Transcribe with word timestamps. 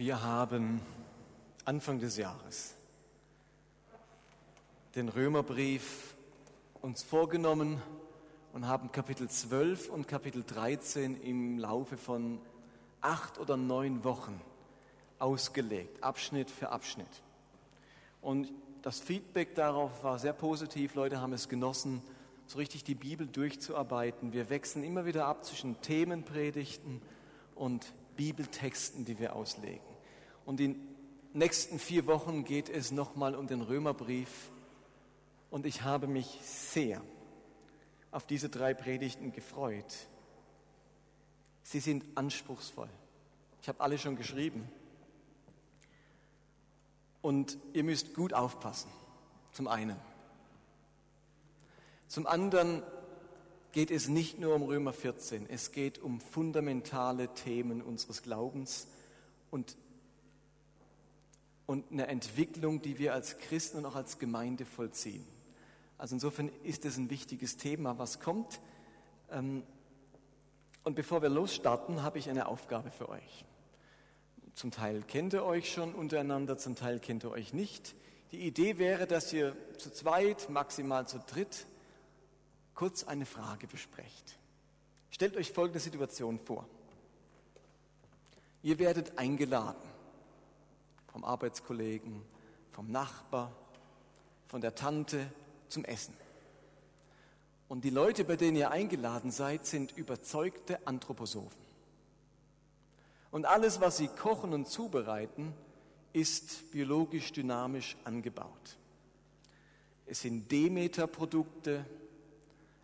Wir 0.00 0.22
haben 0.22 0.80
Anfang 1.66 1.98
des 1.98 2.16
Jahres 2.16 2.74
den 4.94 5.10
Römerbrief 5.10 6.14
uns 6.80 7.02
vorgenommen 7.02 7.82
und 8.54 8.66
haben 8.66 8.92
Kapitel 8.92 9.28
12 9.28 9.90
und 9.90 10.08
Kapitel 10.08 10.42
13 10.42 11.20
im 11.20 11.58
Laufe 11.58 11.98
von 11.98 12.40
acht 13.02 13.38
oder 13.38 13.58
neun 13.58 14.02
Wochen 14.02 14.40
ausgelegt, 15.18 16.02
Abschnitt 16.02 16.50
für 16.50 16.70
Abschnitt. 16.70 17.22
Und 18.22 18.50
das 18.80 19.00
Feedback 19.00 19.54
darauf 19.54 20.02
war 20.02 20.18
sehr 20.18 20.32
positiv. 20.32 20.94
Leute 20.94 21.20
haben 21.20 21.34
es 21.34 21.46
genossen, 21.46 22.00
so 22.46 22.56
richtig 22.56 22.84
die 22.84 22.94
Bibel 22.94 23.26
durchzuarbeiten. 23.26 24.32
Wir 24.32 24.48
wechseln 24.48 24.82
immer 24.82 25.04
wieder 25.04 25.26
ab 25.26 25.44
zwischen 25.44 25.78
Themenpredigten 25.82 27.02
und 27.54 27.92
Bibeltexten, 28.16 29.04
die 29.04 29.18
wir 29.18 29.36
auslegen. 29.36 29.89
Und 30.50 30.58
in 30.58 30.72
den 30.74 30.96
nächsten 31.32 31.78
vier 31.78 32.08
Wochen 32.08 32.42
geht 32.42 32.68
es 32.68 32.90
nochmal 32.90 33.36
um 33.36 33.46
den 33.46 33.60
Römerbrief. 33.60 34.50
Und 35.48 35.64
ich 35.64 35.82
habe 35.82 36.08
mich 36.08 36.40
sehr 36.42 37.02
auf 38.10 38.26
diese 38.26 38.48
drei 38.48 38.74
Predigten 38.74 39.30
gefreut. 39.30 40.08
Sie 41.62 41.78
sind 41.78 42.04
anspruchsvoll. 42.16 42.88
Ich 43.62 43.68
habe 43.68 43.78
alle 43.78 43.96
schon 43.96 44.16
geschrieben. 44.16 44.68
Und 47.22 47.56
ihr 47.72 47.84
müsst 47.84 48.12
gut 48.14 48.34
aufpassen, 48.34 48.90
zum 49.52 49.68
einen. 49.68 50.00
Zum 52.08 52.26
anderen 52.26 52.82
geht 53.70 53.92
es 53.92 54.08
nicht 54.08 54.40
nur 54.40 54.56
um 54.56 54.64
Römer 54.64 54.94
14, 54.94 55.48
es 55.48 55.70
geht 55.70 56.00
um 56.00 56.20
fundamentale 56.20 57.32
Themen 57.34 57.82
unseres 57.82 58.24
Glaubens 58.24 58.88
und, 59.52 59.76
und 61.70 61.92
eine 61.92 62.08
Entwicklung, 62.08 62.82
die 62.82 62.98
wir 62.98 63.14
als 63.14 63.38
Christen 63.38 63.78
und 63.78 63.86
auch 63.86 63.94
als 63.94 64.18
Gemeinde 64.18 64.64
vollziehen. 64.64 65.24
Also 65.98 66.16
insofern 66.16 66.50
ist 66.64 66.84
es 66.84 66.96
ein 66.96 67.10
wichtiges 67.10 67.58
Thema, 67.58 67.96
was 67.96 68.18
kommt. 68.18 68.60
Ähm, 69.30 69.62
und 70.82 70.96
bevor 70.96 71.22
wir 71.22 71.28
losstarten, 71.28 72.02
habe 72.02 72.18
ich 72.18 72.28
eine 72.28 72.48
Aufgabe 72.48 72.90
für 72.90 73.08
euch. 73.08 73.44
Zum 74.56 74.72
Teil 74.72 75.02
kennt 75.02 75.32
ihr 75.32 75.44
euch 75.44 75.72
schon 75.72 75.94
untereinander, 75.94 76.58
zum 76.58 76.74
Teil 76.74 76.98
kennt 76.98 77.22
ihr 77.22 77.30
euch 77.30 77.54
nicht. 77.54 77.94
Die 78.32 78.40
Idee 78.40 78.78
wäre, 78.78 79.06
dass 79.06 79.32
ihr 79.32 79.54
zu 79.78 79.92
zweit, 79.92 80.50
maximal 80.50 81.06
zu 81.06 81.20
dritt, 81.20 81.66
kurz 82.74 83.04
eine 83.04 83.26
Frage 83.26 83.68
besprecht. 83.68 84.40
Stellt 85.12 85.36
euch 85.36 85.52
folgende 85.52 85.78
Situation 85.78 86.40
vor. 86.40 86.66
Ihr 88.60 88.80
werdet 88.80 89.18
eingeladen 89.18 89.89
vom 91.12 91.24
Arbeitskollegen, 91.24 92.22
vom 92.72 92.90
Nachbar, 92.90 93.52
von 94.46 94.60
der 94.60 94.74
Tante 94.74 95.30
zum 95.68 95.84
Essen. 95.84 96.14
Und 97.68 97.84
die 97.84 97.90
Leute, 97.90 98.24
bei 98.24 98.36
denen 98.36 98.56
ihr 98.56 98.70
eingeladen 98.70 99.30
seid, 99.30 99.66
sind 99.66 99.96
überzeugte 99.96 100.86
Anthroposophen. 100.86 101.70
Und 103.30 103.46
alles, 103.46 103.80
was 103.80 103.96
sie 103.96 104.08
kochen 104.08 104.52
und 104.52 104.66
zubereiten, 104.66 105.54
ist 106.12 106.72
biologisch 106.72 107.32
dynamisch 107.32 107.96
angebaut. 108.04 108.76
Es 110.06 110.22
sind 110.22 110.50
Demeter-Produkte, 110.50 111.86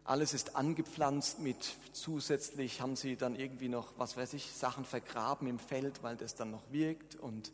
alles 0.04 0.34
ist 0.34 0.54
angepflanzt 0.54 1.40
mit 1.40 1.76
zusätzlich 1.90 2.80
haben 2.80 2.94
sie 2.94 3.16
dann 3.16 3.34
irgendwie 3.34 3.68
noch, 3.68 3.92
was 3.96 4.16
weiß 4.16 4.34
ich, 4.34 4.52
Sachen 4.52 4.84
vergraben 4.84 5.48
im 5.48 5.58
Feld, 5.58 6.04
weil 6.04 6.16
das 6.16 6.36
dann 6.36 6.52
noch 6.52 6.62
wirkt 6.70 7.16
und 7.16 7.50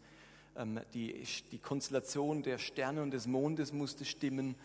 die, 0.92 1.24
die 1.50 1.58
Konstellation 1.58 2.42
der 2.42 2.58
Sterne 2.58 3.02
und 3.02 3.12
des 3.12 3.26
Mondes 3.26 3.72
musste 3.72 4.04
stimmen. 4.04 4.56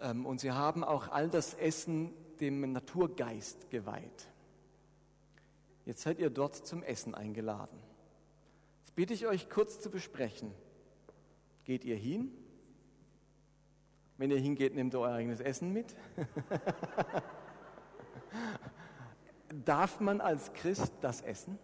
Ähm, 0.00 0.26
und 0.26 0.40
sie 0.40 0.52
haben 0.52 0.84
auch 0.84 1.08
all 1.08 1.28
das 1.28 1.54
Essen 1.54 2.12
dem 2.40 2.72
Naturgeist 2.72 3.70
geweiht. 3.70 4.28
Jetzt 5.86 6.02
seid 6.02 6.18
ihr 6.18 6.30
dort 6.30 6.66
zum 6.66 6.82
Essen 6.82 7.14
eingeladen. 7.14 7.78
Jetzt 8.80 8.94
bitte 8.94 9.14
ich 9.14 9.26
euch 9.26 9.48
kurz 9.48 9.80
zu 9.80 9.90
besprechen. 9.90 10.52
Geht 11.64 11.84
ihr 11.84 11.96
hin? 11.96 12.32
Wenn 14.16 14.30
ihr 14.30 14.38
hingeht, 14.38 14.74
nehmt 14.74 14.94
ihr 14.94 15.00
euer 15.00 15.14
eigenes 15.14 15.40
Essen 15.40 15.72
mit. 15.72 15.94
Darf 19.64 20.00
man 20.00 20.20
als 20.20 20.52
Christ 20.52 20.92
das 21.00 21.20
essen? 21.20 21.58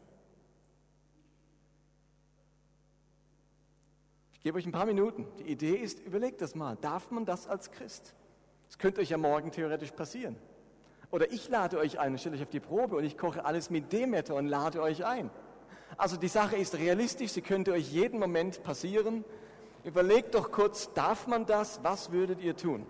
Ich 4.41 4.45
gebe 4.45 4.57
euch 4.57 4.65
ein 4.65 4.73
paar 4.73 4.87
Minuten. 4.87 5.27
Die 5.39 5.53
Idee 5.53 5.75
ist, 5.75 6.01
überlegt 6.01 6.41
das 6.41 6.55
mal. 6.55 6.75
Darf 6.81 7.11
man 7.11 7.27
das 7.27 7.47
als 7.47 7.73
Christ? 7.73 8.15
Das 8.69 8.79
könnte 8.79 9.03
euch 9.03 9.11
ja 9.11 9.19
morgen 9.19 9.53
theoretisch 9.53 9.91
passieren. 9.91 10.35
Oder 11.11 11.31
ich 11.31 11.51
lade 11.51 11.77
euch 11.77 11.99
ein, 11.99 12.17
stelle 12.17 12.37
euch 12.37 12.43
auf 12.45 12.49
die 12.49 12.59
Probe 12.59 12.97
und 12.97 13.05
ich 13.05 13.19
koche 13.19 13.45
alles 13.45 13.69
mit 13.69 13.93
Demeter 13.93 14.37
und 14.37 14.47
lade 14.47 14.81
euch 14.81 15.05
ein. 15.05 15.29
Also 15.99 16.17
die 16.17 16.29
Sache 16.29 16.57
ist 16.57 16.79
realistisch, 16.79 17.33
sie 17.33 17.43
könnte 17.43 17.73
euch 17.73 17.93
jeden 17.93 18.19
Moment 18.19 18.63
passieren. 18.63 19.27
Überlegt 19.85 20.35
doch 20.35 20.51
kurz, 20.51 20.91
darf 20.95 21.27
man 21.27 21.45
das? 21.45 21.81
Was 21.83 22.11
würdet 22.11 22.41
ihr 22.41 22.57
tun? 22.57 22.87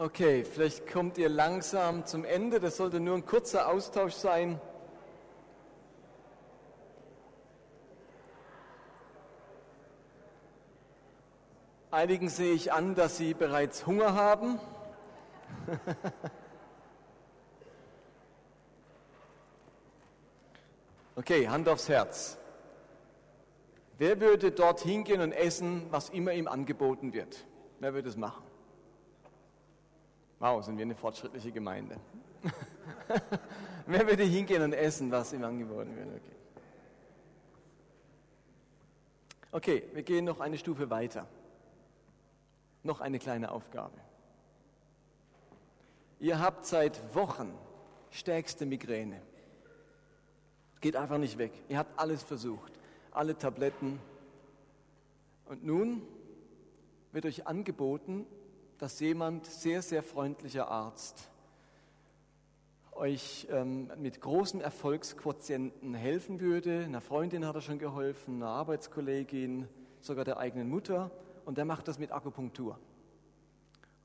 Okay, 0.00 0.44
vielleicht 0.44 0.90
kommt 0.90 1.18
ihr 1.18 1.28
langsam 1.28 2.06
zum 2.06 2.24
Ende. 2.24 2.58
Das 2.58 2.78
sollte 2.78 3.00
nur 3.00 3.16
ein 3.16 3.26
kurzer 3.26 3.68
Austausch 3.68 4.14
sein. 4.14 4.58
Einigen 11.90 12.30
sehe 12.30 12.54
ich 12.54 12.72
an, 12.72 12.94
dass 12.94 13.18
sie 13.18 13.34
bereits 13.34 13.86
Hunger 13.86 14.14
haben. 14.14 14.58
okay, 21.16 21.46
Hand 21.46 21.68
aufs 21.68 21.90
Herz. 21.90 22.38
Wer 23.98 24.18
würde 24.18 24.50
dort 24.50 24.80
hingehen 24.80 25.20
und 25.20 25.32
essen, 25.32 25.88
was 25.90 26.08
immer 26.08 26.32
ihm 26.32 26.48
angeboten 26.48 27.12
wird? 27.12 27.44
Wer 27.80 27.92
würde 27.92 28.08
es 28.08 28.16
machen? 28.16 28.49
Wow, 30.40 30.64
sind 30.64 30.78
wir 30.78 30.86
eine 30.86 30.94
fortschrittliche 30.94 31.52
Gemeinde. 31.52 31.96
Wer 33.86 34.06
würde 34.08 34.22
hingehen 34.22 34.62
und 34.62 34.72
essen, 34.72 35.10
was 35.10 35.34
ihm 35.34 35.44
angeboten 35.44 35.94
wird? 35.94 36.08
Okay. 39.52 39.82
okay, 39.82 39.84
wir 39.92 40.02
gehen 40.02 40.24
noch 40.24 40.40
eine 40.40 40.56
Stufe 40.56 40.88
weiter. 40.88 41.26
Noch 42.82 43.02
eine 43.02 43.18
kleine 43.18 43.50
Aufgabe. 43.50 43.98
Ihr 46.20 46.38
habt 46.38 46.64
seit 46.64 47.14
Wochen 47.14 47.52
stärkste 48.10 48.64
Migräne. 48.64 49.20
Geht 50.80 50.96
einfach 50.96 51.18
nicht 51.18 51.36
weg. 51.36 51.52
Ihr 51.68 51.76
habt 51.76 51.98
alles 51.98 52.22
versucht, 52.22 52.72
alle 53.10 53.36
Tabletten. 53.36 54.00
Und 55.44 55.66
nun 55.66 56.00
wird 57.12 57.26
euch 57.26 57.46
angeboten, 57.46 58.24
dass 58.80 58.98
jemand, 58.98 59.44
sehr, 59.44 59.82
sehr 59.82 60.02
freundlicher 60.02 60.70
Arzt, 60.70 61.28
euch 62.92 63.46
ähm, 63.50 63.90
mit 63.98 64.22
großen 64.22 64.62
Erfolgsquotienten 64.62 65.92
helfen 65.92 66.40
würde. 66.40 66.84
Einer 66.84 67.02
Freundin 67.02 67.46
hat 67.46 67.54
er 67.54 67.60
schon 67.60 67.78
geholfen, 67.78 68.36
einer 68.36 68.50
Arbeitskollegin, 68.50 69.68
sogar 70.00 70.24
der 70.24 70.38
eigenen 70.38 70.70
Mutter. 70.70 71.10
Und 71.44 71.58
der 71.58 71.66
macht 71.66 71.88
das 71.88 71.98
mit 71.98 72.10
Akupunktur. 72.10 72.78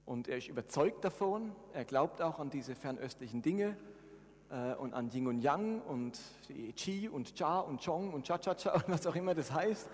Und 0.05 0.27
er 0.27 0.37
ist 0.37 0.49
überzeugt 0.49 1.05
davon, 1.05 1.53
er 1.73 1.85
glaubt 1.85 2.21
auch 2.21 2.39
an 2.39 2.49
diese 2.49 2.75
fernöstlichen 2.75 3.41
Dinge 3.41 3.77
äh, 4.49 4.73
und 4.75 4.93
an 4.93 5.09
Yin 5.09 5.27
und 5.27 5.41
Yang 5.41 5.81
und 5.83 6.19
Qi 6.75 7.07
und 7.07 7.33
Cha 7.33 7.59
und 7.59 7.81
Chong 7.83 8.13
und 8.13 8.27
Cha 8.27 8.37
Cha 8.39 8.55
Cha 8.55 8.73
und 8.73 8.89
was 8.89 9.07
auch 9.07 9.15
immer 9.15 9.35
das 9.35 9.53
heißt. 9.53 9.89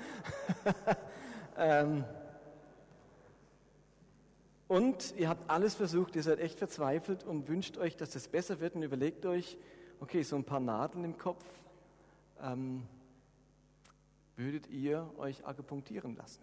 ähm, 1.57 2.03
und 4.71 5.13
ihr 5.17 5.27
habt 5.27 5.49
alles 5.49 5.75
versucht, 5.75 6.15
ihr 6.15 6.23
seid 6.23 6.39
echt 6.39 6.57
verzweifelt 6.57 7.25
und 7.25 7.49
wünscht 7.49 7.77
euch, 7.77 7.97
dass 7.97 8.11
das 8.11 8.29
besser 8.29 8.61
wird 8.61 8.73
und 8.75 8.83
überlegt 8.83 9.25
euch, 9.25 9.57
okay, 9.99 10.23
so 10.23 10.37
ein 10.37 10.45
paar 10.45 10.61
Nadeln 10.61 11.03
im 11.03 11.17
Kopf, 11.17 11.43
ähm, 12.41 12.87
würdet 14.37 14.67
ihr 14.67 15.11
euch 15.17 15.45
akupunktieren 15.45 16.15
lassen? 16.15 16.41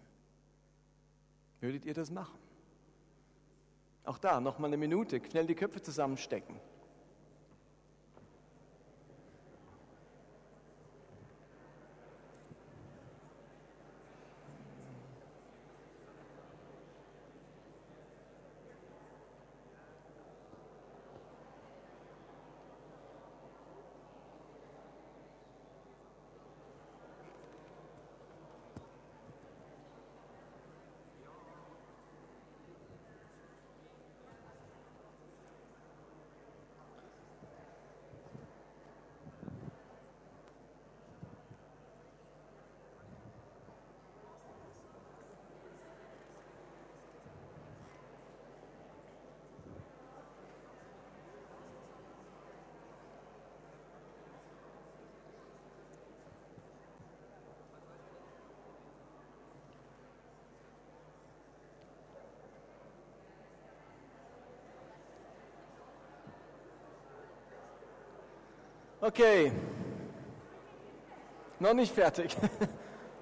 Würdet 1.60 1.86
ihr 1.86 1.94
das 1.94 2.10
machen? 2.10 2.38
Auch 4.04 4.18
da 4.18 4.42
noch 4.42 4.58
mal 4.58 4.66
eine 4.66 4.76
Minute, 4.76 5.22
schnell 5.30 5.46
die 5.46 5.54
Köpfe 5.54 5.80
zusammenstecken. 5.80 6.56
Okay, 69.00 69.52
noch 71.60 71.74
nicht 71.74 71.94
fertig. 71.94 72.36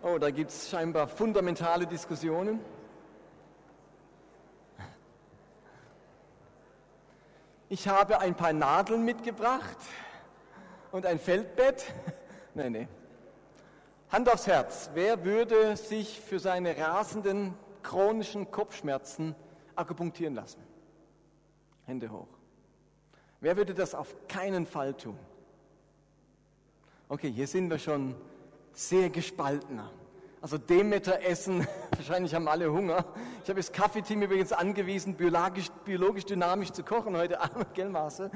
Oh, 0.03 0.19
da 0.19 0.31
gibt 0.31 0.53
es 0.53 0.71
scheinbar 0.71 1.09
fundamentale 1.09 1.85
Diskussionen. 1.85 2.61
Ich 7.69 7.89
habe 7.89 8.21
ein 8.21 8.37
paar 8.37 8.53
Nadeln 8.53 9.05
mitgebracht 9.05 9.79
und 10.93 11.07
ein 11.07 11.19
Feldbett. 11.19 11.93
Nein, 12.55 12.73
nein. 12.73 12.89
Hand 14.11 14.33
aufs 14.33 14.47
Herz. 14.47 14.91
Wer 14.95 15.25
würde 15.25 15.77
sich 15.77 16.21
für 16.21 16.39
seine 16.39 16.77
rasenden 16.79 17.55
chronischen 17.83 18.53
Kopfschmerzen 18.53 19.35
akupunktieren 19.75 20.37
lassen? 20.37 20.63
Hände 21.85 22.13
hoch. 22.13 22.29
Wer 23.41 23.57
würde 23.57 23.75
das 23.75 23.97
auf 23.97 24.15
keinen 24.29 24.67
Fall 24.67 24.95
tun? 24.95 25.19
Okay, 27.09 27.31
hier 27.31 27.47
sind 27.47 27.71
wir 27.71 27.79
schon 27.79 28.17
sehr 28.73 29.11
gespaltener. 29.11 29.93
Also 30.41 30.59
Demeter 30.59 31.23
essen, 31.23 31.65
wahrscheinlich 31.91 32.35
haben 32.35 32.49
alle 32.49 32.73
Hunger. 32.73 33.05
Ich 33.45 33.49
habe 33.49 33.61
das 33.61 33.71
Kaffeeteam 33.71 34.23
übrigens 34.23 34.53
angewiesen, 34.53 35.15
biologisch, 35.15 35.71
biologisch 35.85 36.25
dynamisch 36.25 36.73
zu 36.73 36.83
kochen 36.83 37.17
heute 37.17 37.41
Abend, 37.41 37.73
gell 37.75 37.89
Marcel? 37.89 38.31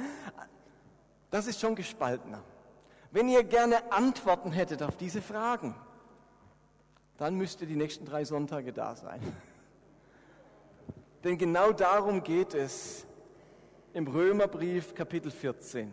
Das 1.31 1.49
ist 1.49 1.61
schon 1.61 1.75
gespaltener. 1.75 2.45
Wenn 3.11 3.29
ihr 3.29 3.43
gerne 3.43 3.93
Antworten 3.93 4.53
hättet 4.53 4.85
auf 4.85 4.97
diese 4.97 5.21
Fragen, 5.21 5.75
dann 7.19 7.35
müsst 7.35 7.61
ihr 7.61 7.67
die 7.67 7.77
nächsten 7.77 8.05
drei 8.05 8.25
Sonntage 8.25 8.73
da 8.73 8.95
sein. 8.95 9.21
Denn 11.25 11.39
genau 11.39 11.73
darum 11.73 12.23
geht 12.23 12.55
es 12.55 13.05
im 13.95 14.07
Römerbrief 14.07 14.95
Kapitel 14.95 15.33
14. 15.33 15.93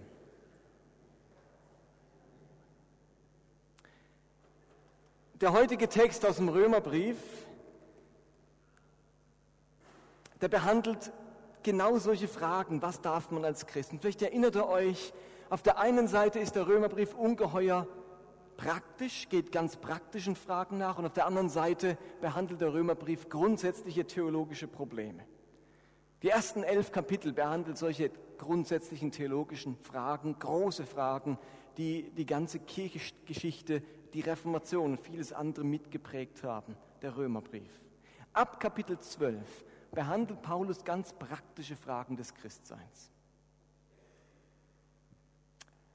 Der 5.39 5.53
heutige 5.53 5.87
Text 5.87 6.25
aus 6.25 6.37
dem 6.37 6.49
Römerbrief, 6.49 7.17
der 10.41 10.47
behandelt 10.47 11.11
genau 11.61 11.99
solche 11.99 12.27
Fragen. 12.27 12.81
Was 12.81 13.01
darf 13.01 13.29
man 13.29 13.45
als 13.45 13.67
Christen? 13.67 13.99
Vielleicht 13.99 14.23
erinnert 14.23 14.55
ihr 14.55 14.67
euch, 14.67 15.13
auf 15.51 15.61
der 15.61 15.77
einen 15.77 16.07
Seite 16.07 16.39
ist 16.39 16.55
der 16.55 16.65
Römerbrief 16.65 17.13
ungeheuer 17.13 17.85
praktisch, 18.55 19.29
geht 19.29 19.51
ganz 19.51 19.75
praktischen 19.75 20.35
Fragen 20.35 20.79
nach 20.79 20.97
und 20.97 21.05
auf 21.05 21.13
der 21.13 21.27
anderen 21.27 21.49
Seite 21.49 21.99
behandelt 22.19 22.59
der 22.59 22.73
Römerbrief 22.73 23.29
grundsätzliche 23.29 24.07
theologische 24.07 24.67
Probleme. 24.67 25.23
Die 26.23 26.29
ersten 26.29 26.63
elf 26.63 26.91
Kapitel 26.91 27.31
behandeln 27.31 27.75
solche 27.75 28.09
grundsätzlichen 28.39 29.11
theologischen 29.11 29.77
Fragen, 29.83 30.39
große 30.39 30.87
Fragen, 30.87 31.37
die 31.77 32.09
die 32.11 32.25
ganze 32.25 32.59
Kirchengeschichte 32.59 33.81
die 34.13 34.21
Reformation 34.21 34.91
und 34.91 34.99
vieles 34.99 35.33
andere 35.33 35.65
mitgeprägt 35.65 36.43
haben, 36.43 36.75
der 37.01 37.15
Römerbrief. 37.17 37.71
Ab 38.33 38.59
Kapitel 38.59 38.99
12 38.99 39.65
behandelt 39.91 40.41
Paulus 40.41 40.83
ganz 40.83 41.13
praktische 41.13 41.75
Fragen 41.75 42.15
des 42.15 42.33
Christseins. 42.33 43.11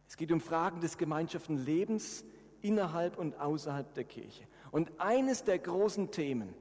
Es 0.08 0.16
geht 0.16 0.30
um 0.30 0.40
Fragen 0.40 0.80
des 0.80 0.98
gemeinschaften 0.98 1.56
Lebens 1.56 2.24
innerhalb 2.60 3.18
und 3.18 3.40
außerhalb 3.40 3.94
der 3.94 4.04
Kirche. 4.04 4.44
Und 4.70 5.00
eines 5.00 5.44
der 5.44 5.58
großen 5.58 6.10
Themen, 6.10 6.54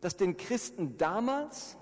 das 0.00 0.16
den 0.16 0.36
Christen 0.36 0.96
damals, 0.96 1.76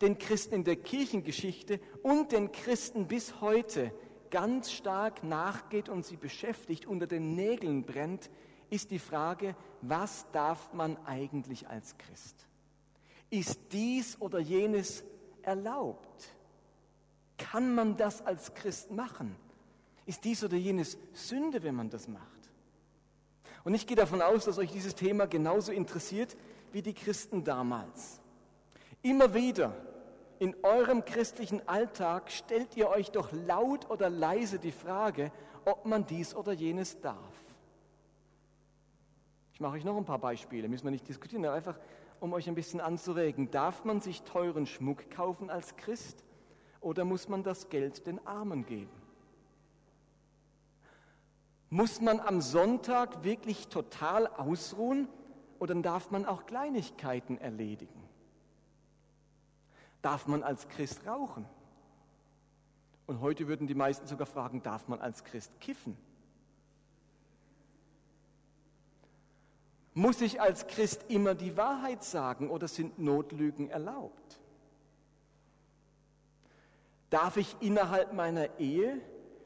den 0.00 0.18
Christen 0.18 0.54
in 0.54 0.64
der 0.64 0.76
Kirchengeschichte 0.76 1.80
und 2.02 2.32
den 2.32 2.50
Christen 2.50 3.06
bis 3.08 3.40
heute 3.40 3.92
ganz 4.34 4.72
stark 4.72 5.22
nachgeht 5.22 5.88
und 5.88 6.04
sie 6.04 6.16
beschäftigt, 6.16 6.86
unter 6.86 7.06
den 7.06 7.36
Nägeln 7.36 7.84
brennt, 7.84 8.30
ist 8.68 8.90
die 8.90 8.98
Frage, 8.98 9.54
was 9.80 10.26
darf 10.32 10.72
man 10.72 10.96
eigentlich 11.06 11.68
als 11.68 11.96
Christ? 11.98 12.48
Ist 13.30 13.60
dies 13.70 14.20
oder 14.20 14.40
jenes 14.40 15.04
erlaubt? 15.42 16.34
Kann 17.38 17.76
man 17.76 17.96
das 17.96 18.26
als 18.26 18.54
Christ 18.54 18.90
machen? 18.90 19.36
Ist 20.04 20.24
dies 20.24 20.42
oder 20.42 20.56
jenes 20.56 20.98
Sünde, 21.12 21.62
wenn 21.62 21.76
man 21.76 21.90
das 21.90 22.08
macht? 22.08 22.50
Und 23.62 23.74
ich 23.74 23.86
gehe 23.86 23.96
davon 23.96 24.20
aus, 24.20 24.46
dass 24.46 24.58
euch 24.58 24.72
dieses 24.72 24.96
Thema 24.96 25.28
genauso 25.28 25.70
interessiert 25.70 26.36
wie 26.72 26.82
die 26.82 26.92
Christen 26.92 27.44
damals. 27.44 28.20
Immer 29.00 29.32
wieder 29.32 29.76
in 30.44 30.54
eurem 30.62 31.06
christlichen 31.06 31.66
Alltag 31.66 32.30
stellt 32.30 32.76
ihr 32.76 32.90
euch 32.90 33.10
doch 33.10 33.32
laut 33.32 33.88
oder 33.88 34.10
leise 34.10 34.58
die 34.58 34.72
Frage, 34.72 35.32
ob 35.64 35.86
man 35.86 36.04
dies 36.04 36.34
oder 36.34 36.52
jenes 36.52 37.00
darf. 37.00 37.16
Ich 39.54 39.60
mache 39.60 39.72
euch 39.72 39.84
noch 39.84 39.96
ein 39.96 40.04
paar 40.04 40.18
Beispiele, 40.18 40.68
müssen 40.68 40.84
wir 40.84 40.90
nicht 40.90 41.08
diskutieren, 41.08 41.46
aber 41.46 41.54
einfach, 41.54 41.78
um 42.20 42.34
euch 42.34 42.46
ein 42.46 42.54
bisschen 42.54 42.82
anzuregen. 42.82 43.50
Darf 43.50 43.86
man 43.86 44.02
sich 44.02 44.20
teuren 44.20 44.66
Schmuck 44.66 45.10
kaufen 45.10 45.48
als 45.48 45.76
Christ 45.76 46.22
oder 46.82 47.06
muss 47.06 47.26
man 47.30 47.42
das 47.42 47.70
Geld 47.70 48.06
den 48.06 48.24
Armen 48.26 48.66
geben? 48.66 48.92
Muss 51.70 52.02
man 52.02 52.20
am 52.20 52.42
Sonntag 52.42 53.24
wirklich 53.24 53.68
total 53.68 54.26
ausruhen 54.26 55.08
oder 55.58 55.74
darf 55.76 56.10
man 56.10 56.26
auch 56.26 56.44
Kleinigkeiten 56.44 57.38
erledigen? 57.38 58.03
Darf 60.04 60.26
man 60.26 60.42
als 60.42 60.68
Christ 60.68 61.06
rauchen? 61.06 61.46
Und 63.06 63.22
heute 63.22 63.48
würden 63.48 63.66
die 63.66 63.74
meisten 63.74 64.06
sogar 64.06 64.26
fragen, 64.26 64.62
darf 64.62 64.86
man 64.86 65.00
als 65.00 65.24
Christ 65.24 65.50
kiffen? 65.60 65.96
Muss 69.94 70.20
ich 70.20 70.42
als 70.42 70.66
Christ 70.66 71.06
immer 71.08 71.34
die 71.34 71.56
Wahrheit 71.56 72.04
sagen 72.04 72.50
oder 72.50 72.68
sind 72.68 72.98
Notlügen 72.98 73.70
erlaubt? 73.70 74.38
Darf 77.08 77.38
ich 77.38 77.56
innerhalb 77.60 78.12
meiner 78.12 78.58
Ehe 78.60 79.00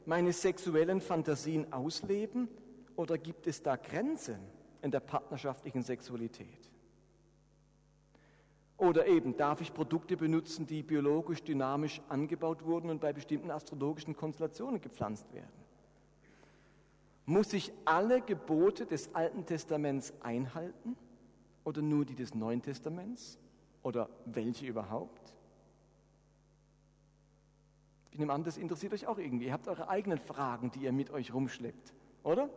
meine 0.05 0.33
sexuellen 0.33 0.99
Fantasien 0.99 1.71
ausleben 1.71 2.49
oder 2.97 3.17
gibt 3.17 3.47
es 3.47 3.63
da 3.63 3.77
Grenzen 3.77 4.39
in 4.81 4.91
der 4.91 4.99
partnerschaftlichen 4.99 5.83
Sexualität? 5.83 6.68
Oder 8.79 9.07
eben, 9.07 9.35
darf 9.35 9.59
ich 9.59 9.73
Produkte 9.73 10.15
benutzen, 10.15 10.65
die 10.65 10.83
biologisch 10.83 11.43
dynamisch 11.43 12.01
angebaut 12.07 12.63
wurden 12.63 12.89
und 12.89 13.01
bei 13.01 13.11
bestimmten 13.11 13.51
astrologischen 13.51 14.15
Konstellationen 14.15 14.79
gepflanzt 14.79 15.31
werden? 15.33 15.51
Muss 17.25 17.51
ich 17.51 17.73
alle 17.83 18.21
Gebote 18.21 18.85
des 18.85 19.13
Alten 19.13 19.45
Testaments 19.45 20.13
einhalten 20.21 20.95
oder 21.65 21.81
nur 21.81 22.05
die 22.05 22.15
des 22.15 22.33
Neuen 22.33 22.61
Testaments 22.61 23.37
oder 23.83 24.09
welche 24.25 24.65
überhaupt? 24.65 25.35
Ich 28.11 28.17
nehme 28.17 28.31
an, 28.31 28.45
das 28.45 28.57
interessiert 28.57 28.93
euch 28.93 29.07
auch 29.07 29.17
irgendwie. 29.17 29.47
Ihr 29.47 29.53
habt 29.53 29.67
eure 29.67 29.89
eigenen 29.89 30.19
Fragen, 30.19 30.71
die 30.71 30.79
ihr 30.79 30.93
mit 30.93 31.11
euch 31.11 31.33
rumschleppt, 31.33 31.93
oder? 32.23 32.49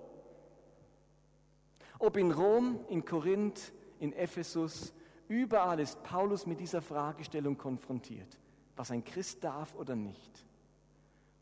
Ob 1.98 2.16
in 2.16 2.30
Rom, 2.30 2.78
in 2.88 3.04
Korinth, 3.04 3.72
in 3.98 4.12
Ephesus, 4.12 4.94
überall 5.32 5.80
ist 5.80 6.02
Paulus 6.02 6.46
mit 6.46 6.60
dieser 6.60 6.82
Fragestellung 6.82 7.56
konfrontiert, 7.56 8.38
was 8.76 8.90
ein 8.90 9.02
Christ 9.02 9.42
darf 9.42 9.74
oder 9.74 9.96
nicht. 9.96 10.44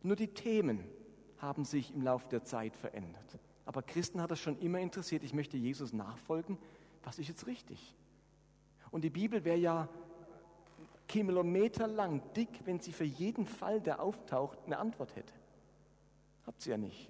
Nur 0.02 0.16
die 0.16 0.28
Themen 0.28 0.84
haben 1.38 1.64
sich 1.64 1.92
im 1.94 2.02
Laufe 2.02 2.28
der 2.28 2.44
Zeit 2.44 2.76
verändert. 2.76 3.38
Aber 3.66 3.82
Christen 3.82 4.20
hat 4.20 4.30
das 4.30 4.40
schon 4.40 4.58
immer 4.60 4.78
interessiert, 4.78 5.24
ich 5.24 5.34
möchte 5.34 5.56
Jesus 5.56 5.92
nachfolgen, 5.92 6.56
was 7.02 7.18
ist 7.18 7.28
jetzt 7.28 7.46
richtig? 7.46 7.94
Und 8.90 9.02
die 9.02 9.10
Bibel 9.10 9.44
wäre 9.44 9.58
ja 9.58 9.88
kilometerlang 11.08 12.22
dick, 12.34 12.48
wenn 12.64 12.78
sie 12.78 12.92
für 12.92 13.04
jeden 13.04 13.46
Fall, 13.46 13.80
der 13.80 14.00
auftaucht, 14.00 14.58
eine 14.66 14.78
Antwort 14.78 15.16
hätte. 15.16 15.32
Habt 16.46 16.60
sie 16.60 16.70
ja 16.70 16.76
nicht. 16.76 17.08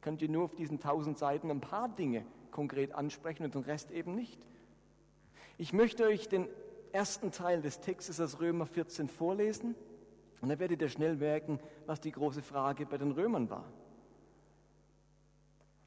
Könnt 0.00 0.22
ihr 0.22 0.28
nur 0.28 0.44
auf 0.44 0.54
diesen 0.54 0.80
tausend 0.80 1.18
Seiten 1.18 1.50
ein 1.50 1.60
paar 1.60 1.88
Dinge 1.88 2.24
konkret 2.50 2.92
ansprechen 2.92 3.44
und 3.44 3.54
den 3.54 3.62
Rest 3.62 3.90
eben 3.90 4.14
nicht. 4.14 4.40
Ich 5.56 5.72
möchte 5.72 6.04
euch 6.04 6.28
den 6.28 6.48
ersten 6.92 7.30
Teil 7.30 7.62
des 7.62 7.80
Textes 7.80 8.20
aus 8.20 8.40
Römer 8.40 8.66
14 8.66 9.08
vorlesen. 9.08 9.74
Und 10.40 10.48
dann 10.48 10.58
werdet 10.58 10.82
ihr 10.82 10.88
schnell 10.88 11.16
merken, 11.16 11.58
was 11.86 12.00
die 12.00 12.12
große 12.12 12.42
Frage 12.42 12.86
bei 12.86 12.98
den 12.98 13.12
Römern 13.12 13.48
war. 13.48 13.64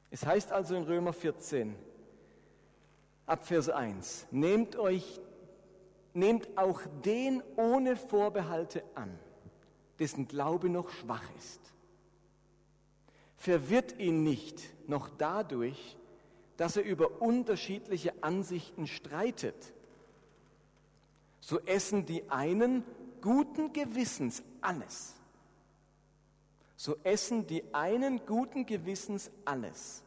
Es 0.10 0.26
heißt 0.26 0.52
also 0.52 0.76
in 0.76 0.84
Römer 0.84 1.14
14, 1.14 1.76
ab 3.26 3.46
Vers 3.46 3.70
1, 3.70 4.28
nehmt 4.32 4.78
euch, 4.78 5.20
nehmt 6.14 6.58
auch 6.58 6.82
den 7.04 7.44
ohne 7.58 7.98
Vorbehalte 7.98 8.84
an, 8.96 9.20
dessen 10.00 10.28
Glaube 10.28 10.70
noch 10.70 10.90
schwach 10.90 11.26
ist. 11.38 11.60
Verwirrt 13.36 14.00
ihn 14.00 14.24
nicht 14.24 14.62
noch 14.88 15.10
dadurch, 15.10 15.97
dass 16.58 16.76
er 16.76 16.84
über 16.84 17.22
unterschiedliche 17.22 18.14
Ansichten 18.22 18.88
streitet. 18.88 19.74
So 21.40 21.60
essen 21.62 22.06
die 22.06 22.30
einen 22.30 22.84
guten 23.22 23.72
Gewissens 23.74 24.44
alles. 24.62 25.14
So 26.76 26.98
essen 27.04 27.48
die 27.48 27.64
einen 27.74 28.26
guten 28.26 28.66
Gewissens 28.66 29.32
alles, 29.46 30.04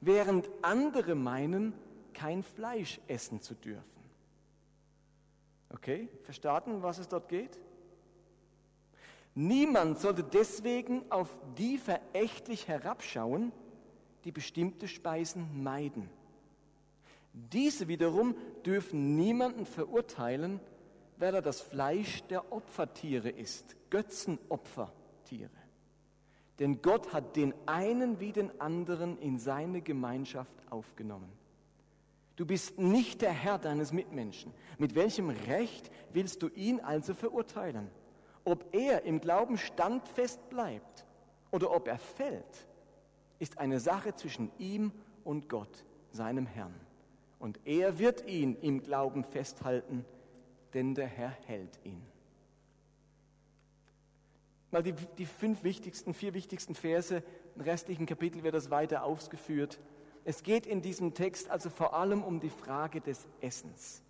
während 0.00 0.48
andere 0.62 1.14
meinen, 1.14 1.74
kein 2.12 2.42
Fleisch 2.42 3.00
essen 3.06 3.40
zu 3.40 3.54
dürfen. 3.54 3.84
Okay, 5.70 6.08
verstanden, 6.24 6.82
was 6.82 6.98
es 6.98 7.08
dort 7.08 7.28
geht? 7.28 7.58
Niemand 9.34 9.98
sollte 9.98 10.22
deswegen 10.22 11.10
auf 11.10 11.28
die 11.56 11.78
verächtlich 11.78 12.68
herabschauen, 12.68 13.52
die 14.24 14.32
bestimmte 14.32 14.88
Speisen 14.88 15.62
meiden. 15.62 16.08
Diese 17.32 17.88
wiederum 17.88 18.34
dürfen 18.64 19.16
niemanden 19.16 19.64
verurteilen, 19.64 20.60
weil 21.16 21.34
er 21.34 21.42
das 21.42 21.60
Fleisch 21.60 22.22
der 22.24 22.52
Opfertiere 22.52 23.30
ist, 23.30 23.76
Götzenopfertiere. 23.90 25.50
Denn 26.58 26.82
Gott 26.82 27.12
hat 27.12 27.36
den 27.36 27.54
einen 27.66 28.20
wie 28.20 28.32
den 28.32 28.60
anderen 28.60 29.18
in 29.18 29.38
seine 29.38 29.80
Gemeinschaft 29.80 30.54
aufgenommen. 30.70 31.32
Du 32.36 32.46
bist 32.46 32.78
nicht 32.78 33.22
der 33.22 33.32
Herr 33.32 33.58
deines 33.58 33.92
Mitmenschen. 33.92 34.52
Mit 34.78 34.94
welchem 34.94 35.30
Recht 35.30 35.90
willst 36.12 36.42
du 36.42 36.48
ihn 36.48 36.80
also 36.80 37.14
verurteilen? 37.14 37.90
Ob 38.44 38.74
er 38.74 39.02
im 39.04 39.20
Glauben 39.20 39.58
standfest 39.58 40.48
bleibt 40.48 41.06
oder 41.50 41.70
ob 41.74 41.88
er 41.88 41.98
fällt, 41.98 42.66
ist 43.42 43.58
eine 43.58 43.80
Sache 43.80 44.14
zwischen 44.14 44.52
ihm 44.58 44.92
und 45.24 45.48
Gott, 45.48 45.84
seinem 46.12 46.46
Herrn. 46.46 46.78
Und 47.40 47.58
er 47.64 47.98
wird 47.98 48.24
ihn 48.28 48.54
im 48.62 48.84
Glauben 48.84 49.24
festhalten, 49.24 50.04
denn 50.74 50.94
der 50.94 51.08
Herr 51.08 51.36
hält 51.46 51.80
ihn. 51.82 52.00
Mal 54.70 54.84
die, 54.84 54.94
die 55.18 55.26
fünf 55.26 55.64
wichtigsten, 55.64 56.14
vier 56.14 56.34
wichtigsten 56.34 56.76
Verse, 56.76 57.24
im 57.56 57.62
restlichen 57.62 58.06
Kapitel 58.06 58.44
wird 58.44 58.54
das 58.54 58.70
weiter 58.70 59.02
ausgeführt. 59.02 59.80
Es 60.24 60.44
geht 60.44 60.64
in 60.64 60.80
diesem 60.80 61.12
Text 61.12 61.50
also 61.50 61.68
vor 61.68 61.94
allem 61.94 62.22
um 62.22 62.38
die 62.38 62.48
Frage 62.48 63.00
des 63.00 63.26
Essens. 63.40 64.02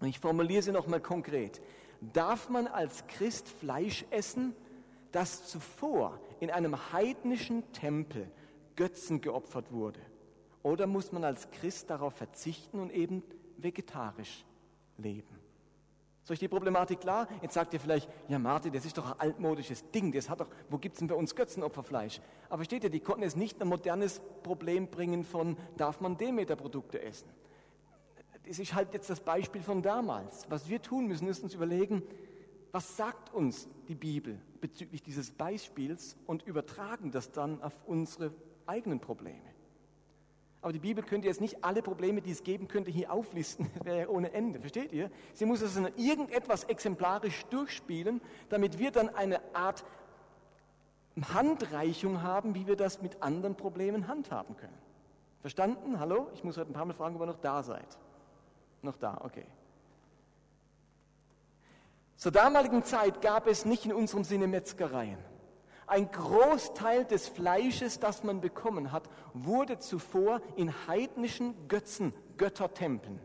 Und 0.00 0.08
ich 0.08 0.18
formuliere 0.18 0.62
sie 0.62 0.72
nochmal 0.72 1.02
konkret. 1.02 1.60
Darf 2.00 2.48
man 2.48 2.68
als 2.68 3.06
Christ 3.06 3.50
Fleisch 3.50 4.06
essen, 4.10 4.54
das 5.12 5.46
zuvor 5.46 6.18
in 6.40 6.50
einem 6.50 6.92
heidnischen 6.94 7.70
Tempel 7.72 8.30
Götzen 8.76 9.20
geopfert 9.20 9.72
wurde? 9.72 10.00
Oder 10.62 10.86
muss 10.86 11.12
man 11.12 11.24
als 11.24 11.50
Christ 11.50 11.90
darauf 11.90 12.14
verzichten 12.14 12.80
und 12.80 12.92
eben 12.92 13.22
vegetarisch 13.56 14.44
leben? 14.98 15.46
Ist 16.26 16.32
euch 16.32 16.38
die 16.40 16.48
Problematik 16.48 17.00
klar? 17.00 17.28
Jetzt 17.40 17.54
sagt 17.54 17.72
ihr 17.72 17.78
vielleicht, 17.78 18.10
ja 18.26 18.40
Martin, 18.40 18.72
das 18.72 18.84
ist 18.84 18.98
doch 18.98 19.12
ein 19.12 19.20
altmodisches 19.20 19.88
Ding, 19.92 20.10
das 20.10 20.28
hat 20.28 20.40
doch, 20.40 20.48
wo 20.68 20.76
gibt 20.76 20.96
es 20.96 20.98
denn 20.98 21.06
bei 21.06 21.14
uns 21.14 21.36
Götzenopferfleisch? 21.36 22.20
Aber 22.48 22.64
steht 22.64 22.82
ihr, 22.82 22.90
die 22.90 22.98
konnten 22.98 23.22
jetzt 23.22 23.36
nicht 23.36 23.62
ein 23.62 23.68
modernes 23.68 24.20
Problem 24.42 24.88
bringen 24.88 25.22
von, 25.22 25.56
darf 25.76 26.00
man 26.00 26.16
Demeter-Produkte 26.16 27.00
essen? 27.00 27.28
Das 28.44 28.58
ist 28.58 28.74
halt 28.74 28.92
jetzt 28.92 29.08
das 29.08 29.20
Beispiel 29.20 29.62
von 29.62 29.82
damals. 29.82 30.50
Was 30.50 30.68
wir 30.68 30.82
tun 30.82 31.06
müssen, 31.06 31.28
ist 31.28 31.44
uns 31.44 31.54
überlegen, 31.54 32.02
was 32.72 32.96
sagt 32.96 33.32
uns 33.32 33.68
die 33.86 33.94
Bibel 33.94 34.40
bezüglich 34.60 35.04
dieses 35.04 35.30
Beispiels 35.30 36.16
und 36.26 36.42
übertragen 36.42 37.12
das 37.12 37.30
dann 37.30 37.62
auf 37.62 37.72
unsere 37.86 38.32
eigenen 38.66 39.00
Probleme. 39.00 39.56
Aber 40.62 40.72
die 40.72 40.80
Bibel 40.80 41.04
könnte 41.04 41.28
jetzt 41.28 41.40
nicht 41.40 41.62
alle 41.64 41.80
Probleme, 41.80 42.20
die 42.20 42.32
es 42.32 42.42
geben 42.42 42.66
könnte, 42.66 42.90
hier 42.90 43.12
auflisten. 43.12 43.70
Das 43.74 43.84
wäre 43.84 43.98
ja 44.00 44.08
ohne 44.08 44.32
Ende. 44.32 44.58
Versteht 44.58 44.92
ihr? 44.92 45.10
Sie 45.32 45.44
muss 45.44 45.60
es 45.60 45.76
in 45.76 45.86
irgendetwas 45.96 46.64
exemplarisch 46.64 47.44
durchspielen, 47.46 48.20
damit 48.48 48.78
wir 48.78 48.90
dann 48.90 49.08
eine 49.14 49.40
Art 49.54 49.84
Handreichung 51.32 52.22
haben, 52.22 52.54
wie 52.54 52.66
wir 52.66 52.76
das 52.76 53.00
mit 53.00 53.22
anderen 53.22 53.54
Problemen 53.54 54.08
handhaben 54.08 54.56
können. 54.56 54.76
Verstanden? 55.40 56.00
Hallo? 56.00 56.28
Ich 56.34 56.42
muss 56.42 56.56
heute 56.56 56.70
ein 56.70 56.74
paar 56.74 56.84
Mal 56.84 56.94
fragen, 56.94 57.14
ob 57.14 57.22
ihr 57.22 57.26
noch 57.26 57.40
da 57.40 57.62
seid. 57.62 57.86
Noch 58.82 58.96
da, 58.96 59.20
okay. 59.22 59.46
Zur 62.16 62.32
damaligen 62.32 62.82
Zeit 62.82 63.20
gab 63.20 63.46
es 63.46 63.64
nicht 63.64 63.84
in 63.84 63.92
unserem 63.92 64.24
Sinne 64.24 64.46
Metzgereien. 64.46 65.18
Ein 65.86 66.10
Großteil 66.10 67.04
des 67.04 67.28
Fleisches, 67.28 68.00
das 68.00 68.24
man 68.24 68.40
bekommen 68.40 68.90
hat, 68.90 69.08
wurde 69.34 69.78
zuvor 69.78 70.40
in 70.56 70.72
heidnischen 70.88 71.68
Götzen, 71.68 72.12
Göttertempeln, 72.36 73.20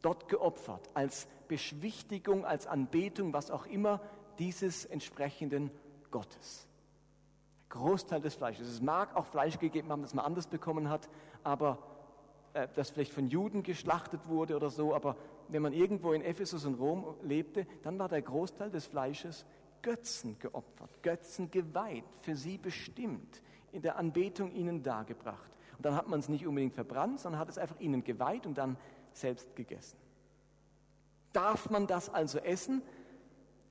dort 0.00 0.28
geopfert, 0.28 0.88
als 0.94 1.26
Beschwichtigung, 1.48 2.44
als 2.44 2.68
Anbetung, 2.68 3.32
was 3.32 3.50
auch 3.50 3.66
immer 3.66 4.00
dieses 4.38 4.84
entsprechenden 4.84 5.70
Gottes. 6.12 6.68
Großteil 7.70 8.20
des 8.20 8.34
Fleisches. 8.34 8.68
Es 8.68 8.80
mag 8.80 9.16
auch 9.16 9.26
Fleisch 9.26 9.58
gegeben 9.58 9.90
haben, 9.90 10.02
das 10.02 10.14
man 10.14 10.24
anders 10.24 10.46
bekommen 10.46 10.88
hat, 10.88 11.08
aber 11.42 11.78
äh, 12.52 12.68
das 12.74 12.90
vielleicht 12.90 13.12
von 13.12 13.28
Juden 13.28 13.62
geschlachtet 13.62 14.20
wurde 14.26 14.56
oder 14.56 14.70
so, 14.70 14.94
aber 14.94 15.16
wenn 15.48 15.62
man 15.62 15.72
irgendwo 15.72 16.12
in 16.12 16.22
Ephesus 16.22 16.64
und 16.64 16.74
Rom 16.74 17.04
lebte, 17.22 17.66
dann 17.82 17.98
war 17.98 18.08
der 18.08 18.22
Großteil 18.22 18.70
des 18.70 18.86
Fleisches 18.86 19.44
Götzen 19.82 20.38
geopfert, 20.38 21.02
Götzen 21.02 21.50
geweiht, 21.50 22.04
für 22.22 22.36
sie 22.36 22.58
bestimmt, 22.58 23.42
in 23.72 23.82
der 23.82 23.96
Anbetung 23.96 24.52
ihnen 24.52 24.82
dargebracht. 24.82 25.50
Und 25.76 25.86
dann 25.86 25.94
hat 25.94 26.08
man 26.08 26.20
es 26.20 26.28
nicht 26.28 26.46
unbedingt 26.46 26.74
verbrannt, 26.74 27.20
sondern 27.20 27.40
hat 27.40 27.48
es 27.48 27.58
einfach 27.58 27.78
ihnen 27.80 28.04
geweiht 28.04 28.46
und 28.46 28.58
dann 28.58 28.76
selbst 29.12 29.54
gegessen. 29.56 29.96
Darf 31.32 31.70
man 31.70 31.86
das 31.86 32.12
also 32.12 32.38
essen? 32.38 32.82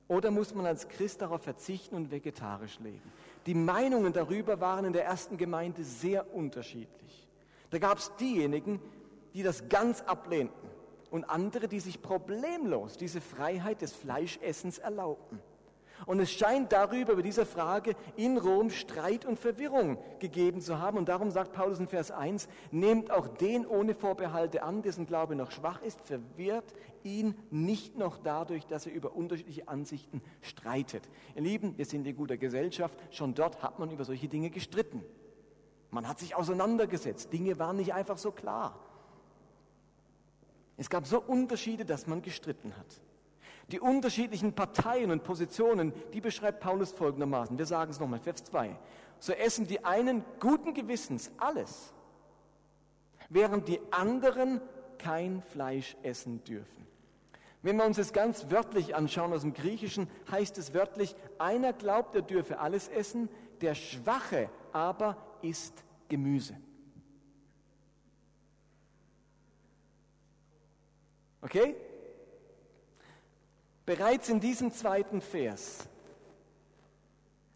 Oder 0.08 0.30
muss 0.30 0.54
man 0.54 0.66
als 0.66 0.88
Christ 0.88 1.22
darauf 1.22 1.42
verzichten 1.42 1.94
und 1.94 2.10
vegetarisch 2.10 2.80
leben? 2.80 3.12
Die 3.46 3.54
Meinungen 3.54 4.12
darüber 4.12 4.60
waren 4.60 4.84
in 4.84 4.92
der 4.92 5.04
ersten 5.04 5.36
Gemeinde 5.36 5.84
sehr 5.84 6.34
unterschiedlich. 6.34 7.28
Da 7.70 7.78
gab 7.78 7.98
es 7.98 8.14
diejenigen, 8.16 8.80
die 9.34 9.42
das 9.42 9.68
ganz 9.68 10.00
ablehnten 10.02 10.68
und 11.10 11.24
andere, 11.24 11.68
die 11.68 11.80
sich 11.80 12.02
problemlos 12.02 12.96
diese 12.96 13.20
Freiheit 13.20 13.82
des 13.82 13.92
Fleischessens 13.92 14.78
erlaubten. 14.78 15.40
Und 16.06 16.20
es 16.20 16.30
scheint 16.30 16.72
darüber, 16.72 17.12
über 17.12 17.22
diese 17.22 17.46
Frage 17.46 17.94
in 18.16 18.38
Rom 18.38 18.70
Streit 18.70 19.24
und 19.24 19.38
Verwirrung 19.38 19.98
gegeben 20.18 20.60
zu 20.60 20.78
haben. 20.78 20.98
Und 20.98 21.08
darum 21.08 21.30
sagt 21.30 21.52
Paulus 21.52 21.78
in 21.78 21.88
Vers 21.88 22.10
1, 22.10 22.48
nehmt 22.70 23.10
auch 23.10 23.28
den 23.28 23.66
ohne 23.66 23.94
Vorbehalte 23.94 24.62
an, 24.62 24.82
dessen 24.82 25.06
Glaube 25.06 25.36
noch 25.36 25.50
schwach 25.50 25.82
ist, 25.82 26.00
verwirrt 26.02 26.72
ihn 27.02 27.34
nicht 27.50 27.96
noch 27.96 28.18
dadurch, 28.18 28.66
dass 28.66 28.86
er 28.86 28.92
über 28.92 29.14
unterschiedliche 29.14 29.68
Ansichten 29.68 30.22
streitet. 30.42 31.08
Ihr 31.34 31.42
Lieben, 31.42 31.76
wir 31.76 31.84
sind 31.84 32.06
in 32.06 32.16
guter 32.16 32.36
Gesellschaft, 32.36 32.98
schon 33.10 33.34
dort 33.34 33.62
hat 33.62 33.78
man 33.78 33.90
über 33.90 34.04
solche 34.04 34.28
Dinge 34.28 34.50
gestritten. 34.50 35.02
Man 35.90 36.08
hat 36.08 36.18
sich 36.18 36.34
auseinandergesetzt, 36.34 37.32
Dinge 37.32 37.58
waren 37.58 37.76
nicht 37.76 37.94
einfach 37.94 38.18
so 38.18 38.30
klar. 38.30 38.78
Es 40.76 40.88
gab 40.88 41.06
so 41.06 41.20
Unterschiede, 41.20 41.84
dass 41.84 42.06
man 42.06 42.22
gestritten 42.22 42.74
hat. 42.76 42.86
Die 43.70 43.78
unterschiedlichen 43.78 44.52
Parteien 44.52 45.12
und 45.12 45.22
Positionen, 45.22 45.92
die 46.12 46.20
beschreibt 46.20 46.60
Paulus 46.60 46.90
folgendermaßen. 46.90 47.56
Wir 47.56 47.66
sagen 47.66 47.92
es 47.92 48.00
nochmal, 48.00 48.18
Vers 48.18 48.42
2. 48.44 48.76
So 49.20 49.32
essen 49.32 49.66
die 49.66 49.84
einen 49.84 50.24
guten 50.40 50.74
Gewissens 50.74 51.30
alles, 51.36 51.92
während 53.28 53.68
die 53.68 53.80
anderen 53.92 54.60
kein 54.98 55.42
Fleisch 55.42 55.96
essen 56.02 56.42
dürfen. 56.42 56.86
Wenn 57.62 57.76
wir 57.76 57.84
uns 57.84 57.98
das 57.98 58.12
ganz 58.12 58.50
wörtlich 58.50 58.96
anschauen 58.96 59.32
aus 59.32 59.42
dem 59.42 59.52
Griechischen, 59.52 60.08
heißt 60.30 60.58
es 60.58 60.74
wörtlich, 60.74 61.14
einer 61.38 61.72
glaubt, 61.72 62.14
er 62.14 62.22
dürfe 62.22 62.58
alles 62.58 62.88
essen, 62.88 63.28
der 63.60 63.74
Schwache 63.74 64.48
aber 64.72 65.16
isst 65.42 65.84
Gemüse. 66.08 66.56
Okay? 71.42 71.76
Bereits 73.90 74.28
in 74.28 74.38
diesem 74.38 74.70
zweiten 74.70 75.20
Vers 75.20 75.88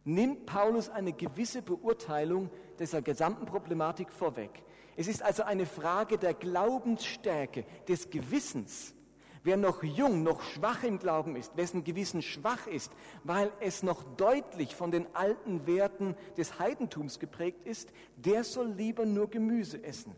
nimmt 0.02 0.46
Paulus 0.46 0.88
eine 0.88 1.12
gewisse 1.12 1.62
Beurteilung 1.62 2.50
dieser 2.76 3.02
gesamten 3.02 3.46
Problematik 3.46 4.10
vorweg. 4.10 4.50
Es 4.96 5.06
ist 5.06 5.22
also 5.22 5.44
eine 5.44 5.64
Frage 5.64 6.18
der 6.18 6.34
Glaubensstärke, 6.34 7.64
des 7.86 8.10
Gewissens. 8.10 8.96
Wer 9.44 9.56
noch 9.56 9.84
jung, 9.84 10.24
noch 10.24 10.42
schwach 10.42 10.82
im 10.82 10.98
Glauben 10.98 11.36
ist, 11.36 11.56
wessen 11.56 11.84
Gewissen 11.84 12.20
schwach 12.20 12.66
ist, 12.66 12.90
weil 13.22 13.52
es 13.60 13.84
noch 13.84 14.02
deutlich 14.16 14.74
von 14.74 14.90
den 14.90 15.06
alten 15.14 15.68
Werten 15.68 16.16
des 16.36 16.58
Heidentums 16.58 17.20
geprägt 17.20 17.64
ist, 17.64 17.90
der 18.16 18.42
soll 18.42 18.72
lieber 18.72 19.06
nur 19.06 19.30
Gemüse 19.30 19.84
essen. 19.84 20.16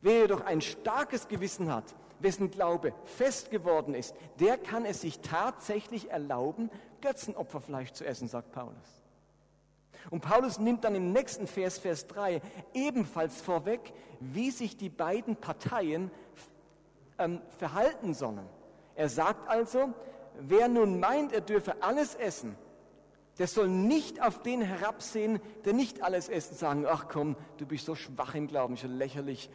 Wer 0.00 0.22
jedoch 0.22 0.40
ein 0.40 0.60
starkes 0.60 1.28
Gewissen 1.28 1.72
hat, 1.72 1.94
wessen 2.22 2.50
Glaube 2.50 2.92
fest 3.04 3.50
geworden 3.50 3.94
ist, 3.94 4.14
der 4.40 4.58
kann 4.58 4.84
es 4.84 5.00
sich 5.00 5.20
tatsächlich 5.20 6.10
erlauben, 6.10 6.70
Götzenopferfleisch 7.00 7.92
zu 7.92 8.04
essen, 8.04 8.28
sagt 8.28 8.52
Paulus. 8.52 9.02
Und 10.10 10.20
Paulus 10.20 10.58
nimmt 10.58 10.84
dann 10.84 10.94
im 10.94 11.12
nächsten 11.12 11.46
Vers, 11.46 11.78
Vers 11.78 12.06
3, 12.08 12.40
ebenfalls 12.74 13.40
vorweg, 13.40 13.92
wie 14.20 14.50
sich 14.50 14.76
die 14.76 14.88
beiden 14.88 15.36
Parteien 15.36 16.10
ähm, 17.18 17.40
verhalten 17.58 18.14
sollen. 18.14 18.46
Er 18.94 19.08
sagt 19.08 19.48
also, 19.48 19.92
wer 20.38 20.68
nun 20.68 20.98
meint, 20.98 21.32
er 21.32 21.40
dürfe 21.40 21.82
alles 21.82 22.14
essen, 22.14 22.56
der 23.38 23.46
soll 23.46 23.68
nicht 23.68 24.20
auf 24.22 24.42
den 24.42 24.60
herabsehen, 24.60 25.40
der 25.64 25.72
nicht 25.72 26.02
alles 26.02 26.28
isst 26.28 26.58
sagen, 26.58 26.86
ach 26.86 27.08
komm, 27.08 27.36
du 27.56 27.66
bist 27.66 27.86
so 27.86 27.94
schwach 27.94 28.34
im 28.34 28.46
Glauben, 28.46 28.76
schon 28.76 28.96
lächerlich, 28.96 29.48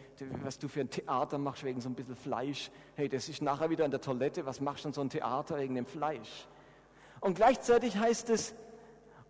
was 0.44 0.58
du 0.58 0.68
für 0.68 0.82
ein 0.82 0.90
Theater 0.90 1.38
machst 1.38 1.64
wegen 1.64 1.80
so 1.80 1.90
ein 1.90 1.96
bisschen 1.96 2.16
Fleisch. 2.16 2.72
Hey, 2.96 3.08
das 3.08 3.30
ist 3.30 3.42
nachher 3.42 3.70
wieder 3.70 3.86
in 3.86 3.92
der 3.92 4.02
Toilette, 4.02 4.46
was 4.46 4.62
machst 4.62 4.84
du 4.84 4.90
denn 4.90 4.94
so 4.94 5.02
ein 5.02 5.10
Theater 5.10 5.60
wegen 5.60 5.76
dem 5.76 5.86
Fleisch? 5.86 6.48
Und 7.20 7.36
gleichzeitig 7.36 7.98
heißt 7.98 8.30
es, 8.30 8.56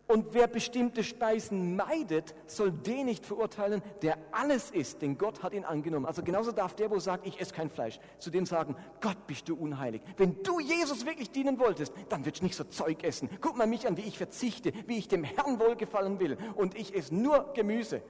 und 0.07 0.33
wer 0.33 0.47
bestimmte 0.47 1.03
Speisen 1.03 1.75
meidet, 1.75 2.33
soll 2.45 2.71
den 2.71 3.07
nicht 3.07 3.25
verurteilen, 3.25 3.81
der 4.01 4.17
alles 4.31 4.71
isst, 4.71 5.01
denn 5.01 5.17
Gott 5.17 5.43
hat 5.43 5.53
ihn 5.53 5.65
angenommen. 5.65 6.05
Also 6.05 6.23
genauso 6.23 6.51
darf 6.51 6.75
der, 6.75 6.89
wo 6.89 6.99
sagt, 6.99 7.27
ich 7.27 7.39
esse 7.41 7.53
kein 7.53 7.69
Fleisch, 7.69 7.99
zu 8.17 8.29
dem 8.29 8.45
sagen, 8.45 8.75
Gott 9.01 9.27
bist 9.27 9.49
du 9.49 9.55
unheilig. 9.55 10.01
Wenn 10.15 10.41
du 10.43 10.59
Jesus 10.59 11.05
wirklich 11.05 11.31
dienen 11.31 11.59
wolltest, 11.59 11.93
dann 12.07 12.25
willst 12.25 12.39
du 12.39 12.45
nicht 12.45 12.55
so 12.55 12.63
Zeug 12.63 13.03
essen. 13.03 13.29
Guck 13.41 13.57
mal 13.57 13.67
mich 13.67 13.85
an, 13.85 13.97
wie 13.97 14.01
ich 14.01 14.17
verzichte, 14.17 14.71
wie 14.85 14.97
ich 14.97 15.09
dem 15.09 15.25
Herrn 15.25 15.59
wohlgefallen 15.59 16.19
will. 16.19 16.37
Und 16.55 16.77
ich 16.77 16.95
esse 16.95 17.13
nur 17.13 17.51
Gemüse. 17.53 18.01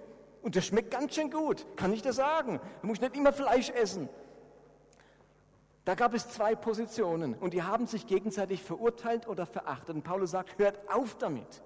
Und 0.43 0.55
das 0.55 0.67
schmeckt 0.67 0.91
ganz 0.91 1.15
schön 1.15 1.31
gut, 1.31 1.65
kann 1.75 1.91
ich 1.91 2.03
dir 2.03 2.13
sagen. 2.13 2.60
Du 2.81 2.88
musst 2.88 3.01
nicht 3.01 3.15
immer 3.15 3.33
Fleisch 3.33 3.71
essen. 3.71 4.07
Da 5.83 5.95
gab 5.95 6.13
es 6.13 6.29
zwei 6.29 6.53
Positionen 6.53 7.33
und 7.33 7.53
die 7.53 7.63
haben 7.63 7.88
sich 7.88 8.07
gegenseitig 8.07 8.62
verurteilt 8.62 9.27
oder 9.27 9.45
verachtet. 9.45 9.95
Und 9.95 10.03
Paulus 10.03 10.31
sagt, 10.31 10.60
hört 10.60 10.79
auf 10.93 11.17
damit. 11.17 11.63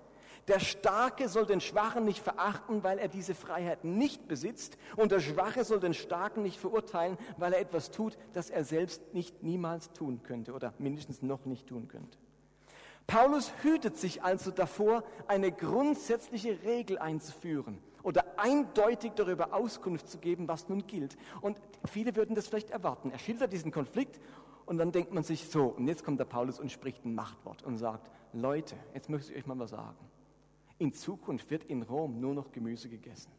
Der 0.48 0.60
Starke 0.60 1.30
soll 1.30 1.46
den 1.46 1.62
Schwachen 1.62 2.04
nicht 2.04 2.22
verachten, 2.22 2.84
weil 2.84 2.98
er 2.98 3.08
diese 3.08 3.36
Freiheit 3.36 3.84
nicht 3.84 4.28
besitzt. 4.28 4.78
Und 4.96 5.12
der 5.12 5.20
Schwache 5.20 5.64
soll 5.64 5.80
den 5.80 5.94
Starken 5.94 6.42
nicht 6.42 6.60
verurteilen, 6.60 7.18
weil 7.38 7.54
er 7.54 7.60
etwas 7.60 7.92
tut, 7.92 8.18
das 8.34 8.50
er 8.50 8.64
selbst 8.64 9.14
nicht 9.14 9.44
niemals 9.44 9.92
tun 9.94 10.24
könnte 10.24 10.54
oder 10.54 10.74
mindestens 10.80 11.22
noch 11.22 11.46
nicht 11.46 11.68
tun 11.68 11.88
könnte. 11.88 12.18
Paulus 13.06 13.52
hütet 13.62 13.98
sich 13.98 14.24
also 14.24 14.52
davor, 14.52 15.04
eine 15.28 15.52
grundsätzliche 15.52 16.64
Regel 16.64 16.98
einzuführen 16.98 17.80
oder 18.04 18.40
eindeutig 18.40 19.12
darüber 19.16 19.54
Auskunft 19.54 20.10
zu 20.10 20.18
geben, 20.18 20.48
was 20.48 20.70
nun 20.70 20.88
gilt. 20.88 21.18
Und 21.42 21.60
viele 21.86 22.16
würden 22.16 22.36
das 22.36 22.48
vielleicht 22.48 22.72
erwarten. 22.72 23.12
Er 23.12 23.20
schildert 23.20 23.54
diesen 23.54 23.72
Konflikt 23.72 24.20
und 24.66 24.78
dann 24.78 24.92
denkt 24.92 25.14
man 25.14 25.24
sich 25.24 25.50
so, 25.50 25.66
und 25.66 25.88
jetzt 25.88 26.04
kommt 26.04 26.20
der 26.20 26.26
Paulus 26.26 26.60
und 26.60 26.72
spricht 26.72 27.06
ein 27.06 27.14
Machtwort 27.14 27.64
und 27.64 27.78
sagt, 27.78 28.10
Leute, 28.34 28.76
jetzt 28.94 29.10
möchte 29.10 29.32
ich 29.34 29.38
euch 29.40 29.46
mal 29.46 29.60
was 29.60 29.72
sagen 29.72 30.11
in 30.82 30.94
Zukunft 30.94 31.52
wird 31.52 31.64
in 31.66 31.84
Rom 31.84 32.20
nur 32.20 32.34
noch 32.34 32.52
Gemüse 32.52 32.90
gegessen. 32.90 33.32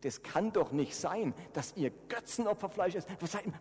Das 0.00 0.22
kann 0.22 0.52
doch 0.52 0.72
nicht 0.72 0.96
sein, 0.96 1.32
dass 1.52 1.76
ihr 1.76 1.90
Götzenopferfleisch 2.08 2.96
esst. 2.96 3.08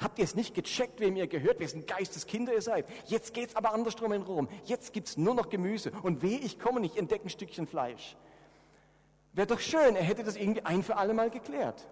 Habt 0.02 0.18
ihr 0.18 0.26
es 0.26 0.36
nicht 0.36 0.56
gecheckt, 0.56 1.00
wem 1.00 1.16
ihr 1.16 1.28
gehört, 1.28 1.60
wessen 1.60 1.86
Geisteskinder 1.86 2.54
ihr 2.54 2.62
seid? 2.62 2.88
Jetzt 3.06 3.34
geht 3.34 3.50
es 3.50 3.56
aber 3.56 3.74
andersrum 3.74 4.12
in 4.14 4.24
Rom. 4.24 4.48
Jetzt 4.66 4.92
gibt 4.92 5.08
es 5.08 5.18
nur 5.18 5.36
noch 5.36 5.50
Gemüse. 5.50 5.92
Und 6.04 6.24
weh, 6.24 6.36
ich 6.36 6.60
komme 6.60 6.80
nicht, 6.80 6.98
entdecke 6.98 7.26
ein 7.26 7.30
Stückchen 7.30 7.68
Fleisch. 7.68 8.18
Wäre 9.34 9.48
doch 9.48 9.60
schön, 9.60 9.96
er 9.96 10.04
hätte 10.04 10.24
das 10.24 10.36
irgendwie 10.36 10.66
ein 10.66 10.82
für 10.82 10.98
alle 10.98 11.14
Mal 11.14 11.30
geklärt. 11.30 11.88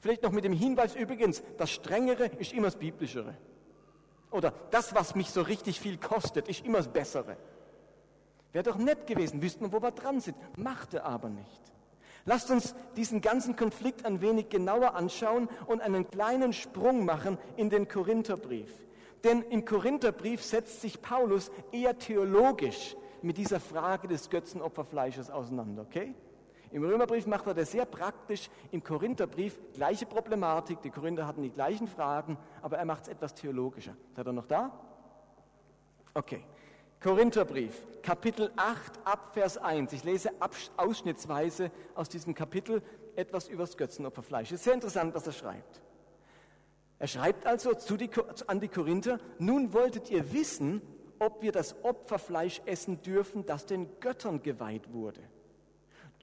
Vielleicht 0.00 0.22
noch 0.22 0.32
mit 0.32 0.44
dem 0.44 0.52
Hinweis 0.52 0.94
übrigens, 0.94 1.42
das 1.56 1.70
Strengere 1.70 2.26
ist 2.26 2.52
immer 2.52 2.66
das 2.66 2.76
Biblischere. 2.76 3.34
Oder 4.30 4.52
das, 4.70 4.94
was 4.94 5.14
mich 5.14 5.30
so 5.30 5.40
richtig 5.40 5.80
viel 5.80 5.96
kostet, 5.96 6.48
ist 6.48 6.64
immer 6.64 6.78
das 6.78 6.88
Bessere. 6.88 7.38
Wäre 8.52 8.64
doch 8.64 8.76
nett 8.76 9.06
gewesen, 9.06 9.42
wüssten 9.42 9.64
wir, 9.64 9.72
wo 9.72 9.82
wir 9.82 9.90
dran 9.90 10.20
sind. 10.20 10.36
Machte 10.56 11.04
aber 11.04 11.28
nicht. 11.28 11.62
Lasst 12.24 12.50
uns 12.50 12.74
diesen 12.96 13.20
ganzen 13.20 13.54
Konflikt 13.54 14.04
ein 14.04 14.20
wenig 14.20 14.48
genauer 14.48 14.94
anschauen 14.94 15.48
und 15.66 15.80
einen 15.80 16.10
kleinen 16.10 16.52
Sprung 16.52 17.04
machen 17.04 17.38
in 17.56 17.70
den 17.70 17.86
Korintherbrief. 17.86 18.72
Denn 19.22 19.42
im 19.42 19.64
Korintherbrief 19.64 20.42
setzt 20.42 20.80
sich 20.80 21.00
Paulus 21.00 21.50
eher 21.70 21.98
theologisch 21.98 22.96
mit 23.22 23.38
dieser 23.38 23.60
Frage 23.60 24.08
des 24.08 24.28
Götzenopferfleisches 24.28 25.30
auseinander, 25.30 25.82
okay? 25.82 26.14
Im 26.72 26.84
Römerbrief 26.84 27.26
macht 27.26 27.46
er 27.46 27.54
das 27.54 27.70
sehr 27.70 27.86
praktisch, 27.86 28.50
im 28.72 28.82
Korintherbrief 28.82 29.58
gleiche 29.72 30.04
Problematik, 30.04 30.82
die 30.82 30.90
Korinther 30.90 31.26
hatten 31.26 31.42
die 31.42 31.50
gleichen 31.50 31.86
Fragen, 31.86 32.36
aber 32.60 32.76
er 32.76 32.84
macht 32.84 33.04
es 33.04 33.08
etwas 33.08 33.34
theologischer. 33.34 33.96
Seid 34.14 34.26
ihr 34.26 34.32
noch 34.32 34.46
da? 34.46 34.72
Okay. 36.12 36.42
Korintherbrief, 37.00 37.86
Kapitel 38.02 38.50
8, 38.56 39.00
ab 39.04 39.34
Vers 39.34 39.58
1. 39.58 39.92
Ich 39.92 40.04
lese 40.04 40.30
ausschnittsweise 40.76 41.70
aus 41.94 42.08
diesem 42.08 42.34
Kapitel 42.34 42.82
etwas 43.16 43.48
über 43.48 43.64
das 43.64 43.76
Götzenopferfleisch. 43.76 44.52
Es 44.52 44.60
ist 44.60 44.64
sehr 44.64 44.74
interessant, 44.74 45.14
was 45.14 45.26
er 45.26 45.32
schreibt. 45.32 45.82
Er 46.98 47.06
schreibt 47.06 47.46
also 47.46 47.72
die, 47.96 48.10
an 48.46 48.60
die 48.60 48.68
Korinther, 48.68 49.20
nun 49.38 49.72
wolltet 49.72 50.10
ihr 50.10 50.32
wissen, 50.32 50.80
ob 51.18 51.42
wir 51.42 51.52
das 51.52 51.84
Opferfleisch 51.84 52.62
essen 52.64 53.02
dürfen, 53.02 53.44
das 53.44 53.66
den 53.66 54.00
Göttern 54.00 54.42
geweiht 54.42 54.92
wurde. 54.92 55.20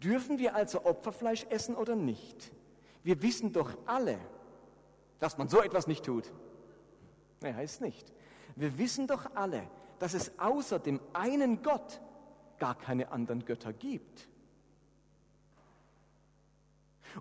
Dürfen 0.04 0.40
wir 0.40 0.56
also 0.56 0.86
Opferfleisch 0.86 1.46
essen 1.50 1.76
oder 1.76 1.96
nicht? 1.96 2.52
Wir 3.04 3.22
wissen 3.22 3.54
doch 3.54 3.72
alle, 3.86 4.18
dass 5.20 5.38
man 5.38 5.48
so 5.48 5.62
etwas 5.62 5.88
nicht 5.88 6.04
tut. 6.06 6.32
Nee, 7.42 7.54
heißt 7.54 7.82
nicht. 7.82 8.12
Wir 8.56 8.78
wissen 8.78 9.08
doch 9.08 9.36
alle, 9.36 9.64
dass 10.00 10.14
es 10.14 10.38
außer 10.40 10.80
dem 10.80 11.00
einen 11.14 11.62
Gott 11.62 12.02
gar 12.60 12.76
keine 12.76 13.12
anderen 13.12 13.46
Götter 13.46 13.74
gibt. 13.74 14.28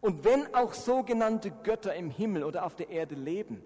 Und 0.01 0.25
wenn 0.25 0.55
auch 0.55 0.73
sogenannte 0.73 1.51
Götter 1.51 1.95
im 1.95 2.11
Himmel 2.11 2.45
oder 2.45 2.65
auf 2.65 2.77
der 2.77 2.89
Erde 2.89 3.15
leben, 3.15 3.63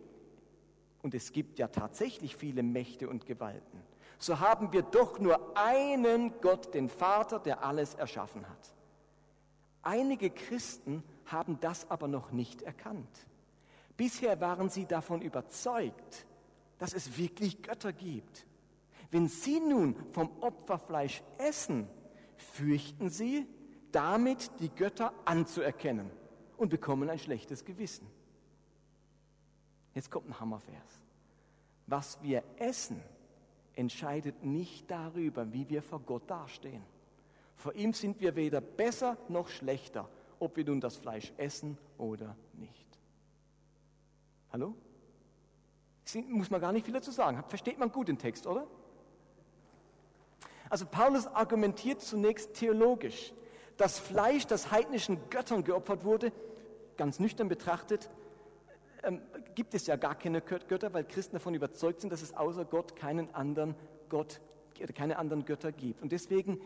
und 1.03 1.15
es 1.15 1.33
gibt 1.33 1.59
ja 1.59 1.69
tatsächlich 1.69 2.37
viele 2.37 2.63
Mächte 2.63 3.09
und 3.09 3.27
Gewalten, 3.27 3.81
so 4.19 4.41
haben 4.41 4.73
wir 4.73 4.83
doch 4.83 5.19
nur 5.19 5.57
einen 5.57 6.41
Gott, 6.41 6.75
den 6.75 6.89
Vater, 6.89 7.39
der 7.39 7.63
alles 7.63 7.95
erschaffen 7.95 8.49
hat. 8.49 8.75
Einige 9.83 10.31
Christen 10.31 11.05
haben 11.27 11.61
das 11.61 11.91
aber 11.91 12.09
noch 12.09 12.33
nicht 12.33 12.63
erkannt. 12.63 13.27
Bisher 13.97 14.41
waren 14.41 14.69
sie 14.69 14.87
davon 14.87 15.23
überzeugt, 15.23 16.27
dass 16.79 16.93
es 16.93 17.17
wirklich 17.17 17.63
Götter 17.63 17.93
gibt. 17.93 18.47
Wenn 19.11 19.29
sie 19.29 19.61
nun 19.61 19.97
vom 20.13 20.31
Opferfleisch 20.41 21.23
essen, 21.39 21.89
fürchten 22.37 23.09
sie, 23.09 23.47
damit 23.93 24.51
die 24.61 24.69
Götter 24.69 25.13
anzuerkennen 25.25 26.11
und 26.57 26.69
bekommen 26.69 27.09
ein 27.09 27.19
schlechtes 27.19 27.65
Gewissen. 27.65 28.07
Jetzt 29.95 30.11
kommt 30.11 30.29
ein 30.29 30.39
Hammervers. 30.39 31.01
Was 31.87 32.21
wir 32.23 32.43
essen, 32.57 33.01
entscheidet 33.75 34.45
nicht 34.45 34.91
darüber, 34.91 35.53
wie 35.53 35.69
wir 35.69 35.83
vor 35.83 36.01
Gott 36.01 36.29
dastehen. 36.29 36.83
Vor 37.55 37.75
ihm 37.75 37.93
sind 37.93 38.21
wir 38.21 38.37
weder 38.37 38.61
besser 38.61 39.17
noch 39.29 39.49
schlechter, 39.49 40.09
ob 40.39 40.57
wir 40.57 40.65
nun 40.65 40.81
das 40.81 40.97
Fleisch 40.97 41.33
essen 41.37 41.79
oder 41.97 42.37
nicht. 42.55 42.87
Hallo? 44.53 44.75
Muss 46.29 46.51
man 46.51 46.61
gar 46.61 46.73
nicht 46.73 46.85
viel 46.85 46.95
dazu 46.95 47.11
sagen. 47.11 47.43
Versteht 47.49 47.79
man 47.79 47.91
gut 47.91 48.09
den 48.09 48.19
Text, 48.19 48.47
oder? 48.47 48.67
Also 50.71 50.87
Paulus 50.87 51.27
argumentiert 51.27 52.01
zunächst 52.01 52.55
theologisch. 52.55 53.33
Das 53.77 53.99
Fleisch, 53.99 54.47
das 54.47 54.71
heidnischen 54.71 55.19
Göttern 55.31 55.65
geopfert 55.65 56.05
wurde, 56.05 56.33
ganz 56.97 57.21
nüchtern 57.21 57.49
betrachtet, 57.49 58.11
ähm, 59.03 59.21
gibt 59.55 59.75
es 59.75 59.87
ja 59.87 59.97
gar 59.97 60.15
keine 60.15 60.41
Götter, 60.41 60.93
weil 60.93 61.05
Christen 61.05 61.37
davon 61.37 61.55
überzeugt 61.55 62.01
sind, 62.01 62.13
dass 62.13 62.23
es 62.23 62.35
außer 62.35 62.65
Gott 62.65 62.97
keinen 62.97 63.35
anderen 63.35 63.75
Gott, 64.09 64.41
keine 64.95 65.19
anderen 65.19 65.45
Götter 65.45 65.73
gibt. 65.73 66.03
Und 66.03 66.13
deswegen 66.13 66.61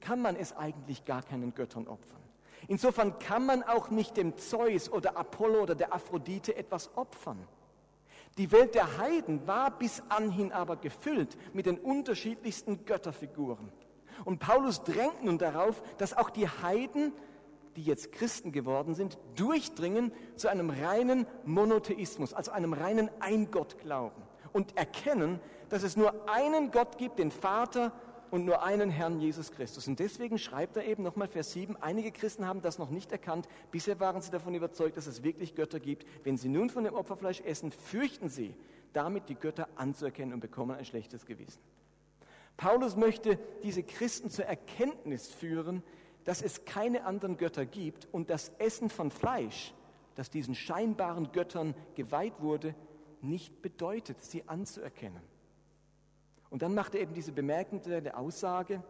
kann 0.00 0.20
man 0.20 0.36
es 0.36 0.56
eigentlich 0.56 1.04
gar 1.04 1.22
keinen 1.22 1.54
Göttern 1.54 1.88
opfern. 1.88 2.20
Insofern 2.68 3.18
kann 3.18 3.46
man 3.46 3.62
auch 3.62 3.90
nicht 3.90 4.16
dem 4.16 4.36
Zeus 4.36 4.90
oder 4.90 5.16
Apollo 5.16 5.62
oder 5.62 5.74
der 5.74 5.94
Aphrodite 5.94 6.56
etwas 6.56 6.96
opfern. 6.96 7.38
Die 8.38 8.52
Welt 8.52 8.74
der 8.74 8.98
Heiden 8.98 9.46
war 9.46 9.70
bis 9.70 10.02
anhin 10.08 10.52
aber 10.52 10.76
gefüllt 10.76 11.38
mit 11.54 11.66
den 11.66 11.78
unterschiedlichsten 11.78 12.84
Götterfiguren. 12.84 13.72
Und 14.24 14.40
Paulus 14.40 14.82
drängt 14.82 15.24
nun 15.24 15.38
darauf, 15.38 15.82
dass 15.98 16.16
auch 16.16 16.30
die 16.30 16.48
Heiden, 16.48 17.12
die 17.76 17.82
jetzt 17.82 18.12
Christen 18.12 18.52
geworden 18.52 18.94
sind, 18.94 19.18
durchdringen 19.36 20.12
zu 20.36 20.48
einem 20.48 20.70
reinen 20.70 21.26
Monotheismus, 21.44 22.34
also 22.34 22.50
einem 22.52 22.72
reinen 22.72 23.10
Eingottglauben 23.20 24.22
und 24.52 24.76
erkennen, 24.76 25.40
dass 25.68 25.82
es 25.82 25.96
nur 25.96 26.28
einen 26.28 26.70
Gott 26.70 26.98
gibt, 26.98 27.18
den 27.18 27.30
Vater, 27.30 27.92
und 28.30 28.44
nur 28.44 28.62
einen 28.62 28.90
Herrn 28.90 29.20
Jesus 29.20 29.52
Christus. 29.52 29.88
Und 29.88 29.98
deswegen 29.98 30.38
schreibt 30.38 30.76
er 30.76 30.84
eben 30.84 31.02
nochmal 31.02 31.28
Vers 31.28 31.52
7, 31.52 31.76
einige 31.76 32.12
Christen 32.12 32.46
haben 32.46 32.62
das 32.62 32.78
noch 32.78 32.90
nicht 32.90 33.12
erkannt, 33.12 33.48
bisher 33.70 34.00
waren 34.00 34.20
sie 34.20 34.30
davon 34.30 34.54
überzeugt, 34.54 34.96
dass 34.96 35.06
es 35.06 35.22
wirklich 35.22 35.54
Götter 35.54 35.80
gibt. 35.80 36.06
Wenn 36.24 36.36
sie 36.36 36.48
nun 36.48 36.70
von 36.70 36.84
dem 36.84 36.94
Opferfleisch 36.94 37.40
essen, 37.42 37.70
fürchten 37.70 38.28
sie, 38.28 38.54
damit 38.92 39.28
die 39.28 39.34
Götter 39.34 39.68
anzuerkennen 39.76 40.34
und 40.34 40.40
bekommen 40.40 40.76
ein 40.76 40.84
schlechtes 40.84 41.26
Gewissen. 41.26 41.60
Paulus 42.56 42.96
möchte 42.96 43.38
diese 43.62 43.82
Christen 43.82 44.30
zur 44.30 44.46
Erkenntnis 44.46 45.28
führen, 45.28 45.82
dass 46.24 46.42
es 46.42 46.64
keine 46.64 47.04
anderen 47.04 47.36
Götter 47.36 47.66
gibt 47.66 48.08
und 48.12 48.30
das 48.30 48.50
Essen 48.58 48.88
von 48.88 49.10
Fleisch, 49.10 49.74
das 50.14 50.30
diesen 50.30 50.54
scheinbaren 50.54 51.30
Göttern 51.32 51.74
geweiht 51.94 52.40
wurde, 52.40 52.74
nicht 53.20 53.62
bedeutet, 53.62 54.22
sie 54.22 54.48
anzuerkennen. 54.48 55.22
Und 56.50 56.62
dann 56.62 56.74
macht 56.74 56.94
er 56.94 57.00
eben 57.00 57.14
diese 57.14 57.32
bemerkenswerte 57.32 58.16
Aussage, 58.16 58.82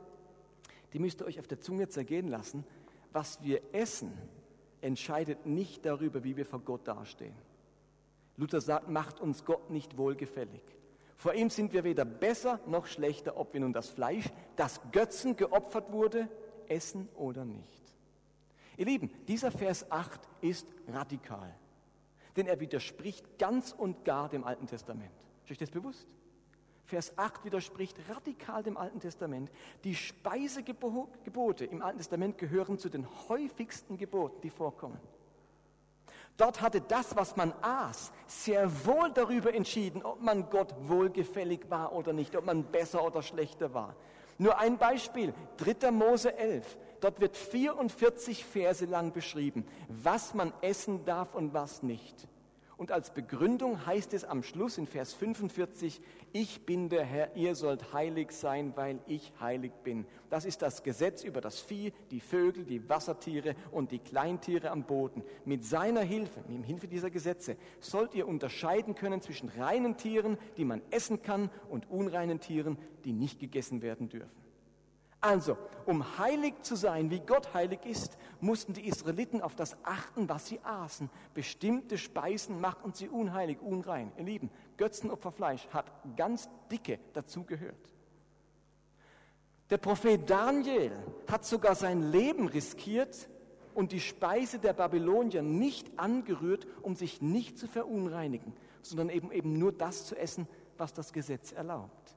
die 0.93 0.99
müsst 0.99 1.21
ihr 1.21 1.27
euch 1.27 1.39
auf 1.39 1.47
der 1.47 1.61
Zunge 1.61 1.89
zergehen 1.89 2.29
lassen. 2.29 2.65
Was 3.13 3.43
wir 3.43 3.63
essen, 3.73 4.13
entscheidet 4.81 5.47
nicht 5.47 5.85
darüber, 5.85 6.23
wie 6.23 6.37
wir 6.37 6.47
vor 6.47 6.61
Gott 6.61 6.87
dastehen. 6.87 7.35
Luther 8.37 8.61
sagt, 8.61 8.89
macht 8.89 9.21
uns 9.21 9.45
Gott 9.45 9.71
nicht 9.71 9.97
wohlgefällig. 9.97 10.63
Vor 11.17 11.33
ihm 11.33 11.49
sind 11.49 11.73
wir 11.73 11.85
weder 11.85 12.05
besser 12.05 12.61
noch 12.67 12.87
schlechter, 12.87 13.39
ob 13.39 13.55
wir 13.55 13.61
nun 13.61 13.73
das 13.73 13.89
Fleisch, 13.89 14.27
das 14.57 14.81
Götzen 14.93 15.37
geopfert 15.37 15.91
wurde, 15.91 16.29
essen 16.69 17.09
oder 17.15 17.45
nicht. 17.45 17.83
Ihr 18.77 18.85
Lieben, 18.85 19.11
dieser 19.27 19.51
Vers 19.51 19.91
8 19.91 20.21
ist 20.43 20.67
radikal, 20.89 21.55
denn 22.37 22.47
er 22.47 22.61
widerspricht 22.61 23.39
ganz 23.39 23.73
und 23.73 24.05
gar 24.05 24.29
dem 24.29 24.45
Alten 24.45 24.67
Testament. 24.67 25.15
Ist 25.45 25.53
euch 25.53 25.59
das 25.59 25.71
bewusst? 25.71 26.07
Vers 26.87 27.19
8 27.19 27.45
widerspricht 27.45 27.97
radikal 28.09 28.63
dem 28.63 28.77
Alten 28.77 29.01
Testament. 29.01 29.51
Die 29.83 29.95
Speisegebote 29.95 31.65
im 31.65 31.83
Alten 31.83 31.99
Testament 31.99 32.39
gehören 32.39 32.79
zu 32.79 32.89
den 32.89 33.07
häufigsten 33.29 33.99
Geboten, 33.99 34.41
die 34.43 34.51
vorkommen. 34.51 34.99
Dort 36.37 36.61
hatte 36.61 36.81
das, 36.81 37.17
was 37.17 37.35
man 37.37 37.53
aß, 37.63 38.13
sehr 38.27 38.87
wohl 38.87 39.11
darüber 39.11 39.55
entschieden, 39.55 40.03
ob 40.03 40.21
man 40.21 40.49
Gott 40.51 40.75
wohlgefällig 40.81 41.71
war 41.71 41.93
oder 41.93 42.13
nicht, 42.13 42.37
ob 42.37 42.45
man 42.45 42.65
besser 42.65 43.05
oder 43.05 43.23
schlechter 43.23 43.73
war. 43.75 43.97
Nur 44.39 44.59
ein 44.59 44.77
Beispiel, 44.77 45.33
3. 45.57 45.91
Mose 45.91 46.37
11. 46.37 46.77
Dort 47.01 47.21
wird 47.21 47.37
44 47.37 48.45
Verse 48.45 48.85
lang 48.85 49.13
beschrieben, 49.13 49.67
was 49.89 50.35
man 50.35 50.53
essen 50.61 51.05
darf 51.05 51.35
und 51.35 51.55
was 51.55 51.83
nicht. 51.83 52.29
Und 52.79 52.93
als 52.93 53.09
Begründung 53.11 53.87
heißt 53.87 54.13
es 54.13 54.25
am 54.25 54.43
Schluss 54.43 54.77
in 54.77 54.87
Vers 54.87 55.15
45, 55.15 56.03
ich 56.33 56.67
bin 56.67 56.91
der 56.91 57.05
Herr, 57.05 57.35
ihr 57.35 57.55
sollt 57.55 57.95
heilig 57.95 58.33
sein, 58.33 58.75
weil 58.77 58.99
ich 59.07 59.33
heilig 59.41 59.73
bin. 59.83 60.05
Das 60.29 60.45
ist 60.45 60.61
das 60.61 60.83
Gesetz 60.83 61.25
über 61.25 61.41
das 61.41 61.59
Vieh, 61.59 61.95
die 62.11 62.21
Vögel, 62.21 62.65
die 62.65 62.87
Wassertiere 62.87 63.55
und 63.71 63.93
die 63.93 63.99
Kleintiere 63.99 64.71
am 64.71 64.85
Boden. 64.85 65.23
Mit 65.47 65.65
seiner 65.65 66.03
Hilfe, 66.03 66.45
mit 66.49 66.67
Hilfe 66.67 66.87
dieser 66.87 67.11
Gesetze, 67.11 67.57
sollt 67.81 68.15
ihr 68.15 68.29
unterscheiden 68.29 68.95
können 68.95 69.23
zwischen 69.23 69.49
reinen 69.49 69.97
Tieren, 69.97 70.37
die 70.59 70.67
man 70.67 70.83
essen 70.91 71.23
kann, 71.23 71.49
und 71.71 71.91
unreinen 71.91 72.41
Tieren, 72.41 72.77
die 73.05 73.13
nicht 73.13 73.41
gegessen 73.41 73.81
werden 73.81 74.11
dürfen. 74.11 74.46
Also, 75.21 75.57
um 75.87 76.19
heilig 76.19 76.55
zu 76.63 76.77
sein, 76.77 77.11
wie 77.11 77.21
Gott 77.21 77.55
heilig 77.55 77.81
ist, 77.85 78.19
mussten 78.41 78.75
die 78.75 78.87
Israeliten 78.87 79.41
auf 79.41 79.55
das 79.57 79.77
achten, 79.83 80.29
was 80.29 80.47
sie 80.47 80.61
aßen. 80.63 81.11
Bestimmte 81.35 81.99
Speisen 81.99 82.61
machten 82.61 82.93
sie 82.93 83.09
unheilig, 83.09 83.61
unrein. 83.61 84.13
Ihr 84.19 84.25
Lieben, 84.25 84.51
Götzenopferfleisch 84.77 85.69
hat 85.69 85.91
ganz 86.17 86.49
dicke 86.71 86.99
dazugehört. 87.13 87.95
Der 89.71 89.79
Prophet 89.79 90.29
Daniel 90.29 90.93
hat 91.27 91.45
sogar 91.45 91.75
sein 91.75 92.13
Leben 92.13 92.47
riskiert 92.47 93.29
und 93.75 93.93
die 93.93 94.01
Speise 94.01 94.59
der 94.59 94.73
Babylonier 94.73 95.43
nicht 95.43 95.99
angerührt, 95.99 96.67
um 96.83 96.95
sich 96.95 97.21
nicht 97.21 97.59
zu 97.59 97.67
verunreinigen, 97.67 98.55
sondern 98.83 99.11
eben, 99.11 99.33
eben 99.33 99.59
nur 99.59 99.73
das 99.73 100.07
zu 100.07 100.17
essen, 100.17 100.47
was 100.79 100.93
das 100.93 101.13
Gesetz 101.13 101.53
erlaubt. 101.53 102.16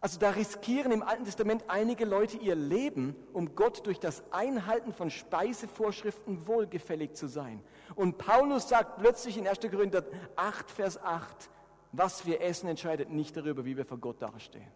Also 0.00 0.18
da 0.18 0.30
riskieren 0.30 0.92
im 0.92 1.02
Alten 1.02 1.24
Testament 1.24 1.64
einige 1.66 2.04
Leute 2.04 2.36
ihr 2.36 2.54
Leben, 2.54 3.16
um 3.32 3.56
Gott 3.56 3.84
durch 3.86 3.98
das 3.98 4.22
Einhalten 4.32 4.92
von 4.92 5.10
Speisevorschriften 5.10 6.46
wohlgefällig 6.46 7.14
zu 7.14 7.26
sein. 7.26 7.62
Und 7.96 8.16
Paulus 8.16 8.68
sagt 8.68 8.98
plötzlich 8.98 9.36
in 9.36 9.48
1. 9.48 9.58
Korinther 9.60 10.04
8, 10.36 10.70
Vers 10.70 11.02
8, 11.02 11.50
was 11.90 12.26
wir 12.26 12.40
essen 12.40 12.68
entscheidet 12.68 13.10
nicht 13.10 13.36
darüber, 13.36 13.64
wie 13.64 13.76
wir 13.76 13.84
vor 13.84 13.98
Gott 13.98 14.22
dastehen. 14.22 14.70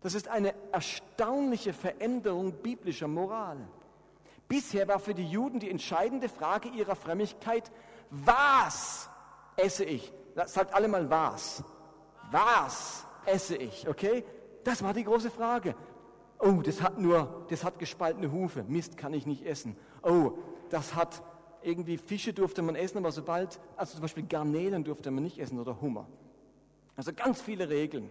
Das 0.00 0.14
ist 0.14 0.26
eine 0.26 0.54
erstaunliche 0.72 1.72
Veränderung 1.72 2.52
biblischer 2.54 3.06
Moral. 3.06 3.58
Bisher 4.48 4.88
war 4.88 4.98
für 4.98 5.14
die 5.14 5.26
Juden 5.26 5.60
die 5.60 5.70
entscheidende 5.70 6.28
Frage 6.28 6.68
ihrer 6.68 6.96
Frömmigkeit, 6.96 7.70
was 8.10 9.08
esse 9.56 9.84
ich? 9.84 10.12
Sagt 10.46 10.74
alle 10.74 10.88
mal 10.88 11.08
was. 11.08 11.62
Was 12.32 13.06
esse 13.26 13.56
ich, 13.56 13.88
okay? 13.88 14.24
Das 14.64 14.82
war 14.82 14.94
die 14.94 15.04
große 15.04 15.30
Frage. 15.30 15.74
Oh, 16.38 16.60
das 16.62 16.82
hat 16.82 16.98
nur, 16.98 17.46
das 17.50 17.64
hat 17.64 17.78
gespaltene 17.78 18.32
Hufe. 18.32 18.64
Mist, 18.66 18.96
kann 18.96 19.14
ich 19.14 19.26
nicht 19.26 19.46
essen. 19.46 19.76
Oh, 20.02 20.32
das 20.70 20.94
hat 20.94 21.22
irgendwie 21.62 21.96
Fische 21.98 22.32
durfte 22.32 22.62
man 22.62 22.74
essen, 22.74 22.98
aber 22.98 23.12
sobald, 23.12 23.60
also 23.76 23.92
zum 23.92 24.02
Beispiel 24.02 24.24
Garnelen 24.24 24.84
durfte 24.84 25.10
man 25.10 25.22
nicht 25.22 25.38
essen 25.38 25.60
oder 25.60 25.80
Hummer. 25.80 26.08
Also 26.96 27.12
ganz 27.12 27.40
viele 27.40 27.68
Regeln. 27.68 28.10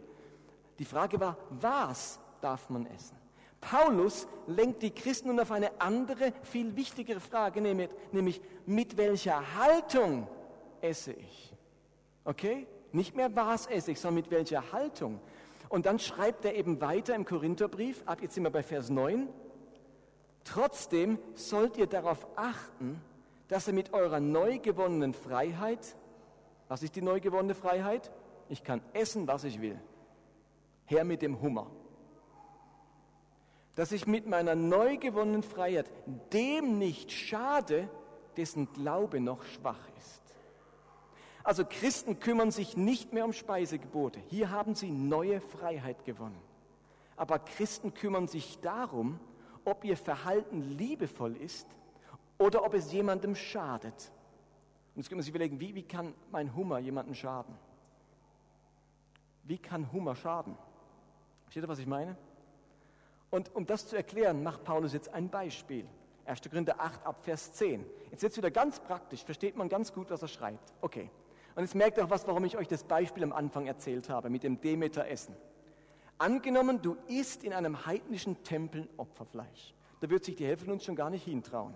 Die 0.80 0.86
Frage 0.86 1.20
war, 1.20 1.38
was 1.50 2.20
darf 2.40 2.70
man 2.70 2.86
essen? 2.88 3.18
Paulus 3.60 4.28
lenkt 4.48 4.82
die 4.82 4.90
Christen 4.92 5.28
nun 5.28 5.40
auf 5.40 5.52
eine 5.52 5.80
andere, 5.80 6.34
viel 6.42 6.76
wichtigere 6.76 7.20
Frage, 7.20 7.62
nämlich 7.62 8.42
mit 8.66 8.98
welcher 8.98 9.56
Haltung 9.56 10.28
esse 10.82 11.14
ich? 11.14 11.54
Okay? 12.24 12.66
Nicht 12.92 13.16
mehr 13.16 13.36
was 13.36 13.68
esse 13.68 13.92
ich, 13.92 14.00
sondern 14.00 14.24
mit 14.24 14.32
welcher 14.32 14.72
Haltung. 14.72 15.20
Und 15.70 15.86
dann 15.86 16.00
schreibt 16.00 16.44
er 16.44 16.56
eben 16.56 16.82
weiter 16.82 17.16
im 17.16 17.26
Korintherbrief, 17.26 18.04
ab 18.06 18.22
jetzt 18.22 18.36
sind 18.36 18.44
wir 18.44 18.50
bei 18.50 18.64
Vers 18.64 18.90
9, 18.90 19.30
trotzdem 20.44 21.18
sollt 21.34 21.78
ihr 21.78 21.88
darauf 21.88 22.28
achten, 22.36 23.02
dass 23.48 23.68
ihr 23.68 23.74
mit 23.74 23.94
eurer 23.94 24.20
neu 24.20 24.60
gewonnenen 24.60 25.14
Freiheit, 25.14 25.96
was 26.68 26.84
ist 26.84 26.96
die 26.96 27.02
neu 27.02 27.20
gewonnene 27.20 27.56
Freiheit? 27.56 28.12
Ich 28.50 28.64
kann 28.64 28.82
essen, 28.94 29.28
was 29.28 29.44
ich 29.46 29.62
will. 29.62 29.80
Herr 30.86 31.06
mit 31.06 31.22
dem 31.22 31.42
Hummer. 31.42 31.68
Dass 33.76 33.94
ich 33.94 34.08
mit 34.08 34.28
meiner 34.28 34.56
neu 34.56 34.98
gewonnenen 34.98 35.44
Freiheit 35.44 35.90
dem 36.34 36.78
nicht 36.78 37.12
schade, 37.12 37.90
dessen 38.36 38.72
Glaube 38.74 39.22
noch 39.22 39.44
schwach 39.44 39.88
ist. 39.98 40.21
Also 41.44 41.66
Christen 41.66 42.20
kümmern 42.20 42.52
sich 42.52 42.78
nicht 42.78 43.14
mehr 43.14 43.26
um 43.26 43.34
Speisegebote. 43.34 44.20
Hier 44.28 44.52
haben 44.52 44.76
sie 44.76 44.92
neue 44.92 45.42
Freiheit 45.42 46.06
gewonnen. 46.06 46.40
Aber 47.16 47.40
Christen 47.40 47.94
kümmern 47.94 48.28
sich 48.28 48.60
darum, 48.60 49.20
ob 49.66 49.84
ihr 49.84 49.98
Verhalten 49.98 50.62
liebevoll 50.62 51.36
ist 51.36 51.68
oder 52.38 52.64
ob 52.64 52.74
es 52.74 52.92
jemandem 52.92 53.36
schadet. 53.36 54.12
Und 54.94 55.02
jetzt 55.02 55.10
können 55.10 55.20
wir 55.20 55.24
sich 55.24 55.34
überlegen, 55.34 55.60
wie, 55.60 55.76
wie 55.76 55.84
kann 55.84 56.14
mein 56.32 56.56
Hummer 56.56 56.80
jemandem 56.80 57.16
schaden? 57.16 57.56
Wie 59.44 59.58
kann 59.58 59.92
Hummer 59.92 60.16
schaden? 60.16 60.58
Versteht 61.44 61.64
ihr, 61.64 61.70
was 61.70 61.80
ich 61.80 61.88
meine? 61.88 62.18
Und 63.30 63.56
um 63.56 63.66
das 63.66 63.88
zu 63.88 63.96
erklären, 63.96 64.44
macht 64.44 64.64
Paulus 64.64 64.94
jetzt 64.94 65.14
ein 65.14 65.30
Beispiel. 65.30 65.88
1. 66.26 66.42
Korinther 66.42 66.80
8 66.80 67.06
ab 67.06 67.24
Vers 67.24 67.54
10. 67.54 67.86
Jetzt 68.12 68.22
wird 68.22 68.32
es 68.32 68.38
wieder 68.38 68.52
ganz 68.52 68.80
praktisch, 68.80 69.24
versteht 69.24 69.56
man 69.56 69.70
ganz 69.70 69.94
gut, 69.94 70.12
was 70.12 70.22
er 70.22 70.28
schreibt. 70.28 70.74
Okay. 70.82 71.10
Und 71.56 71.64
jetzt 71.64 71.76
merkt 71.76 72.00
auch 72.00 72.10
was, 72.10 72.28
warum 72.28 72.46
ich 72.46 72.58
euch 72.58 72.68
das 72.68 72.84
Beispiel 72.84 73.24
am 73.24 73.34
Anfang 73.34 73.68
erzählt 73.68 74.10
habe, 74.10 74.30
mit 74.30 74.44
dem 74.44 74.62
Demeter-Essen. 74.62 75.36
Angenommen, 76.18 76.82
du 76.82 76.98
isst 77.08 77.44
in 77.44 77.54
einem 77.54 77.86
heidnischen 77.86 78.44
Tempel 78.44 78.88
Opferfleisch. 78.98 79.74
Da 80.00 80.10
wird 80.10 80.24
sich 80.24 80.36
die 80.36 80.46
Hälfte 80.46 80.66
von 80.66 80.74
uns 80.76 80.86
schon 80.86 80.96
gar 80.96 81.10
nicht 81.10 81.24
hintrauen. 81.24 81.74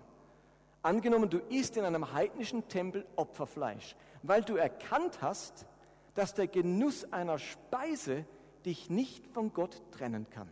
Angenommen, 0.81 1.29
du 1.29 1.39
isst 1.49 1.77
in 1.77 1.83
einem 1.83 2.13
heidnischen 2.13 2.67
Tempel 2.67 3.05
Opferfleisch, 3.15 3.95
weil 4.21 4.43
du 4.43 4.55
erkannt 4.55 5.21
hast, 5.21 5.65
dass 6.13 6.33
der 6.33 6.47
Genuss 6.47 7.11
einer 7.11 7.39
Speise 7.39 8.25
dich 8.65 8.89
nicht 8.89 9.27
von 9.27 9.51
Gott 9.51 9.81
trennen 9.91 10.29
kann. 10.29 10.49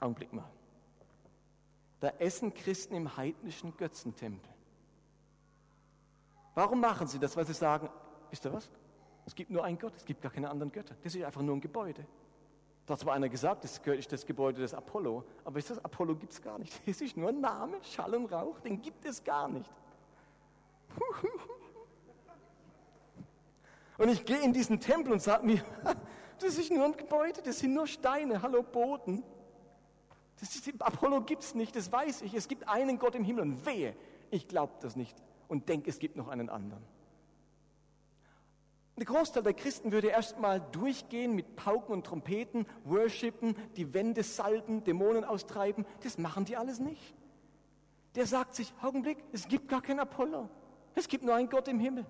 Augenblick 0.00 0.32
mal. 0.32 0.50
Da 2.00 2.08
essen 2.18 2.54
Christen 2.54 2.94
im 2.94 3.16
heidnischen 3.16 3.76
Götzentempel. 3.76 4.50
Warum 6.60 6.78
machen 6.78 7.06
sie 7.06 7.18
das? 7.18 7.34
Weil 7.38 7.46
sie 7.46 7.54
sagen, 7.54 7.88
wisst 8.28 8.44
ihr 8.44 8.52
was? 8.52 8.68
Es 9.24 9.34
gibt 9.34 9.50
nur 9.50 9.64
einen 9.64 9.78
Gott, 9.78 9.94
es 9.96 10.04
gibt 10.04 10.20
gar 10.20 10.30
keine 10.30 10.50
anderen 10.50 10.70
Götter. 10.70 10.94
Das 11.02 11.14
ist 11.14 11.24
einfach 11.24 11.40
nur 11.40 11.56
ein 11.56 11.60
Gebäude. 11.62 12.04
Da 12.84 12.92
hat 12.92 13.00
zwar 13.00 13.14
einer 13.14 13.30
gesagt, 13.30 13.64
das 13.64 13.78
ist 13.78 14.12
das 14.12 14.26
Gebäude 14.26 14.60
des 14.60 14.74
Apollo, 14.74 15.24
aber 15.42 15.58
ist 15.58 15.70
das 15.70 15.82
Apollo 15.82 16.16
gibt 16.16 16.34
es 16.34 16.42
gar 16.42 16.58
nicht. 16.58 16.78
Das 16.86 17.00
ist 17.00 17.16
nur 17.16 17.30
ein 17.30 17.40
Name, 17.40 17.78
Schall 17.82 18.14
und 18.14 18.30
Rauch, 18.30 18.60
den 18.60 18.82
gibt 18.82 19.06
es 19.06 19.24
gar 19.24 19.48
nicht. 19.48 19.70
Und 23.96 24.10
ich 24.10 24.22
gehe 24.26 24.42
in 24.42 24.52
diesen 24.52 24.80
Tempel 24.80 25.12
und 25.12 25.20
sage 25.20 25.44
mir, 25.46 25.62
das 26.40 26.58
ist 26.58 26.70
nur 26.70 26.84
ein 26.84 26.96
Gebäude, 26.96 27.40
das 27.42 27.58
sind 27.58 27.72
nur 27.74 27.86
Steine, 27.86 28.40
hallo 28.42 28.62
Boden. 28.62 29.22
Das 30.38 30.54
ist, 30.54 30.70
Apollo 30.78 31.22
gibt 31.22 31.42
es 31.42 31.54
nicht, 31.54 31.74
das 31.76 31.90
weiß 31.90 32.22
ich. 32.22 32.34
Es 32.34 32.48
gibt 32.48 32.68
einen 32.68 32.98
Gott 32.98 33.14
im 33.14 33.24
Himmel 33.24 33.44
und 33.44 33.66
wehe, 33.66 33.94
ich 34.30 34.46
glaube 34.46 34.72
das 34.80 34.96
nicht 34.96 35.16
und 35.50 35.68
denke, 35.68 35.90
es 35.90 35.98
gibt 35.98 36.16
noch 36.16 36.28
einen 36.28 36.48
anderen. 36.48 36.82
Der 38.96 39.06
Großteil 39.06 39.42
der 39.42 39.54
Christen 39.54 39.92
würde 39.92 40.08
erstmal 40.08 40.60
durchgehen 40.60 41.34
mit 41.34 41.56
Pauken 41.56 41.92
und 41.94 42.06
Trompeten, 42.06 42.66
worshipen, 42.84 43.56
die 43.76 43.92
Wände 43.92 44.22
salben, 44.22 44.84
Dämonen 44.84 45.24
austreiben. 45.24 45.86
Das 46.02 46.18
machen 46.18 46.44
die 46.44 46.56
alles 46.56 46.78
nicht. 46.78 47.14
Der 48.14 48.26
sagt 48.26 48.54
sich, 48.54 48.72
Augenblick, 48.82 49.18
es 49.32 49.48
gibt 49.48 49.68
gar 49.68 49.80
keinen 49.80 50.00
Apollo. 50.00 50.48
Es 50.94 51.08
gibt 51.08 51.24
nur 51.24 51.34
einen 51.34 51.48
Gott 51.48 51.66
im 51.68 51.80
Himmel. 51.80 52.06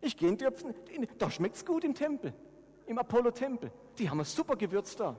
Ich 0.00 0.16
gehe 0.16 0.28
in 0.28 0.36
die 0.36 0.44
Öpfen, 0.44 0.74
da 1.18 1.30
schmeckt 1.30 1.56
es 1.56 1.64
gut 1.64 1.82
im 1.84 1.94
Tempel, 1.94 2.34
im 2.86 2.98
Apollo-Tempel. 2.98 3.72
Die 3.98 4.10
haben 4.10 4.20
es 4.20 4.34
super 4.34 4.56
gewürzt 4.56 5.00
da. 5.00 5.18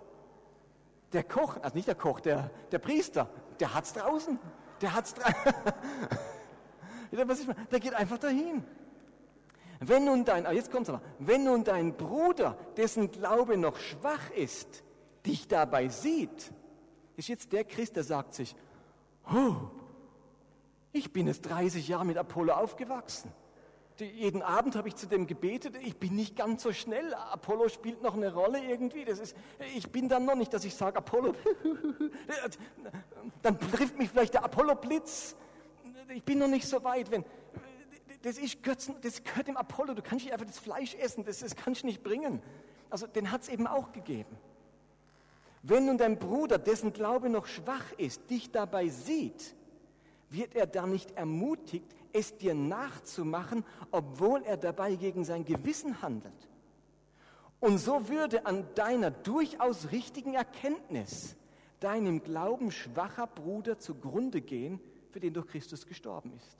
Der 1.11 1.23
Koch, 1.23 1.57
also 1.61 1.75
nicht 1.75 1.87
der 1.87 1.95
Koch, 1.95 2.19
der, 2.19 2.51
der 2.71 2.79
Priester, 2.79 3.27
der 3.59 3.73
hat 3.73 3.85
es 3.85 3.93
draußen. 3.93 4.37
Der 4.81 4.93
hat 4.93 5.05
es 5.05 5.13
draußen. 5.15 5.33
der 7.11 7.79
geht 7.79 7.93
einfach 7.93 8.17
dahin. 8.17 8.63
Wenn 9.79 10.05
nun 10.05 10.23
dein, 10.23 10.45
ah, 10.45 10.51
jetzt 10.51 10.71
kommt's 10.71 10.89
aber, 10.89 11.01
wenn 11.19 11.43
nun 11.43 11.63
dein 11.63 11.95
Bruder, 11.95 12.57
dessen 12.77 13.11
Glaube 13.11 13.57
noch 13.57 13.77
schwach 13.77 14.31
ist, 14.31 14.83
dich 15.25 15.47
dabei 15.47 15.89
sieht, 15.89 16.51
ist 17.17 17.27
jetzt 17.27 17.51
der 17.51 17.63
Christ, 17.63 17.95
der 17.95 18.03
sagt 18.03 18.33
sich, 18.33 18.55
oh, 19.33 19.53
ich 20.91 21.11
bin 21.11 21.27
jetzt 21.27 21.41
30 21.49 21.87
Jahre 21.87 22.05
mit 22.05 22.17
Apollo 22.17 22.53
aufgewachsen. 22.53 23.31
Die, 23.99 24.05
jeden 24.05 24.41
Abend 24.41 24.75
habe 24.75 24.89
ich 24.89 24.95
zu 24.95 25.07
dem 25.07 25.25
gebetet, 25.25 25.75
ich 25.81 25.97
bin 25.97 26.15
nicht 26.15 26.35
ganz 26.35 26.63
so 26.63 26.73
schnell, 26.73 27.13
Apollo 27.13 27.69
spielt 27.69 28.01
noch 28.01 28.15
eine 28.15 28.33
Rolle 28.33 28.59
irgendwie, 28.59 29.05
das 29.05 29.19
ist, 29.19 29.37
ich 29.75 29.89
bin 29.89 30.09
dann 30.09 30.25
noch 30.25 30.35
nicht, 30.35 30.53
dass 30.53 30.65
ich 30.65 30.75
sage, 30.75 30.97
Apollo, 30.97 31.33
dann 33.41 33.57
trifft 33.57 33.97
mich 33.97 34.09
vielleicht 34.09 34.33
der 34.33 34.43
Apollo-Blitz, 34.43 35.37
ich 36.09 36.23
bin 36.23 36.39
noch 36.39 36.47
nicht 36.47 36.67
so 36.67 36.83
weit, 36.83 37.11
wenn, 37.11 37.23
das 38.21 38.37
ist 38.37 38.63
Götzen, 38.63 38.95
das 39.01 39.23
gehört 39.23 39.47
dem 39.47 39.57
Apollo, 39.57 39.93
du 39.93 40.01
kannst 40.01 40.25
nicht 40.25 40.33
einfach 40.33 40.47
das 40.47 40.59
Fleisch 40.59 40.95
essen, 40.95 41.23
das, 41.23 41.39
das 41.39 41.55
kannst 41.55 41.83
du 41.83 41.87
nicht 41.87 42.03
bringen. 42.03 42.41
Also 42.89 43.07
den 43.07 43.31
hat 43.31 43.43
es 43.43 43.49
eben 43.49 43.67
auch 43.67 43.91
gegeben. 43.91 44.37
Wenn 45.63 45.85
nun 45.85 45.97
dein 45.97 46.19
Bruder, 46.19 46.59
dessen 46.59 46.93
Glaube 46.93 47.29
noch 47.29 47.47
schwach 47.47 47.91
ist, 47.97 48.29
dich 48.29 48.51
dabei 48.51 48.87
sieht, 48.89 49.55
wird 50.29 50.55
er 50.55 50.67
dann 50.67 50.91
nicht 50.91 51.11
ermutigt, 51.11 51.95
es 52.13 52.37
dir 52.37 52.53
nachzumachen, 52.53 53.65
obwohl 53.91 54.43
er 54.43 54.57
dabei 54.57 54.95
gegen 54.95 55.23
sein 55.23 55.43
Gewissen 55.43 56.01
handelt. 56.01 56.33
Und 57.59 57.77
so 57.77 58.09
würde 58.09 58.45
an 58.45 58.65
deiner 58.75 59.11
durchaus 59.11 59.91
richtigen 59.91 60.35
Erkenntnis 60.35 61.35
deinem 61.79 62.23
Glauben 62.23 62.71
schwacher 62.71 63.27
Bruder 63.27 63.79
zugrunde 63.79 64.41
gehen, 64.41 64.79
für 65.15 65.21
den 65.21 65.33
durch 65.33 65.47
Christus 65.47 65.85
gestorben 65.85 66.33
ist. 66.35 66.57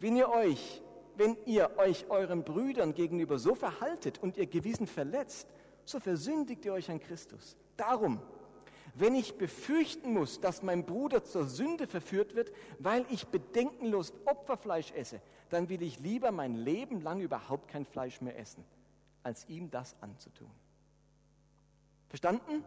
Wenn 0.00 0.16
ihr 0.16 0.30
euch, 0.30 0.80
wenn 1.18 1.36
ihr 1.44 1.70
euch 1.76 2.08
euren 2.08 2.42
Brüdern 2.42 2.94
gegenüber 2.94 3.38
so 3.38 3.54
verhaltet 3.54 4.16
und 4.22 4.38
ihr 4.38 4.46
Gewissen 4.46 4.86
verletzt, 4.86 5.46
so 5.84 6.00
versündigt 6.00 6.64
ihr 6.64 6.72
euch 6.72 6.90
an 6.90 6.98
Christus. 6.98 7.58
Darum, 7.76 8.22
wenn 8.94 9.14
ich 9.14 9.36
befürchten 9.36 10.14
muss, 10.14 10.40
dass 10.40 10.62
mein 10.62 10.86
Bruder 10.86 11.24
zur 11.24 11.44
Sünde 11.44 11.86
verführt 11.86 12.34
wird, 12.34 12.52
weil 12.78 13.04
ich 13.10 13.26
bedenkenlos 13.26 14.14
Opferfleisch 14.24 14.92
esse, 14.92 15.20
dann 15.50 15.68
will 15.68 15.82
ich 15.82 16.00
lieber 16.00 16.32
mein 16.32 16.54
Leben 16.54 17.02
lang 17.02 17.20
überhaupt 17.20 17.68
kein 17.68 17.84
Fleisch 17.84 18.22
mehr 18.22 18.38
essen, 18.38 18.64
als 19.22 19.46
ihm 19.46 19.70
das 19.70 19.94
anzutun. 20.00 20.50
Verstanden? 22.08 22.64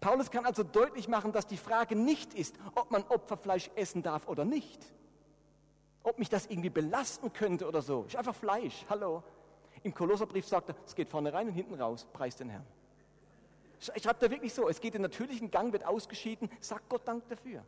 Paulus 0.00 0.30
kann 0.30 0.46
also 0.46 0.62
deutlich 0.62 1.08
machen, 1.08 1.32
dass 1.32 1.46
die 1.46 1.58
Frage 1.58 1.94
nicht 1.94 2.34
ist, 2.34 2.56
ob 2.74 2.90
man 2.90 3.04
Opferfleisch 3.04 3.70
essen 3.76 4.02
darf 4.02 4.28
oder 4.28 4.44
nicht 4.44 4.80
ob 6.02 6.18
mich 6.18 6.28
das 6.28 6.46
irgendwie 6.46 6.70
belasten 6.70 7.32
könnte 7.32 7.66
oder 7.66 7.82
so. 7.82 8.04
Ist 8.04 8.16
einfach 8.16 8.34
Fleisch, 8.34 8.84
hallo. 8.88 9.22
Im 9.82 9.94
Kolosserbrief 9.94 10.46
sagt 10.46 10.70
er, 10.70 10.74
es 10.86 10.94
geht 10.94 11.08
vorne 11.08 11.32
rein 11.32 11.48
und 11.48 11.54
hinten 11.54 11.74
raus, 11.74 12.06
preis 12.12 12.36
den 12.36 12.50
Herrn. 12.50 12.66
Ich 13.78 14.02
schreibe 14.02 14.18
da 14.20 14.30
wirklich 14.30 14.52
so, 14.52 14.68
es 14.68 14.80
geht 14.80 14.94
den 14.94 15.02
natürlichen 15.02 15.50
Gang, 15.50 15.72
wird 15.72 15.86
ausgeschieden, 15.86 16.50
sagt 16.60 16.88
Gott 16.88 17.06
Dank 17.08 17.26
dafür. 17.28 17.64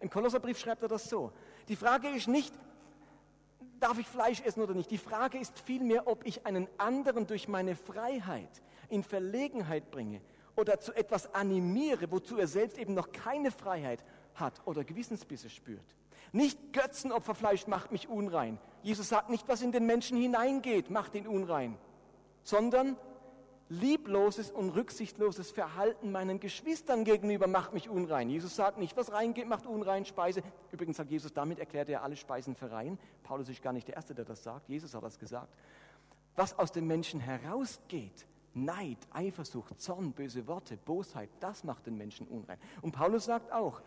Im 0.00 0.10
Kolosserbrief 0.10 0.58
schreibt 0.58 0.82
er 0.82 0.88
das 0.88 1.08
so. 1.08 1.32
Die 1.68 1.76
Frage 1.76 2.08
ist 2.08 2.26
nicht, 2.26 2.52
darf 3.78 3.98
ich 3.98 4.08
Fleisch 4.08 4.40
essen 4.40 4.62
oder 4.62 4.74
nicht? 4.74 4.90
Die 4.90 4.98
Frage 4.98 5.38
ist 5.38 5.58
vielmehr, 5.60 6.08
ob 6.08 6.26
ich 6.26 6.46
einen 6.46 6.66
anderen 6.78 7.26
durch 7.26 7.46
meine 7.46 7.76
Freiheit 7.76 8.62
in 8.88 9.04
Verlegenheit 9.04 9.90
bringe 9.90 10.20
oder 10.60 10.78
zu 10.78 10.92
etwas 10.92 11.34
animiere, 11.34 12.10
wozu 12.10 12.36
er 12.36 12.46
selbst 12.46 12.78
eben 12.78 12.94
noch 12.94 13.10
keine 13.12 13.50
Freiheit 13.50 14.04
hat 14.34 14.60
oder 14.66 14.84
Gewissensbisse 14.84 15.50
spürt. 15.50 15.96
Nicht 16.32 16.72
Götzenopferfleisch 16.72 17.66
macht 17.66 17.90
mich 17.90 18.08
unrein. 18.08 18.58
Jesus 18.82 19.08
sagt 19.08 19.30
nicht, 19.30 19.48
was 19.48 19.62
in 19.62 19.72
den 19.72 19.86
Menschen 19.86 20.16
hineingeht, 20.16 20.90
macht 20.90 21.14
ihn 21.14 21.26
unrein, 21.26 21.76
sondern 22.44 22.96
liebloses 23.70 24.50
und 24.50 24.70
rücksichtloses 24.70 25.52
Verhalten 25.52 26.10
meinen 26.10 26.40
Geschwistern 26.40 27.04
gegenüber 27.04 27.46
macht 27.46 27.72
mich 27.72 27.88
unrein. 27.88 28.28
Jesus 28.28 28.56
sagt 28.56 28.78
nicht, 28.78 28.96
was 28.96 29.12
reingeht, 29.12 29.48
macht 29.48 29.64
unrein 29.64 30.04
Speise. 30.04 30.42
Übrigens 30.72 30.96
sagt 30.96 31.10
Jesus, 31.10 31.32
damit 31.32 31.60
erklärt 31.60 31.88
er 31.88 32.02
alle 32.02 32.16
Speisen 32.16 32.56
für 32.56 32.70
rein. 32.70 32.98
Paulus 33.22 33.48
ist 33.48 33.62
gar 33.62 33.72
nicht 33.72 33.86
der 33.86 33.94
Erste, 33.94 34.14
der 34.14 34.24
das 34.24 34.42
sagt. 34.42 34.68
Jesus 34.68 34.94
hat 34.94 35.04
das 35.04 35.18
gesagt. 35.18 35.54
Was 36.34 36.58
aus 36.58 36.72
den 36.72 36.86
Menschen 36.86 37.20
herausgeht, 37.20 38.26
Neid, 38.54 38.98
Eifersucht, 39.10 39.80
Zorn, 39.80 40.12
böse 40.12 40.46
Worte, 40.46 40.76
Bosheit, 40.76 41.30
das 41.40 41.64
macht 41.64 41.86
den 41.86 41.96
Menschen 41.96 42.26
unrein. 42.26 42.58
Und 42.82 42.92
Paulus 42.92 43.26
sagt 43.26 43.52
auch, 43.52 43.80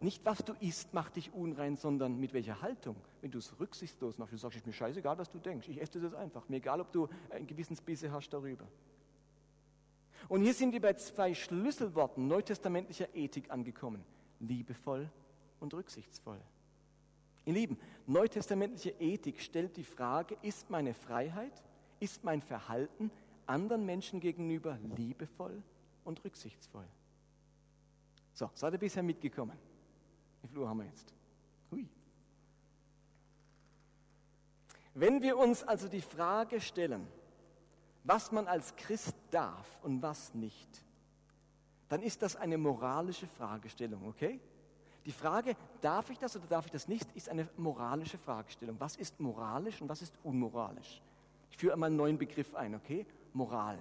nicht, 0.00 0.24
was 0.24 0.38
du 0.38 0.52
isst, 0.54 0.92
macht 0.92 1.16
dich 1.16 1.32
unrein, 1.32 1.76
sondern 1.76 2.18
mit 2.18 2.32
welcher 2.32 2.60
Haltung. 2.60 2.96
Wenn 3.20 3.30
du 3.30 3.38
es 3.38 3.58
rücksichtslos 3.60 4.18
machst, 4.18 4.32
du 4.32 4.36
sagst, 4.36 4.56
ist 4.56 4.66
mir 4.66 4.72
scheißegal, 4.72 5.16
was 5.16 5.30
du 5.30 5.38
denkst. 5.38 5.68
Ich 5.68 5.80
esse 5.80 6.00
das 6.00 6.12
einfach. 6.12 6.48
Mir 6.48 6.56
egal, 6.56 6.80
ob 6.80 6.90
du 6.90 7.08
ein 7.30 7.46
Gewissensbisse 7.46 8.10
hast 8.10 8.30
darüber. 8.30 8.66
Und 10.28 10.42
hier 10.42 10.54
sind 10.54 10.72
wir 10.72 10.80
bei 10.80 10.94
zwei 10.94 11.34
Schlüsselworten 11.34 12.26
neutestamentlicher 12.26 13.14
Ethik 13.14 13.50
angekommen. 13.50 14.04
Liebevoll 14.40 15.08
und 15.60 15.72
rücksichtsvoll. 15.72 16.40
Ihr 17.44 17.54
Lieben, 17.54 17.78
neutestamentliche 18.06 18.90
Ethik 18.98 19.40
stellt 19.40 19.76
die 19.76 19.84
Frage, 19.84 20.36
ist 20.42 20.70
meine 20.70 20.94
Freiheit, 20.94 21.62
ist 22.00 22.24
mein 22.24 22.40
Verhalten 22.40 23.10
anderen 23.46 23.84
Menschen 23.86 24.20
gegenüber 24.20 24.78
liebevoll 24.96 25.62
und 26.04 26.24
rücksichtsvoll. 26.24 26.86
So, 28.34 28.50
seid 28.54 28.72
ihr 28.72 28.78
bisher 28.78 29.02
mitgekommen? 29.02 29.56
Wie 30.42 30.48
viel 30.48 30.58
Uhr 30.58 30.68
haben 30.68 30.78
wir 30.78 30.86
jetzt? 30.86 31.12
Hui. 31.70 31.88
Wenn 34.94 35.22
wir 35.22 35.36
uns 35.38 35.62
also 35.62 35.88
die 35.88 36.00
Frage 36.00 36.60
stellen, 36.60 37.06
was 38.04 38.32
man 38.32 38.48
als 38.48 38.74
Christ 38.76 39.14
darf 39.30 39.78
und 39.82 40.02
was 40.02 40.34
nicht, 40.34 40.84
dann 41.88 42.02
ist 42.02 42.22
das 42.22 42.36
eine 42.36 42.58
moralische 42.58 43.26
Fragestellung, 43.26 44.06
okay? 44.08 44.40
Die 45.04 45.12
Frage, 45.12 45.56
darf 45.80 46.10
ich 46.10 46.18
das 46.18 46.36
oder 46.36 46.46
darf 46.46 46.66
ich 46.66 46.72
das 46.72 46.88
nicht, 46.88 47.10
ist 47.14 47.28
eine 47.28 47.48
moralische 47.56 48.18
Fragestellung. 48.18 48.76
Was 48.78 48.96
ist 48.96 49.18
moralisch 49.20 49.80
und 49.80 49.88
was 49.88 50.00
ist 50.00 50.14
unmoralisch? 50.22 51.02
Ich 51.50 51.56
führe 51.58 51.74
einmal 51.74 51.88
einen 51.88 51.96
neuen 51.96 52.18
Begriff 52.18 52.54
ein, 52.54 52.74
okay? 52.74 53.04
Moral. 53.32 53.78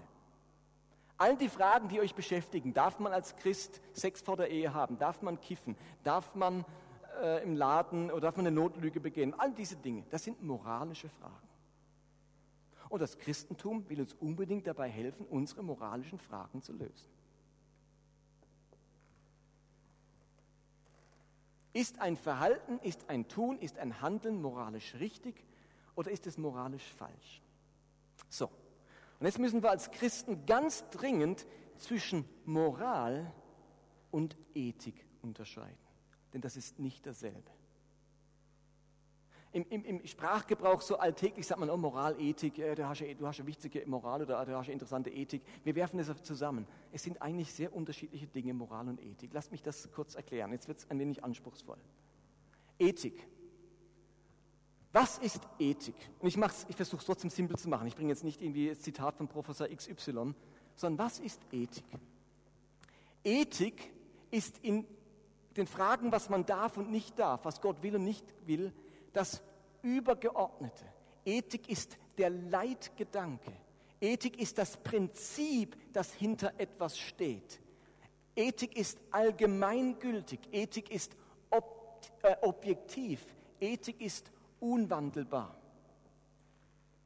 All 1.18 1.38
die 1.38 1.50
Fragen, 1.50 1.88
die 1.88 2.00
euch 2.00 2.16
beschäftigen, 2.16 2.74
darf 2.74 3.00
man 3.00 3.14
als 3.14 3.36
Christ 3.36 3.80
Sex 3.94 4.22
vor 4.22 4.38
der 4.38 4.50
Ehe 4.50 4.74
haben, 4.74 4.98
darf 4.98 5.22
man 5.22 5.40
kiffen, 5.40 5.76
darf 6.04 6.34
man 6.34 6.66
äh, 7.22 7.44
im 7.44 7.56
Laden 7.56 8.10
oder 8.10 8.22
darf 8.22 8.38
man 8.38 8.48
eine 8.48 8.56
Notlüge 8.56 9.00
begehen, 9.00 9.34
all 9.38 9.54
diese 9.54 9.76
Dinge, 9.76 10.04
das 10.10 10.24
sind 10.24 10.42
moralische 10.42 11.10
Fragen. 11.10 11.48
Und 12.90 13.02
das 13.02 13.18
Christentum 13.18 13.88
will 13.88 14.02
uns 14.02 14.14
unbedingt 14.14 14.68
dabei 14.68 14.90
helfen, 14.90 15.26
unsere 15.30 15.64
moralischen 15.64 16.20
Fragen 16.20 16.62
zu 16.62 16.74
lösen. 16.74 17.08
Ist 21.74 22.00
ein 22.00 22.18
Verhalten, 22.18 22.80
ist 22.80 23.10
ein 23.10 23.28
Tun, 23.28 23.60
ist 23.60 23.78
ein 23.78 24.02
Handeln 24.02 24.42
moralisch 24.42 24.96
richtig 24.96 25.46
oder 25.96 26.12
ist 26.12 26.28
es 26.28 26.38
moralisch 26.38 26.84
falsch? 26.98 27.42
So, 28.28 28.50
und 29.22 29.26
jetzt 29.26 29.40
müssen 29.40 29.64
wir 29.64 29.70
als 29.70 29.90
Christen 29.92 30.46
ganz 30.46 30.84
dringend 30.90 31.48
zwischen 31.78 32.26
Moral 32.44 33.34
und 34.12 34.36
Ethik 34.54 35.06
unterscheiden, 35.22 35.78
denn 36.34 36.42
das 36.42 36.58
ist 36.58 36.78
nicht 36.78 37.06
dasselbe 37.06 37.50
im, 39.54 39.66
im, 39.70 39.84
im 39.84 40.08
Sprachgebrauch 40.08 40.82
so 40.82 40.98
alltäglich 40.98 41.46
sagt 41.46 41.60
man, 41.60 41.70
oh, 41.70 41.78
Moral, 41.78 42.20
Ethik, 42.20 42.58
äh, 42.60 42.76
du, 42.76 42.88
hast 42.88 43.02
du 43.02 43.28
hast 43.28 43.40
eine 43.40 43.48
wichtige 43.48 43.86
Moral 43.86 44.22
oder 44.22 44.46
du 44.46 44.56
hast 44.56 44.68
eine 44.68 44.74
interessante 44.74 45.10
Ethik. 45.10 45.42
Wir 45.64 45.76
werfen 45.76 45.98
das 45.98 46.24
zusammen. 46.24 46.66
Es 46.92 47.04
sind 47.04 47.22
eigentlich 47.22 47.52
sehr 47.52 47.74
unterschiedliche 47.74 48.28
Dinge, 48.28 48.54
Moral 48.54 48.88
und 48.88 49.02
Ethik. 49.02 49.32
Lasst 49.34 49.52
mich 49.52 49.62
das 49.62 49.92
kurz 49.92 50.16
erklären. 50.16 50.52
Jetzt 50.52 50.68
wird 50.68 50.80
es 50.80 50.90
ein 50.90 51.00
wenig 51.00 51.24
anspruchsvoll. 51.24 51.78
Ethik. 52.80 53.28
Was 54.94 55.18
ist 55.20 55.42
Ethik? 55.58 55.96
Und 56.20 56.28
ich, 56.28 56.38
ich 56.68 56.76
versuche 56.76 57.00
es 57.00 57.06
trotzdem 57.06 57.30
simpel 57.30 57.58
zu 57.58 57.70
machen. 57.70 57.88
Ich 57.88 57.96
bringe 57.96 58.10
jetzt 58.10 58.24
nicht 58.24 58.42
irgendwie 58.42 58.70
das 58.70 58.80
Zitat 58.80 59.16
von 59.16 59.28
Professor 59.28 59.68
XY, 59.68 60.34
sondern 60.76 61.06
was 61.06 61.20
ist 61.20 61.42
Ethik? 61.52 61.86
Ethik 63.24 63.92
ist 64.32 64.58
in 64.60 64.86
den 65.56 65.68
Fragen, 65.68 66.12
was 66.12 66.30
man 66.30 66.46
darf 66.46 66.78
und 66.78 66.92
nicht 66.92 67.18
darf, 67.20 67.46
was 67.46 67.62
Gott 67.62 67.82
will 67.84 67.96
und 67.96 68.04
nicht 68.04 68.26
will, 68.46 68.74
das 69.14 69.42
Übergeordnete. 69.82 70.86
Ethik 71.26 71.70
ist 71.70 71.98
der 72.18 72.30
Leitgedanke. 72.30 73.52
Ethik 74.00 74.40
ist 74.40 74.58
das 74.58 74.78
Prinzip, 74.78 75.78
das 75.94 76.14
hinter 76.14 76.54
etwas 76.58 76.98
steht. 76.98 77.62
Ethik 78.36 78.76
ist 78.76 78.98
allgemeingültig. 79.12 80.40
Ethik 80.52 80.90
ist 80.90 81.16
ob, 81.50 82.02
äh, 82.24 82.36
objektiv. 82.42 83.24
Ethik 83.60 84.02
ist 84.02 84.32
unwandelbar. 84.62 85.54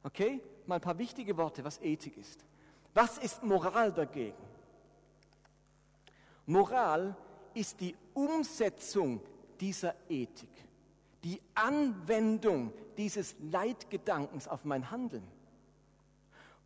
Okay? 0.04 0.40
Mal 0.66 0.76
ein 0.76 0.80
paar 0.80 0.98
wichtige 0.98 1.36
Worte, 1.36 1.64
was 1.64 1.80
Ethik 1.80 2.16
ist. 2.16 2.44
Was 2.94 3.18
ist 3.18 3.42
Moral 3.42 3.92
dagegen? 3.92 4.36
Moral 6.46 7.16
ist 7.54 7.80
die 7.80 7.96
Umsetzung 8.14 9.20
dieser 9.58 9.94
Ethik 10.08 10.66
die 11.26 11.42
Anwendung 11.54 12.72
dieses 12.96 13.34
Leitgedankens 13.40 14.46
auf 14.46 14.64
mein 14.64 14.92
Handeln. 14.92 15.26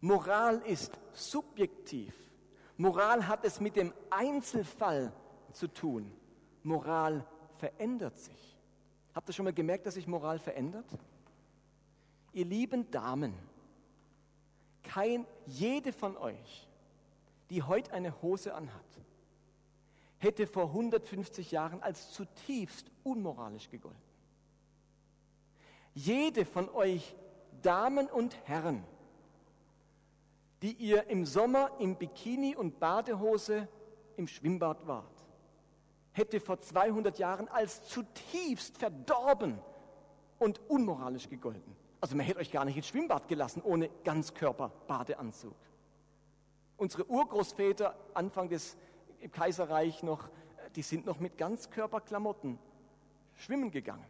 Moral 0.03 0.59
ist 0.67 0.99
subjektiv. 1.15 2.15
Moral 2.77 3.27
hat 3.27 3.43
es 3.47 3.59
mit 3.59 3.75
dem 3.75 3.95
Einzelfall 4.11 5.15
zu 5.51 5.67
tun. 5.67 6.13
Moral 6.63 7.25
verändert 7.57 8.19
sich. 8.19 8.59
Habt 9.15 9.29
ihr 9.29 9.33
schon 9.33 9.45
mal 9.45 9.53
gemerkt, 9.53 9.87
dass 9.87 9.95
sich 9.95 10.07
Moral 10.07 10.39
verändert? 10.39 10.87
Ihr 12.33 12.45
lieben 12.45 12.91
Damen, 12.91 13.35
kein, 14.83 15.27
jede 15.47 15.93
von 15.93 16.17
euch, 16.17 16.69
die 17.51 17.63
heute 17.63 17.93
eine 17.93 18.23
Hose 18.23 18.55
anhat, 18.55 18.85
hätte 20.19 20.47
vor 20.47 20.67
150 20.67 21.51
Jahren 21.51 21.83
als 21.83 22.13
zutiefst 22.13 22.91
unmoralisch 23.03 23.69
gegolten. 23.71 24.01
Jede 25.95 26.45
von 26.45 26.69
euch 26.69 27.17
Damen 27.63 28.07
und 28.09 28.37
Herren, 28.47 28.85
die 30.63 30.73
ihr 30.73 31.09
im 31.09 31.25
Sommer 31.27 31.73
im 31.79 31.97
Bikini 31.97 32.55
und 32.55 32.79
Badehose 32.79 33.67
im 34.17 34.29
Schwimmbad 34.29 34.87
wart, 34.87 35.20
hätte 36.13 36.41
vor 36.41 36.59
200 36.59 37.19
Jahren 37.19 37.49
als 37.49 37.85
zutiefst 37.89 38.79
verdorben 38.79 39.59
und 40.39 40.61
unmoralisch 40.69 41.29
gegolten. 41.29 41.77
Also 42.01 42.17
man 42.17 42.25
hätte 42.25 42.41
euch 42.41 42.51
gar 42.51 42.65
nicht 42.65 42.77
ins 42.77 42.89
Schwimmbad 42.89 43.29
gelassen 43.29 43.63
ohne 43.63 43.91
Ganzkörper-Badeanzug. 44.05 45.55
Unsere 46.77 47.07
Urgroßväter 47.07 47.95
Anfang 48.15 48.49
des 48.49 48.77
Kaiserreich 49.33 50.03
noch, 50.03 50.31
die 50.77 50.83
sind 50.83 51.05
noch 51.05 51.21
mit 51.21 51.37
Ganzkörperklamotten 51.37 52.59
schwimmen 53.35 53.71
gegangen. 53.71 54.07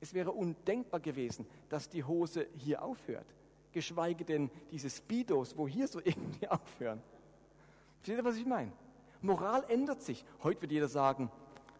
Es 0.00 0.14
wäre 0.14 0.32
undenkbar 0.32 1.00
gewesen, 1.00 1.46
dass 1.68 1.88
die 1.88 2.04
Hose 2.04 2.48
hier 2.56 2.82
aufhört. 2.82 3.26
Geschweige 3.72 4.24
denn 4.24 4.50
diese 4.70 4.88
Speedos, 4.88 5.56
wo 5.56 5.68
hier 5.68 5.88
so 5.88 6.00
irgendwie 6.04 6.48
aufhören. 6.48 7.02
Versteht 7.98 8.18
ihr, 8.18 8.24
was 8.24 8.36
ich 8.36 8.46
meine? 8.46 8.72
Moral 9.26 9.64
ändert 9.68 10.02
sich. 10.02 10.24
Heute 10.42 10.62
wird 10.62 10.72
jeder 10.72 10.88
sagen, 10.88 11.30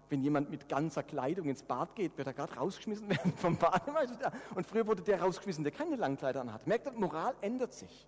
wenn 0.09 0.23
jemand 0.23 0.51
mit 0.51 0.69
ganzer 0.69 1.03
Kleidung 1.03 1.49
ins 1.49 1.63
Bad 1.63 1.95
geht, 1.95 2.17
wird 2.17 2.27
er 2.27 2.35
gerade 2.35 2.55
rausgeschmissen 2.55 3.09
werden 3.09 3.33
vom 3.37 3.57
Bademeister. 3.57 4.33
Und 4.55 4.67
früher 4.67 4.87
wurde 4.87 5.03
der 5.03 5.21
rausgeschmissen, 5.21 5.65
der 5.65 5.73
keine 5.73 5.97
Langkleider 5.97 6.41
anhat. 6.41 6.67
Merkt 6.67 6.87
ihr, 6.87 6.93
Moral 6.93 7.35
ändert 7.41 7.73
sich. 7.73 8.07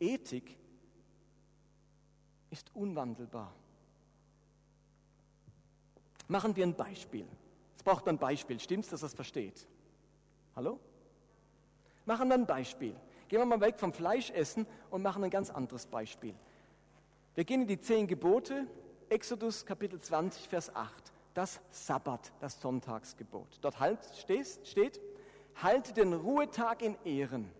Ethik 0.00 0.58
ist 2.50 2.74
unwandelbar. 2.74 3.54
Machen 6.28 6.54
wir 6.56 6.66
ein 6.66 6.74
Beispiel. 6.74 7.26
Jetzt 7.72 7.84
braucht 7.84 8.04
man 8.06 8.16
ein 8.16 8.18
Beispiel. 8.18 8.58
Stimmt's, 8.60 8.88
dass 8.88 9.00
das 9.00 9.14
versteht? 9.14 9.66
Hallo? 10.54 10.78
Machen 12.04 12.28
wir 12.28 12.34
ein 12.34 12.46
Beispiel. 12.46 12.94
Gehen 13.28 13.38
wir 13.38 13.46
mal 13.46 13.60
weg 13.60 13.78
vom 13.78 13.92
Fleischessen 13.92 14.66
und 14.90 15.02
machen 15.02 15.24
ein 15.24 15.30
ganz 15.30 15.50
anderes 15.50 15.86
Beispiel. 15.86 16.34
Wir 17.34 17.44
gehen 17.44 17.62
in 17.62 17.66
die 17.66 17.80
zehn 17.80 18.06
Gebote, 18.06 18.66
Exodus 19.08 19.64
Kapitel 19.64 19.98
20, 19.98 20.48
Vers 20.48 20.76
8. 20.76 21.12
Das 21.32 21.62
Sabbat, 21.70 22.30
das 22.40 22.60
Sonntagsgebot. 22.60 23.48
Dort 23.62 23.80
halt, 23.80 24.00
steht, 24.14 24.60
steht, 24.64 25.00
halte 25.54 25.94
den 25.94 26.12
Ruhetag 26.12 26.82
in 26.82 26.94
Ehren, 27.06 27.50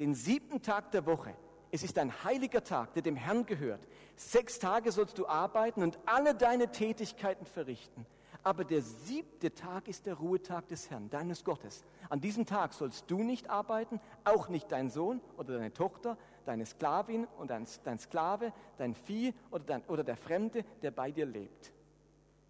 den 0.00 0.16
siebten 0.16 0.60
Tag 0.60 0.90
der 0.90 1.06
Woche. 1.06 1.36
Es 1.70 1.84
ist 1.84 1.98
ein 1.98 2.24
heiliger 2.24 2.64
Tag, 2.64 2.94
der 2.94 3.02
dem 3.02 3.14
Herrn 3.14 3.46
gehört. 3.46 3.86
Sechs 4.16 4.58
Tage 4.58 4.90
sollst 4.90 5.16
du 5.18 5.28
arbeiten 5.28 5.84
und 5.84 6.00
alle 6.04 6.34
deine 6.34 6.72
Tätigkeiten 6.72 7.46
verrichten. 7.46 8.04
Aber 8.42 8.64
der 8.64 8.82
siebte 8.82 9.54
Tag 9.54 9.86
ist 9.86 10.06
der 10.06 10.14
Ruhetag 10.14 10.66
des 10.66 10.90
Herrn, 10.90 11.10
deines 11.10 11.44
Gottes. 11.44 11.84
An 12.08 12.20
diesem 12.20 12.44
Tag 12.44 12.74
sollst 12.74 13.08
du 13.08 13.22
nicht 13.22 13.50
arbeiten, 13.50 14.00
auch 14.24 14.48
nicht 14.48 14.72
dein 14.72 14.90
Sohn 14.90 15.20
oder 15.36 15.54
deine 15.54 15.72
Tochter, 15.72 16.18
deine 16.44 16.66
Sklavin 16.66 17.26
und 17.38 17.50
dein, 17.50 17.66
dein 17.84 17.98
Sklave, 17.98 18.52
dein 18.78 18.94
Vieh 18.94 19.34
oder, 19.50 19.64
dein, 19.64 19.82
oder 19.84 20.04
der 20.04 20.16
Fremde, 20.16 20.64
der 20.82 20.90
bei 20.90 21.10
dir 21.10 21.26
lebt. 21.26 21.72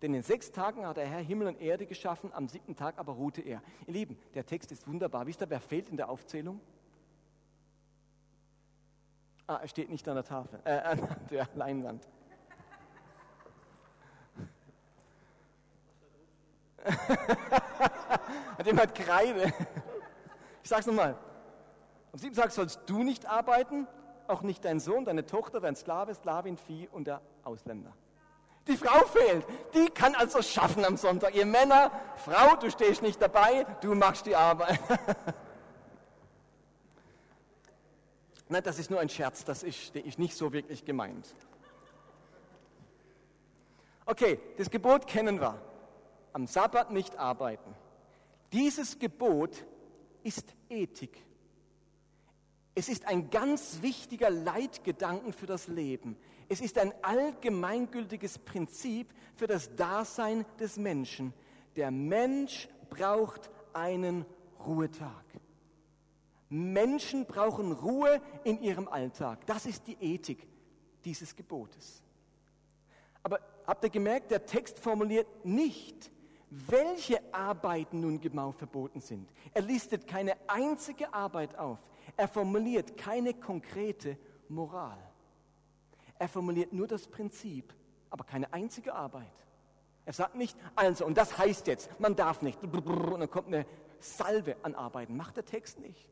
Denn 0.02 0.14
in 0.14 0.22
sechs 0.22 0.50
Tagen 0.50 0.86
hat 0.86 0.96
der 0.96 1.06
Herr 1.06 1.20
Himmel 1.20 1.46
und 1.46 1.60
Erde 1.60 1.86
geschaffen, 1.86 2.32
am 2.32 2.48
siebten 2.48 2.74
Tag 2.74 2.98
aber 2.98 3.12
ruhte 3.12 3.40
er. 3.40 3.62
Ihr 3.86 3.92
Lieben, 3.92 4.18
der 4.34 4.44
Text 4.44 4.72
ist 4.72 4.88
wunderbar. 4.88 5.26
Wisst 5.26 5.40
ihr, 5.42 5.50
wer 5.50 5.60
fehlt 5.60 5.88
in 5.88 5.96
der 5.96 6.08
Aufzählung? 6.08 6.60
Ah, 9.46 9.58
er 9.62 9.68
steht 9.68 9.90
nicht 9.90 10.08
an 10.08 10.16
der 10.16 10.24
Tafel, 10.24 10.60
äh, 10.64 10.78
an 10.78 11.16
der 11.30 11.48
Leinwand. 11.54 12.08
Hat 18.58 18.66
jemand 18.66 18.94
Kreide? 18.94 19.52
Ich 20.62 20.68
sag's 20.68 20.86
nochmal. 20.86 21.16
Am 22.12 22.18
siebten 22.18 22.36
Tag 22.36 22.52
sollst 22.52 22.80
du 22.86 23.02
nicht 23.02 23.26
arbeiten, 23.26 23.88
auch 24.28 24.42
nicht 24.42 24.64
dein 24.64 24.80
Sohn, 24.80 25.06
deine 25.06 25.24
Tochter, 25.24 25.60
dein 25.60 25.76
Sklave, 25.76 26.14
Sklavin, 26.14 26.58
Vieh 26.58 26.88
und 26.92 27.06
der 27.06 27.22
Ausländer. 27.42 27.94
Die 28.68 28.76
Frau 28.76 29.04
fehlt. 29.06 29.44
Die 29.74 29.86
kann 29.86 30.14
also 30.14 30.42
schaffen 30.42 30.84
am 30.84 30.96
Sonntag. 30.96 31.34
Ihr 31.34 31.46
Männer, 31.46 31.90
Frau, 32.16 32.54
du 32.56 32.70
stehst 32.70 33.02
nicht 33.02 33.20
dabei, 33.20 33.64
du 33.80 33.94
machst 33.94 34.26
die 34.26 34.36
Arbeit. 34.36 34.78
Nein, 38.48 38.62
das 38.62 38.78
ist 38.78 38.90
nur 38.90 39.00
ein 39.00 39.08
Scherz, 39.08 39.44
das 39.44 39.62
ist, 39.62 39.96
ist 39.96 40.18
nicht 40.18 40.36
so 40.36 40.52
wirklich 40.52 40.84
gemeint. 40.84 41.34
Okay, 44.04 44.38
das 44.58 44.68
Gebot 44.70 45.06
kennen 45.06 45.40
wir. 45.40 45.58
Am 46.34 46.46
Sabbat 46.46 46.90
nicht 46.90 47.18
arbeiten. 47.18 47.74
Dieses 48.52 48.98
Gebot 48.98 49.64
ist 50.22 50.54
Ethik. 50.68 51.24
Es 52.74 52.88
ist 52.88 53.06
ein 53.06 53.28
ganz 53.30 53.82
wichtiger 53.82 54.30
Leitgedanken 54.30 55.32
für 55.32 55.46
das 55.46 55.68
Leben. 55.68 56.16
Es 56.48 56.60
ist 56.60 56.78
ein 56.78 56.92
allgemeingültiges 57.02 58.38
Prinzip 58.38 59.12
für 59.34 59.46
das 59.46 59.74
Dasein 59.76 60.46
des 60.58 60.76
Menschen. 60.76 61.34
Der 61.76 61.90
Mensch 61.90 62.68
braucht 62.88 63.50
einen 63.72 64.24
Ruhetag. 64.66 65.24
Menschen 66.48 67.26
brauchen 67.26 67.72
Ruhe 67.72 68.20
in 68.44 68.60
ihrem 68.62 68.88
Alltag. 68.88 69.46
Das 69.46 69.66
ist 69.66 69.86
die 69.86 69.96
Ethik 70.00 70.46
dieses 71.04 71.34
Gebotes. 71.34 72.02
Aber 73.22 73.40
habt 73.66 73.84
ihr 73.84 73.90
gemerkt, 73.90 74.30
der 74.30 74.44
Text 74.44 74.78
formuliert 74.78 75.26
nicht, 75.44 76.10
welche 76.50 77.22
Arbeiten 77.32 78.00
nun 78.00 78.20
genau 78.20 78.52
verboten 78.52 79.00
sind. 79.00 79.30
Er 79.54 79.62
listet 79.62 80.06
keine 80.06 80.36
einzige 80.48 81.12
Arbeit 81.14 81.58
auf. 81.58 81.78
Er 82.16 82.28
formuliert 82.28 82.96
keine 82.96 83.34
konkrete 83.34 84.16
Moral. 84.48 84.98
Er 86.18 86.28
formuliert 86.28 86.72
nur 86.72 86.86
das 86.86 87.08
Prinzip, 87.08 87.74
aber 88.10 88.24
keine 88.24 88.52
einzige 88.52 88.94
Arbeit. 88.94 89.32
Er 90.04 90.12
sagt 90.12 90.34
nicht, 90.34 90.56
also, 90.74 91.06
und 91.06 91.16
das 91.16 91.38
heißt 91.38 91.66
jetzt, 91.66 91.88
man 92.00 92.16
darf 92.16 92.42
nicht, 92.42 92.62
und 92.62 92.72
dann 92.74 93.30
kommt 93.30 93.48
eine 93.48 93.66
Salve 93.98 94.56
an 94.62 94.74
Arbeiten. 94.74 95.16
Macht 95.16 95.36
der 95.36 95.44
Text 95.44 95.78
nicht. 95.78 96.08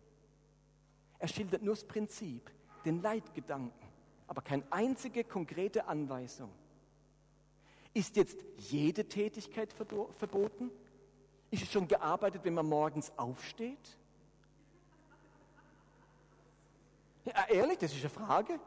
Er 1.18 1.28
schildert 1.28 1.62
nur 1.62 1.74
das 1.74 1.84
Prinzip, 1.84 2.50
den 2.84 3.02
Leitgedanken, 3.02 3.88
aber 4.26 4.42
keine 4.42 4.64
einzige 4.70 5.22
konkrete 5.24 5.86
Anweisung. 5.86 6.50
Ist 7.92 8.16
jetzt 8.16 8.38
jede 8.56 9.06
Tätigkeit 9.08 9.72
verboten? 9.72 10.70
Ist 11.50 11.64
es 11.64 11.72
schon 11.72 11.88
gearbeitet, 11.88 12.42
wenn 12.44 12.54
man 12.54 12.66
morgens 12.66 13.12
aufsteht? 13.18 13.98
Ja, 17.24 17.46
ehrlich, 17.48 17.78
das 17.78 17.92
ist 17.92 18.00
eine 18.00 18.10
Frage. 18.10 18.58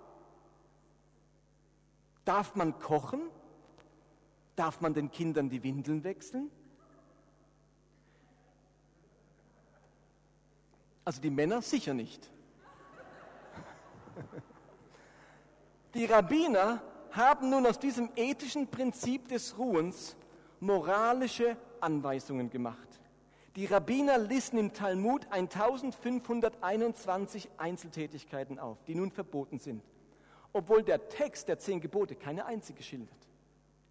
Darf 2.26 2.56
man 2.56 2.80
kochen? 2.80 3.22
Darf 4.56 4.82
man 4.82 4.94
den 4.94 5.12
Kindern 5.12 5.50
die 5.50 5.64
Windeln 5.64 6.04
wechseln? 6.04 6.52
Also 11.06 11.22
die 11.22 11.30
Männer 11.30 11.62
sicher 11.62 11.94
nicht. 11.94 12.30
Die 15.94 16.06
Rabbiner 16.06 16.82
haben 17.12 17.50
nun 17.50 17.66
aus 17.66 17.78
diesem 17.78 18.10
ethischen 18.16 18.68
Prinzip 18.68 19.28
des 19.28 19.58
Ruhens 19.58 20.16
moralische 20.60 21.58
Anweisungen 21.82 22.50
gemacht. 22.50 23.00
Die 23.56 23.66
Rabbiner 23.66 24.18
listen 24.18 24.58
im 24.58 24.74
Talmud 24.74 25.28
1521 25.30 27.52
Einzeltätigkeiten 27.58 28.58
auf, 28.58 28.84
die 28.86 28.96
nun 28.96 29.12
verboten 29.12 29.60
sind, 29.60 29.84
obwohl 30.54 30.82
der 30.82 31.08
Text 31.08 31.50
der 31.50 31.60
zehn 31.60 31.80
Gebote 31.80 32.16
keine 32.16 32.48
einzige 32.48 32.82
schildert. 32.82 33.10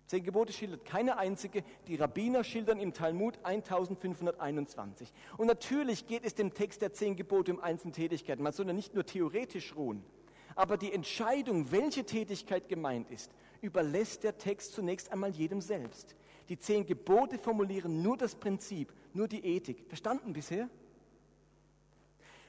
Zehn 0.08 0.24
Gebote 0.24 0.52
schildert 0.52 0.84
keine 0.84 1.16
einzige, 1.16 1.62
die 1.86 1.94
Rabbiner 1.94 2.42
schildern 2.42 2.80
im 2.80 2.92
Talmud 2.92 3.38
1521. 3.44 5.12
Und 5.36 5.46
natürlich 5.46 6.08
geht 6.08 6.24
es 6.24 6.34
dem 6.34 6.52
Text 6.52 6.82
der 6.82 6.92
zehn 6.92 7.14
Gebote 7.14 7.54
um 7.54 7.60
Einzeltätigkeiten. 7.60 8.42
Man 8.42 8.52
soll 8.52 8.66
ja 8.66 8.72
nicht 8.72 8.94
nur 8.94 9.06
theoretisch 9.06 9.76
ruhen, 9.76 10.02
aber 10.56 10.76
die 10.76 10.92
Entscheidung, 10.92 11.70
welche 11.70 12.04
Tätigkeit 12.04 12.68
gemeint 12.68 13.12
ist, 13.12 13.30
überlässt 13.60 14.24
der 14.24 14.38
Text 14.38 14.72
zunächst 14.72 15.12
einmal 15.12 15.30
jedem 15.30 15.60
selbst. 15.60 16.16
Die 16.48 16.58
zehn 16.58 16.86
Gebote 16.86 17.38
formulieren 17.38 18.02
nur 18.02 18.16
das 18.16 18.34
Prinzip, 18.34 18.92
nur 19.12 19.28
die 19.28 19.44
Ethik. 19.44 19.84
Verstanden 19.88 20.32
bisher? 20.32 20.68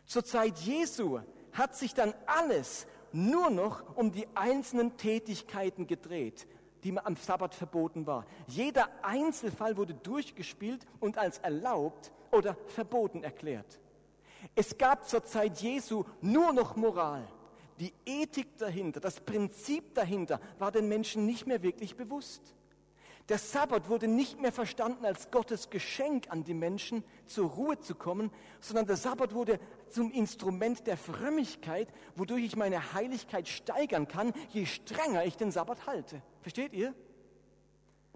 Zur 0.05 0.25
Zeit 0.25 0.57
Jesu 0.59 1.19
hat 1.51 1.75
sich 1.75 1.93
dann 1.93 2.13
alles 2.25 2.87
nur 3.11 3.49
noch 3.49 3.95
um 3.95 4.11
die 4.11 4.27
einzelnen 4.35 4.97
Tätigkeiten 4.97 5.87
gedreht, 5.87 6.47
die 6.83 6.97
am 6.97 7.15
Sabbat 7.15 7.55
verboten 7.55 8.05
war. 8.05 8.25
Jeder 8.47 8.89
Einzelfall 9.03 9.77
wurde 9.77 9.93
durchgespielt 9.93 10.85
und 10.99 11.17
als 11.17 11.37
erlaubt 11.37 12.11
oder 12.31 12.57
verboten 12.67 13.23
erklärt. 13.23 13.79
Es 14.55 14.77
gab 14.77 15.07
zur 15.07 15.23
Zeit 15.23 15.61
Jesu 15.61 16.03
nur 16.21 16.51
noch 16.51 16.75
Moral. 16.75 17.27
Die 17.79 17.93
Ethik 18.05 18.57
dahinter, 18.57 18.99
das 18.99 19.19
Prinzip 19.19 19.93
dahinter 19.95 20.39
war 20.59 20.71
den 20.71 20.87
Menschen 20.87 21.25
nicht 21.25 21.47
mehr 21.47 21.61
wirklich 21.63 21.95
bewusst. 21.95 22.53
Der 23.29 23.37
Sabbat 23.37 23.87
wurde 23.87 24.07
nicht 24.07 24.41
mehr 24.41 24.51
verstanden 24.51 25.05
als 25.05 25.31
Gottes 25.31 25.69
Geschenk 25.69 26.29
an 26.29 26.43
die 26.43 26.53
Menschen, 26.53 27.05
zur 27.25 27.49
Ruhe 27.49 27.79
zu 27.79 27.95
kommen, 27.95 28.31
sondern 28.59 28.85
der 28.85 28.97
Sabbat 28.97 29.33
wurde 29.33 29.59
zum 29.89 30.11
Instrument 30.11 30.85
der 30.87 30.97
Frömmigkeit, 30.97 31.87
wodurch 32.15 32.43
ich 32.43 32.55
meine 32.57 32.93
Heiligkeit 32.93 33.47
steigern 33.47 34.09
kann, 34.09 34.33
je 34.49 34.65
strenger 34.65 35.23
ich 35.23 35.37
den 35.37 35.51
Sabbat 35.51 35.87
halte. 35.87 36.21
Versteht 36.41 36.73
ihr? 36.73 36.93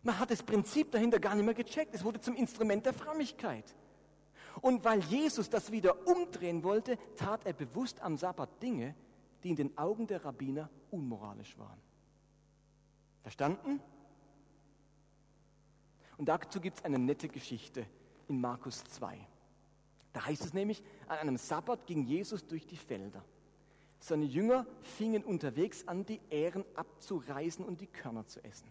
Man 0.03 0.19
hat 0.19 0.29
das 0.29 0.43
Prinzip 0.43 0.91
dahinter 0.91 1.19
gar 1.19 1.35
nicht 1.35 1.45
mehr 1.45 1.53
gecheckt. 1.53 1.95
Es 1.95 2.03
wurde 2.03 2.19
zum 2.19 2.35
Instrument 2.35 2.85
der 2.85 2.93
Frömmigkeit. 2.93 3.75
Und 4.61 4.83
weil 4.83 4.99
Jesus 5.01 5.49
das 5.49 5.71
wieder 5.71 6.07
umdrehen 6.07 6.63
wollte, 6.63 6.97
tat 7.15 7.45
er 7.45 7.53
bewusst 7.53 8.01
am 8.01 8.17
Sabbat 8.17 8.61
Dinge, 8.61 8.95
die 9.43 9.49
in 9.49 9.55
den 9.55 9.77
Augen 9.77 10.07
der 10.07 10.25
Rabbiner 10.25 10.69
unmoralisch 10.91 11.57
waren. 11.57 11.79
Verstanden? 13.21 13.81
Und 16.17 16.27
dazu 16.27 16.59
gibt 16.59 16.79
es 16.79 16.85
eine 16.85 16.99
nette 16.99 17.27
Geschichte 17.27 17.85
in 18.27 18.41
Markus 18.41 18.83
2. 18.85 19.17
Da 20.13 20.25
heißt 20.25 20.45
es 20.45 20.53
nämlich, 20.53 20.83
an 21.07 21.19
einem 21.19 21.37
Sabbat 21.37 21.85
ging 21.85 22.03
Jesus 22.03 22.45
durch 22.45 22.65
die 22.65 22.77
Felder. 22.77 23.23
Seine 23.99 24.25
Jünger 24.25 24.65
fingen 24.81 25.23
unterwegs 25.23 25.87
an, 25.87 26.05
die 26.05 26.21
Ähren 26.29 26.65
abzureißen 26.75 27.63
und 27.65 27.81
die 27.81 27.87
Körner 27.87 28.25
zu 28.25 28.43
essen. 28.43 28.67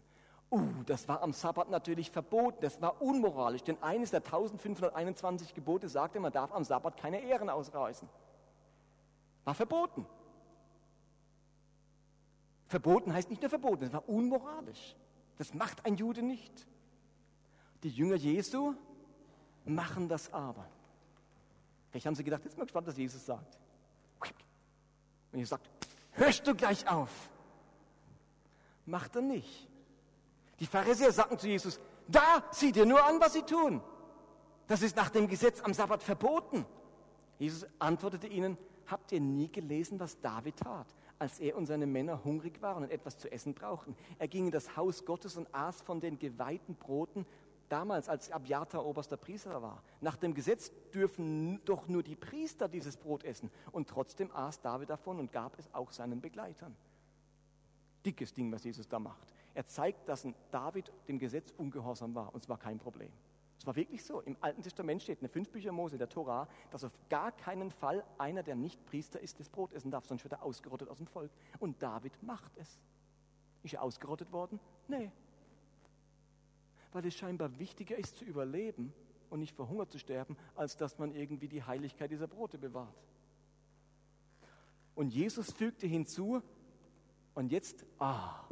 Uh, 0.50 0.62
das 0.86 1.08
war 1.08 1.22
am 1.22 1.32
Sabbat 1.32 1.70
natürlich 1.70 2.10
verboten, 2.10 2.58
das 2.60 2.80
war 2.80 3.02
unmoralisch, 3.02 3.64
denn 3.64 3.82
eines 3.82 4.12
der 4.12 4.20
1521 4.20 5.54
Gebote 5.54 5.88
sagte, 5.88 6.20
man 6.20 6.32
darf 6.32 6.52
am 6.52 6.62
Sabbat 6.62 6.96
keine 6.96 7.20
Ähren 7.20 7.50
ausreißen. 7.50 8.08
War 9.44 9.54
verboten. 9.54 10.06
Verboten 12.68 13.12
heißt 13.12 13.28
nicht 13.28 13.42
nur 13.42 13.50
verboten, 13.50 13.84
es 13.84 13.92
war 13.92 14.08
unmoralisch. 14.08 14.96
Das 15.38 15.52
macht 15.52 15.84
ein 15.84 15.96
Jude 15.96 16.22
nicht. 16.22 16.66
Die 17.86 17.92
Jünger 17.92 18.16
Jesu 18.16 18.74
machen 19.64 20.08
das 20.08 20.32
aber. 20.32 20.66
Vielleicht 21.88 22.04
haben 22.04 22.16
sie 22.16 22.24
gedacht, 22.24 22.42
jetzt 22.42 22.54
ich 22.54 22.60
gespannt, 22.60 22.84
was 22.88 22.96
Jesus 22.96 23.24
sagt. 23.24 23.60
Und 25.30 25.38
Jesus 25.38 25.50
sagt, 25.50 25.70
hörst 26.10 26.44
du 26.48 26.56
gleich 26.56 26.88
auf. 26.90 27.30
Macht 28.86 29.14
er 29.14 29.22
nicht. 29.22 29.68
Die 30.58 30.66
Pharisäer 30.66 31.12
sagten 31.12 31.38
zu 31.38 31.46
Jesus, 31.46 31.78
da, 32.08 32.42
sieh 32.50 32.72
dir 32.72 32.86
nur 32.86 33.04
an, 33.04 33.20
was 33.20 33.34
sie 33.34 33.42
tun. 33.42 33.80
Das 34.66 34.82
ist 34.82 34.96
nach 34.96 35.10
dem 35.10 35.28
Gesetz 35.28 35.60
am 35.60 35.72
Sabbat 35.72 36.02
verboten. 36.02 36.66
Jesus 37.38 37.68
antwortete 37.78 38.26
ihnen, 38.26 38.58
habt 38.88 39.12
ihr 39.12 39.20
nie 39.20 39.46
gelesen, 39.46 40.00
was 40.00 40.20
David 40.20 40.56
tat, 40.56 40.88
als 41.20 41.38
er 41.38 41.56
und 41.56 41.66
seine 41.66 41.86
Männer 41.86 42.24
hungrig 42.24 42.60
waren 42.60 42.82
und 42.82 42.90
etwas 42.90 43.16
zu 43.16 43.30
essen 43.30 43.54
brauchten? 43.54 43.96
Er 44.18 44.26
ging 44.26 44.46
in 44.46 44.50
das 44.50 44.76
Haus 44.76 45.04
Gottes 45.04 45.36
und 45.36 45.54
aß 45.54 45.82
von 45.82 46.00
den 46.00 46.18
geweihten 46.18 46.74
Broten 46.74 47.24
damals, 47.68 48.08
als 48.08 48.30
Abjata 48.30 48.78
oberster 48.78 49.16
Priester 49.16 49.62
war. 49.62 49.82
Nach 50.00 50.16
dem 50.16 50.34
Gesetz 50.34 50.72
dürfen 50.92 51.64
doch 51.64 51.88
nur 51.88 52.02
die 52.02 52.16
Priester 52.16 52.68
dieses 52.68 52.96
Brot 52.96 53.24
essen. 53.24 53.50
Und 53.72 53.88
trotzdem 53.88 54.30
aß 54.32 54.60
David 54.60 54.90
davon 54.90 55.18
und 55.18 55.32
gab 55.32 55.58
es 55.58 55.72
auch 55.74 55.90
seinen 55.92 56.20
Begleitern. 56.20 56.76
Dickes 58.04 58.32
Ding, 58.32 58.52
was 58.52 58.64
Jesus 58.64 58.88
da 58.88 58.98
macht. 58.98 59.34
Er 59.54 59.66
zeigt, 59.66 60.08
dass 60.08 60.26
David 60.50 60.92
dem 61.08 61.18
Gesetz 61.18 61.52
ungehorsam 61.56 62.14
war. 62.14 62.32
Und 62.32 62.42
es 62.42 62.48
war 62.48 62.58
kein 62.58 62.78
Problem. 62.78 63.10
Es 63.58 63.66
war 63.66 63.74
wirklich 63.74 64.04
so. 64.04 64.20
Im 64.20 64.36
Alten 64.40 64.62
Testament 64.62 65.02
steht 65.02 65.18
in 65.18 65.22
der 65.24 65.30
fünf 65.30 65.50
Bücher 65.50 65.72
Mose, 65.72 65.98
der 65.98 66.08
Torah, 66.08 66.46
dass 66.70 66.84
auf 66.84 66.92
gar 67.08 67.32
keinen 67.32 67.70
Fall 67.70 68.04
einer, 68.18 68.42
der 68.42 68.54
nicht 68.54 68.84
Priester 68.86 69.20
ist, 69.20 69.40
das 69.40 69.48
Brot 69.48 69.72
essen 69.72 69.90
darf, 69.90 70.04
sonst 70.04 70.24
wird 70.24 70.34
er 70.34 70.42
ausgerottet 70.42 70.88
aus 70.88 70.98
dem 70.98 71.06
Volk. 71.06 71.30
Und 71.58 71.82
David 71.82 72.22
macht 72.22 72.56
es. 72.56 72.78
Ist 73.62 73.74
er 73.74 73.82
ausgerottet 73.82 74.30
worden? 74.30 74.60
Nee, 74.88 75.10
weil 76.96 77.04
es 77.04 77.14
scheinbar 77.14 77.58
wichtiger 77.58 77.94
ist 77.98 78.16
zu 78.16 78.24
überleben 78.24 78.90
und 79.28 79.40
nicht 79.40 79.54
vor 79.54 79.68
Hunger 79.68 79.86
zu 79.86 79.98
sterben, 79.98 80.34
als 80.54 80.78
dass 80.78 80.98
man 80.98 81.14
irgendwie 81.14 81.46
die 81.46 81.62
Heiligkeit 81.62 82.10
dieser 82.10 82.26
Brote 82.26 82.56
bewahrt. 82.56 82.96
Und 84.94 85.10
Jesus 85.12 85.52
fügte 85.52 85.86
hinzu, 85.86 86.42
und 87.34 87.52
jetzt, 87.52 87.84
ah, 87.98 88.48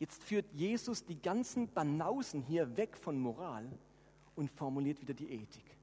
jetzt 0.00 0.24
führt 0.24 0.52
Jesus 0.52 1.04
die 1.04 1.22
ganzen 1.22 1.72
Banausen 1.72 2.42
hier 2.42 2.76
weg 2.76 2.96
von 2.96 3.16
Moral 3.16 3.70
und 4.34 4.50
formuliert 4.50 5.00
wieder 5.00 5.14
die 5.14 5.30
Ethik. 5.30 5.76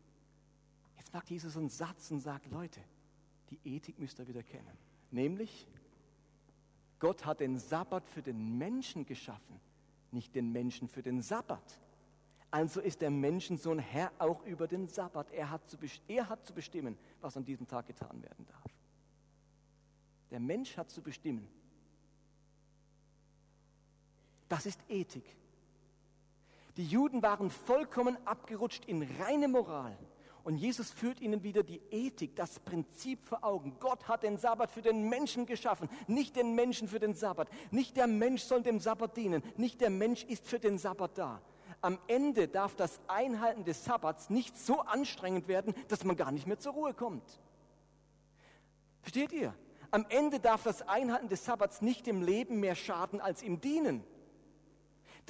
Jetzt 0.98 1.14
macht 1.14 1.30
Jesus 1.30 1.56
einen 1.56 1.70
Satz 1.70 2.12
und 2.12 2.20
sagt, 2.20 2.52
Leute, 2.52 2.82
Die 3.52 3.60
Ethik 3.64 4.00
müsst 4.00 4.20
ihr 4.20 4.28
wieder 4.28 4.44
kennen. 4.44 4.78
Nämlich, 5.12 5.66
Gott 7.00 7.26
hat 7.26 7.40
den 7.40 7.58
Sabbat 7.58 8.06
für 8.08 8.22
den 8.22 8.58
Menschen 8.58 9.06
geschaffen, 9.06 9.60
nicht 10.14 10.36
den 10.36 10.52
Menschen 10.52 10.88
für 10.88 11.02
den 11.02 11.22
Sabbat. 11.22 11.80
Also 12.50 12.82
ist 12.82 13.02
der 13.02 13.12
Menschensohn 13.12 13.80
Herr 13.80 14.12
auch 14.20 14.44
über 14.44 14.68
den 14.68 14.88
Sabbat. 14.88 15.32
Er 15.32 15.50
hat, 15.50 15.70
zu, 15.70 15.78
er 16.08 16.28
hat 16.28 16.46
zu 16.46 16.54
bestimmen, 16.54 16.98
was 17.22 17.38
an 17.38 17.46
diesem 17.46 17.68
Tag 17.68 17.88
getan 17.88 18.22
werden 18.22 18.46
darf. 18.46 18.76
Der 20.32 20.40
Mensch 20.40 20.76
hat 20.78 20.90
zu 20.90 21.02
bestimmen. 21.02 21.48
Das 24.50 24.66
ist 24.66 24.82
Ethik. 24.90 25.36
Die 26.76 26.86
Juden 26.86 27.22
waren 27.22 27.50
vollkommen 27.50 28.18
abgerutscht 28.26 28.86
in 28.86 29.04
reine 29.22 29.48
Moral. 29.48 29.98
Und 30.44 30.58
Jesus 30.58 30.92
führt 30.92 31.22
ihnen 31.22 31.44
wieder 31.44 31.64
die 31.64 31.82
Ethik, 31.92 32.36
das 32.36 32.60
Prinzip 32.60 33.24
vor 33.24 33.44
Augen. 33.44 33.78
Gott 33.80 34.08
hat 34.08 34.24
den 34.24 34.38
Sabbat 34.38 34.72
für 34.72 34.82
den 34.82 35.08
Menschen 35.08 35.46
geschaffen, 35.46 35.88
nicht 36.08 36.36
den 36.36 36.56
Menschen 36.56 36.88
für 36.88 37.00
den 37.00 37.14
Sabbat. 37.14 37.50
Nicht 37.70 37.96
der 37.96 38.08
Mensch 38.08 38.44
soll 38.44 38.64
dem 38.64 38.80
Sabbat 38.80 39.16
dienen, 39.18 39.44
nicht 39.58 39.82
der 39.82 39.92
Mensch 39.92 40.24
ist 40.24 40.48
für 40.48 40.60
den 40.60 40.78
Sabbat 40.78 41.18
da. 41.18 41.42
Am 41.82 42.00
Ende 42.08 42.48
darf 42.48 42.76
das 42.76 43.00
Einhalten 43.08 43.64
des 43.64 43.84
Sabbats 43.86 44.30
nicht 44.30 44.58
so 44.58 44.82
anstrengend 44.82 45.48
werden, 45.48 45.74
dass 45.88 46.04
man 46.04 46.16
gar 46.16 46.32
nicht 46.32 46.48
mehr 46.48 46.60
zur 46.60 46.74
Ruhe 46.74 46.94
kommt. 46.94 47.24
Versteht 49.02 49.32
ihr? 49.32 49.54
Am 49.90 50.06
Ende 50.10 50.40
darf 50.40 50.64
das 50.64 50.88
Einhalten 50.88 51.28
des 51.28 51.44
Sabbats 51.44 51.82
nicht 51.82 52.08
dem 52.08 52.22
Leben 52.22 52.60
mehr 52.60 52.76
schaden 52.76 53.20
als 53.20 53.44
ihm 53.44 53.62
dienen. 53.62 54.04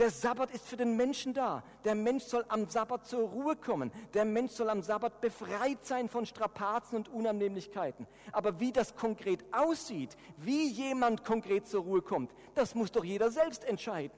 Der 0.01 0.09
Sabbat 0.09 0.49
ist 0.49 0.67
für 0.67 0.77
den 0.77 0.97
Menschen 0.97 1.31
da. 1.31 1.61
Der 1.83 1.93
Mensch 1.93 2.23
soll 2.23 2.43
am 2.47 2.65
Sabbat 2.65 3.05
zur 3.05 3.29
Ruhe 3.29 3.55
kommen. 3.55 3.91
Der 4.15 4.25
Mensch 4.25 4.53
soll 4.53 4.71
am 4.71 4.81
Sabbat 4.81 5.21
befreit 5.21 5.85
sein 5.85 6.09
von 6.09 6.25
Strapazen 6.25 6.97
und 6.97 7.09
Unannehmlichkeiten. 7.09 8.07
Aber 8.31 8.59
wie 8.59 8.71
das 8.71 8.95
konkret 8.95 9.45
aussieht, 9.51 10.17
wie 10.37 10.67
jemand 10.69 11.23
konkret 11.23 11.67
zur 11.67 11.83
Ruhe 11.83 12.01
kommt, 12.01 12.31
das 12.55 12.73
muss 12.73 12.91
doch 12.91 13.03
jeder 13.03 13.29
selbst 13.29 13.63
entscheiden. 13.63 14.17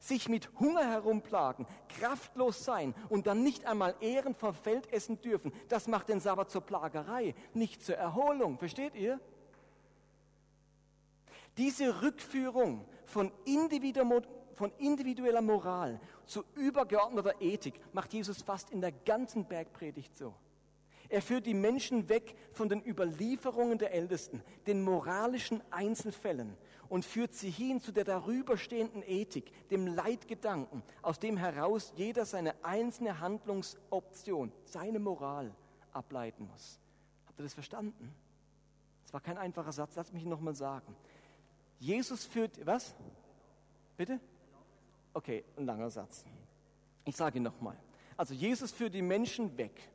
Sich 0.00 0.30
mit 0.30 0.48
Hunger 0.58 0.86
herumplagen, 0.86 1.66
kraftlos 1.98 2.64
sein 2.64 2.94
und 3.10 3.26
dann 3.26 3.42
nicht 3.42 3.66
einmal 3.66 3.94
Ehren 4.00 4.34
vom 4.34 4.54
Feld 4.54 4.90
essen 4.90 5.20
dürfen, 5.20 5.52
das 5.68 5.86
macht 5.86 6.08
den 6.08 6.20
Sabbat 6.20 6.50
zur 6.50 6.62
Plagerei, 6.62 7.34
nicht 7.52 7.84
zur 7.84 7.96
Erholung. 7.96 8.56
Versteht 8.56 8.94
ihr? 8.94 9.20
Diese 11.58 12.00
Rückführung 12.00 12.86
von 13.04 13.30
individueller 13.44 14.22
von 14.54 14.72
individueller 14.78 15.42
Moral 15.42 16.00
zu 16.26 16.44
übergeordneter 16.54 17.40
Ethik 17.40 17.80
macht 17.92 18.12
Jesus 18.12 18.42
fast 18.42 18.70
in 18.70 18.80
der 18.80 18.92
ganzen 18.92 19.44
Bergpredigt 19.46 20.16
so. 20.16 20.34
Er 21.08 21.22
führt 21.22 21.46
die 21.46 21.54
Menschen 21.54 22.08
weg 22.08 22.34
von 22.52 22.68
den 22.68 22.84
Überlieferungen 22.84 23.78
der 23.78 23.92
Ältesten, 23.92 24.42
den 24.66 24.82
moralischen 24.82 25.62
Einzelfällen 25.70 26.56
und 26.88 27.04
führt 27.04 27.34
sie 27.34 27.50
hin 27.50 27.80
zu 27.80 27.92
der 27.92 28.04
darüberstehenden 28.04 29.02
Ethik, 29.06 29.52
dem 29.68 29.86
Leitgedanken, 29.86 30.82
aus 31.02 31.18
dem 31.18 31.36
heraus 31.36 31.92
jeder 31.96 32.24
seine 32.24 32.54
einzelne 32.64 33.20
Handlungsoption, 33.20 34.52
seine 34.64 34.98
Moral 34.98 35.54
ableiten 35.92 36.48
muss. 36.50 36.80
Habt 37.26 37.38
ihr 37.38 37.44
das 37.44 37.54
verstanden? 37.54 38.14
Das 39.02 39.12
war 39.12 39.20
kein 39.20 39.38
einfacher 39.38 39.72
Satz, 39.72 39.94
lass 39.96 40.12
mich 40.12 40.24
nochmal 40.24 40.54
sagen. 40.54 40.96
Jesus 41.78 42.24
führt, 42.24 42.64
was? 42.64 42.94
Bitte? 43.96 44.20
Okay, 45.14 45.44
ein 45.56 45.64
langer 45.64 45.90
Satz. 45.90 46.24
Ich 47.04 47.16
sage 47.16 47.38
ihn 47.38 47.44
nochmal. 47.44 47.78
Also 48.16 48.34
Jesus 48.34 48.72
führt 48.72 48.94
die 48.94 49.02
Menschen 49.02 49.56
weg 49.56 49.88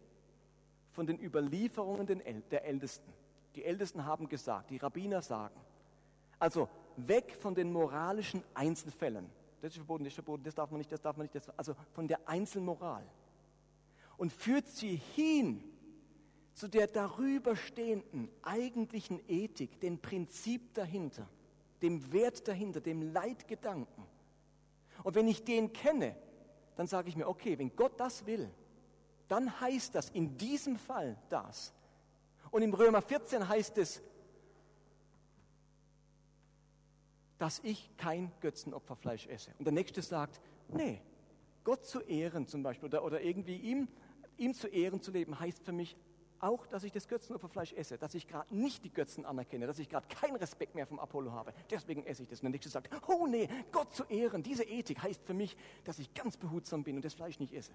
von 0.92 1.06
den 1.06 1.22
Überlieferungen 1.22 2.08
der 2.50 2.66
Ältesten. 2.66 3.12
Die 3.56 3.64
Ältesten 3.64 4.06
haben 4.06 4.30
gesagt, 4.30 4.70
die 4.70 4.78
Rabbiner 4.78 5.22
sagen. 5.22 5.60
Also 6.40 6.70
weg 6.96 7.36
von 7.36 7.54
den 7.54 7.72
moralischen 7.72 8.44
Einzelfällen. 8.54 9.30
Das 9.62 9.72
ist 9.72 9.78
verboten, 9.78 10.06
das 10.06 10.12
ist 10.12 10.16
verboten, 10.16 10.44
das 10.44 10.56
darf 10.56 10.72
man 10.72 10.78
nicht, 10.78 10.92
das 10.92 11.02
darf 11.02 11.18
man 11.18 11.26
nicht. 11.26 11.36
Das, 11.36 11.50
also 11.58 11.76
von 11.92 12.08
der 12.08 12.28
Einzelmoral. 12.28 13.06
Und 14.18 14.32
führt 14.32 14.68
sie 14.68 14.96
hin 14.96 15.64
zu 16.54 16.68
der 16.68 16.88
darüberstehenden 16.88 18.30
eigentlichen 18.42 19.22
Ethik, 19.28 19.80
dem 19.80 20.00
Prinzip 20.00 20.74
dahinter, 20.74 21.28
dem 21.82 22.12
Wert 22.12 22.48
dahinter, 22.48 22.82
dem 22.82 23.14
Leitgedanken. 23.14 24.04
Und 25.04 25.16
wenn 25.16 25.28
ich 25.28 25.44
den 25.44 25.74
kenne, 25.74 26.16
dann 26.76 26.88
sage 26.88 27.10
ich 27.10 27.16
mir, 27.16 27.28
okay, 27.28 27.58
wenn 27.58 27.76
Gott 27.76 28.00
das 28.00 28.26
will, 28.26 28.50
dann 29.28 29.60
heißt 29.60 29.96
das 29.96 30.10
in 30.10 30.38
diesem 30.38 30.78
Fall 30.78 31.18
das. 31.30 31.74
Und 32.52 32.62
im 32.62 32.74
Römer 32.74 33.02
14 33.02 33.48
heißt 33.48 33.78
es, 33.78 34.02
dass 37.38 37.60
ich 37.64 37.90
kein 37.98 38.32
Götzenopferfleisch 38.42 39.28
esse. 39.28 39.52
Und 39.58 39.66
der 39.66 39.74
nächste 39.74 40.02
sagt, 40.02 40.42
nee, 40.68 41.02
Gott 41.64 41.86
zu 41.86 42.02
ehren 42.02 42.48
zum 42.48 42.64
Beispiel 42.64 42.88
oder, 42.88 43.04
oder 43.04 43.22
irgendwie 43.22 43.56
ihm, 43.56 43.88
ihm 44.38 44.54
zu 44.54 44.68
ehren 44.68 45.02
zu 45.02 45.12
leben, 45.12 45.40
heißt 45.40 45.64
für 45.64 45.72
mich 45.72 45.96
auch, 46.42 46.66
dass 46.68 46.84
ich 46.84 46.92
das 46.92 47.08
Götzenopferfleisch 47.08 47.74
esse, 47.74 47.98
dass 47.98 48.14
ich 48.14 48.28
gerade 48.28 48.54
nicht 48.56 48.84
die 48.84 48.92
Götzen 48.92 49.26
anerkenne, 49.26 49.68
dass 49.68 49.80
ich 49.80 49.90
gerade 49.90 50.08
keinen 50.08 50.36
Respekt 50.36 50.76
mehr 50.76 50.88
vom 50.88 51.00
Apollo 51.00 51.32
habe. 51.32 51.54
Deswegen 51.70 52.04
esse 52.06 52.24
ich 52.24 52.30
das. 52.30 52.40
Und 52.40 52.46
der 52.46 52.52
Nächste 52.52 52.70
sagt, 52.70 52.90
oh 53.08 53.28
nee, 53.28 53.50
Gott 53.72 53.94
zu 53.94 54.04
ehren, 54.06 54.44
diese 54.44 54.64
Ethik 54.64 55.02
heißt 55.02 55.24
für 55.24 55.34
mich, 55.34 55.56
dass 55.84 56.00
ich 56.00 56.14
ganz 56.14 56.38
behutsam 56.38 56.84
bin 56.84 56.96
und 56.96 57.06
das 57.06 57.14
Fleisch 57.14 57.40
nicht 57.40 57.54
esse. 57.54 57.72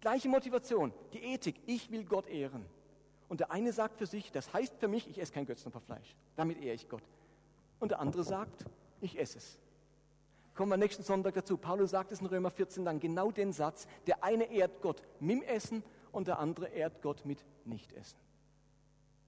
Gleiche 0.00 0.28
Motivation, 0.28 0.92
die 1.12 1.22
Ethik, 1.22 1.56
ich 1.66 1.90
will 1.90 2.04
Gott 2.04 2.26
ehren. 2.26 2.64
Und 3.28 3.40
der 3.40 3.50
eine 3.50 3.72
sagt 3.72 3.98
für 3.98 4.06
sich, 4.06 4.30
das 4.32 4.52
heißt 4.52 4.76
für 4.78 4.88
mich, 4.88 5.08
ich 5.08 5.20
esse 5.20 5.32
kein 5.32 5.46
Götzenopferfleisch. 5.46 6.14
Damit 6.36 6.62
ehre 6.62 6.74
ich 6.74 6.88
Gott. 6.88 7.02
Und 7.80 7.90
der 7.90 8.00
andere 8.00 8.22
sagt, 8.22 8.64
ich 9.00 9.18
esse 9.18 9.38
es. 9.38 9.58
Kommen 10.54 10.70
wir 10.70 10.76
nächsten 10.76 11.02
Sonntag 11.02 11.34
dazu. 11.34 11.56
Paulus 11.56 11.90
sagt 11.90 12.12
es 12.12 12.20
in 12.20 12.26
Römer 12.26 12.50
14 12.50 12.84
dann 12.84 13.00
genau 13.00 13.32
den 13.32 13.52
Satz, 13.52 13.88
der 14.06 14.22
eine 14.22 14.44
ehrt 14.44 14.80
Gott 14.82 15.02
mit 15.18 15.38
dem 15.38 15.42
Essen 15.42 15.82
und 16.14 16.28
der 16.28 16.38
andere 16.38 16.68
ehrt 16.68 17.02
Gott 17.02 17.24
mit 17.24 17.44
Nichtessen. 17.64 18.18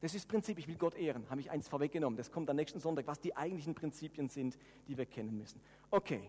Das 0.00 0.14
ist 0.14 0.24
das 0.24 0.28
Prinzip, 0.28 0.58
ich 0.58 0.68
will 0.68 0.76
Gott 0.76 0.94
ehren, 0.94 1.28
habe 1.30 1.40
ich 1.40 1.50
eins 1.50 1.68
vorweggenommen. 1.68 2.16
Das 2.16 2.30
kommt 2.30 2.48
am 2.50 2.56
nächsten 2.56 2.80
Sonntag, 2.80 3.06
was 3.06 3.20
die 3.20 3.36
eigentlichen 3.36 3.74
Prinzipien 3.74 4.28
sind, 4.28 4.58
die 4.86 4.96
wir 4.96 5.06
kennen 5.06 5.36
müssen. 5.36 5.60
Okay, 5.90 6.28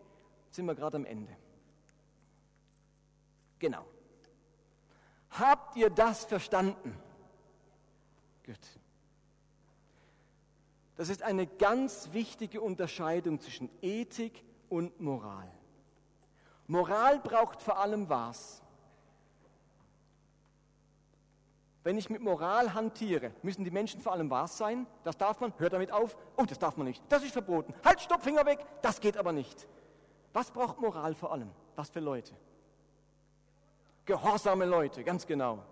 sind 0.49 0.65
wir 0.65 0.75
gerade 0.75 0.97
am 0.97 1.05
Ende. 1.05 1.35
Genau. 3.59 3.85
Habt 5.31 5.75
ihr 5.75 5.89
das 5.89 6.25
verstanden? 6.25 6.97
Gut. 8.45 8.57
Das 10.95 11.09
ist 11.09 11.21
eine 11.21 11.45
ganz 11.45 12.13
wichtige 12.13 12.61
Unterscheidung 12.61 13.39
zwischen 13.39 13.69
Ethik 13.81 14.43
und 14.69 14.99
Moral. 14.99 15.51
Moral 16.65 17.19
braucht 17.19 17.61
vor 17.61 17.79
allem 17.79 18.09
was? 18.09 18.63
Wenn 21.87 21.97
ich 21.97 22.09
mit 22.09 22.21
Moral 22.21 22.73
hantiere, 22.73 23.31
müssen 23.43 23.63
die 23.63 23.71
Menschen 23.71 24.01
vor 24.01 24.11
allem 24.11 24.29
was 24.29 24.57
sein? 24.57 24.85
Das 25.05 25.15
darf 25.15 25.39
man, 25.39 25.53
hört 25.57 25.71
damit 25.71 25.89
auf. 25.89 26.17
Oh, 26.35 26.43
das 26.43 26.59
darf 26.59 26.75
man 26.75 26.85
nicht. 26.85 27.01
Das 27.07 27.23
ist 27.23 27.31
verboten. 27.31 27.73
Halt, 27.81 28.01
stopp, 28.01 28.23
Finger 28.23 28.45
weg. 28.45 28.59
Das 28.81 28.99
geht 28.99 29.15
aber 29.15 29.31
nicht. 29.31 29.65
Was 30.33 30.51
braucht 30.51 30.81
Moral 30.81 31.15
vor 31.15 31.31
allem? 31.31 31.49
Was 31.77 31.89
für 31.89 32.01
Leute? 32.01 32.35
Gehorsame 34.03 34.65
Leute, 34.65 35.01
ganz 35.05 35.25
genau. 35.25 35.63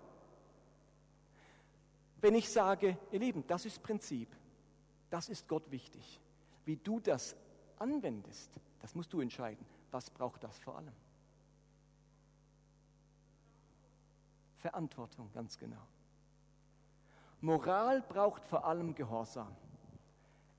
Wenn 2.22 2.34
ich 2.34 2.50
sage, 2.50 2.96
ihr 3.10 3.20
Lieben, 3.20 3.46
das 3.46 3.66
ist 3.66 3.82
Prinzip, 3.82 4.34
das 5.10 5.28
ist 5.28 5.46
Gott 5.46 5.70
wichtig. 5.70 6.18
Wie 6.64 6.76
du 6.76 6.98
das 6.98 7.36
anwendest, 7.78 8.50
das 8.80 8.94
musst 8.94 9.12
du 9.12 9.20
entscheiden. 9.20 9.66
Was 9.90 10.08
braucht 10.08 10.42
das 10.44 10.58
vor 10.60 10.78
allem? 10.78 10.94
Verantwortung, 14.56 15.30
ganz 15.34 15.58
genau. 15.58 15.86
Moral 17.46 18.02
braucht 18.02 18.44
vor 18.44 18.64
allem 18.64 18.92
Gehorsam. 18.92 19.54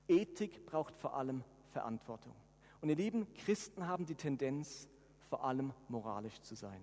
Ethik 0.08 0.64
braucht 0.64 0.96
vor 0.96 1.14
allem 1.14 1.44
Verantwortung. 1.70 2.32
Und 2.80 2.88
ihr 2.88 2.96
Lieben, 2.96 3.26
Christen 3.34 3.86
haben 3.86 4.06
die 4.06 4.14
Tendenz, 4.14 4.88
vor 5.28 5.44
allem 5.44 5.74
moralisch 5.88 6.40
zu 6.40 6.54
sein. 6.54 6.82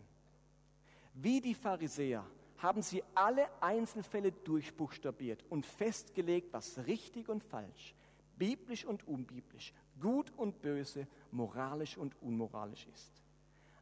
Wie 1.15 1.41
die 1.41 1.55
Pharisäer 1.55 2.23
haben 2.59 2.83
sie 2.83 3.03
alle 3.15 3.47
Einzelfälle 3.63 4.31
durchbuchstabiert 4.31 5.43
und 5.49 5.65
festgelegt, 5.65 6.53
was 6.53 6.85
richtig 6.85 7.27
und 7.27 7.43
falsch, 7.43 7.95
biblisch 8.37 8.85
und 8.85 9.07
unbiblisch, 9.07 9.73
gut 9.99 10.31
und 10.37 10.61
böse, 10.61 11.07
moralisch 11.31 11.97
und 11.97 12.15
unmoralisch 12.21 12.85
ist. 12.93 13.23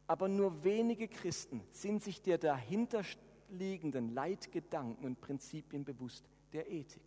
Aber 0.06 0.28
nur 0.28 0.64
wenige 0.64 1.06
Christen 1.06 1.60
sind 1.70 2.02
sich 2.02 2.22
der 2.22 2.38
dahinterstehenden 2.38 3.23
liegenden 3.54 4.14
Leitgedanken 4.14 5.04
und 5.04 5.20
Prinzipien 5.20 5.84
bewusst 5.84 6.24
der 6.52 6.70
Ethik. 6.70 7.02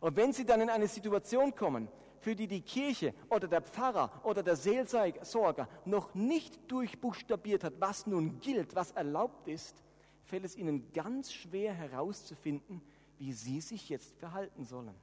Und 0.00 0.16
wenn 0.16 0.32
Sie 0.32 0.46
dann 0.46 0.62
in 0.62 0.70
eine 0.70 0.88
Situation 0.88 1.54
kommen, 1.54 1.88
für 2.20 2.34
die 2.34 2.46
die 2.46 2.60
Kirche 2.60 3.14
oder 3.28 3.48
der 3.48 3.62
Pfarrer 3.62 4.20
oder 4.24 4.42
der 4.42 4.56
Seelsorger 4.56 5.68
noch 5.84 6.14
nicht 6.14 6.70
durchbuchstabiert 6.70 7.64
hat, 7.64 7.74
was 7.80 8.06
nun 8.06 8.40
gilt, 8.40 8.74
was 8.74 8.92
erlaubt 8.92 9.48
ist, 9.48 9.82
fällt 10.24 10.44
es 10.44 10.56
ihnen 10.56 10.92
ganz 10.92 11.32
schwer 11.32 11.72
herauszufinden, 11.72 12.82
wie 13.18 13.32
sie 13.32 13.60
sich 13.60 13.88
jetzt 13.88 14.16
verhalten 14.18 14.64
sollen. 14.64 14.94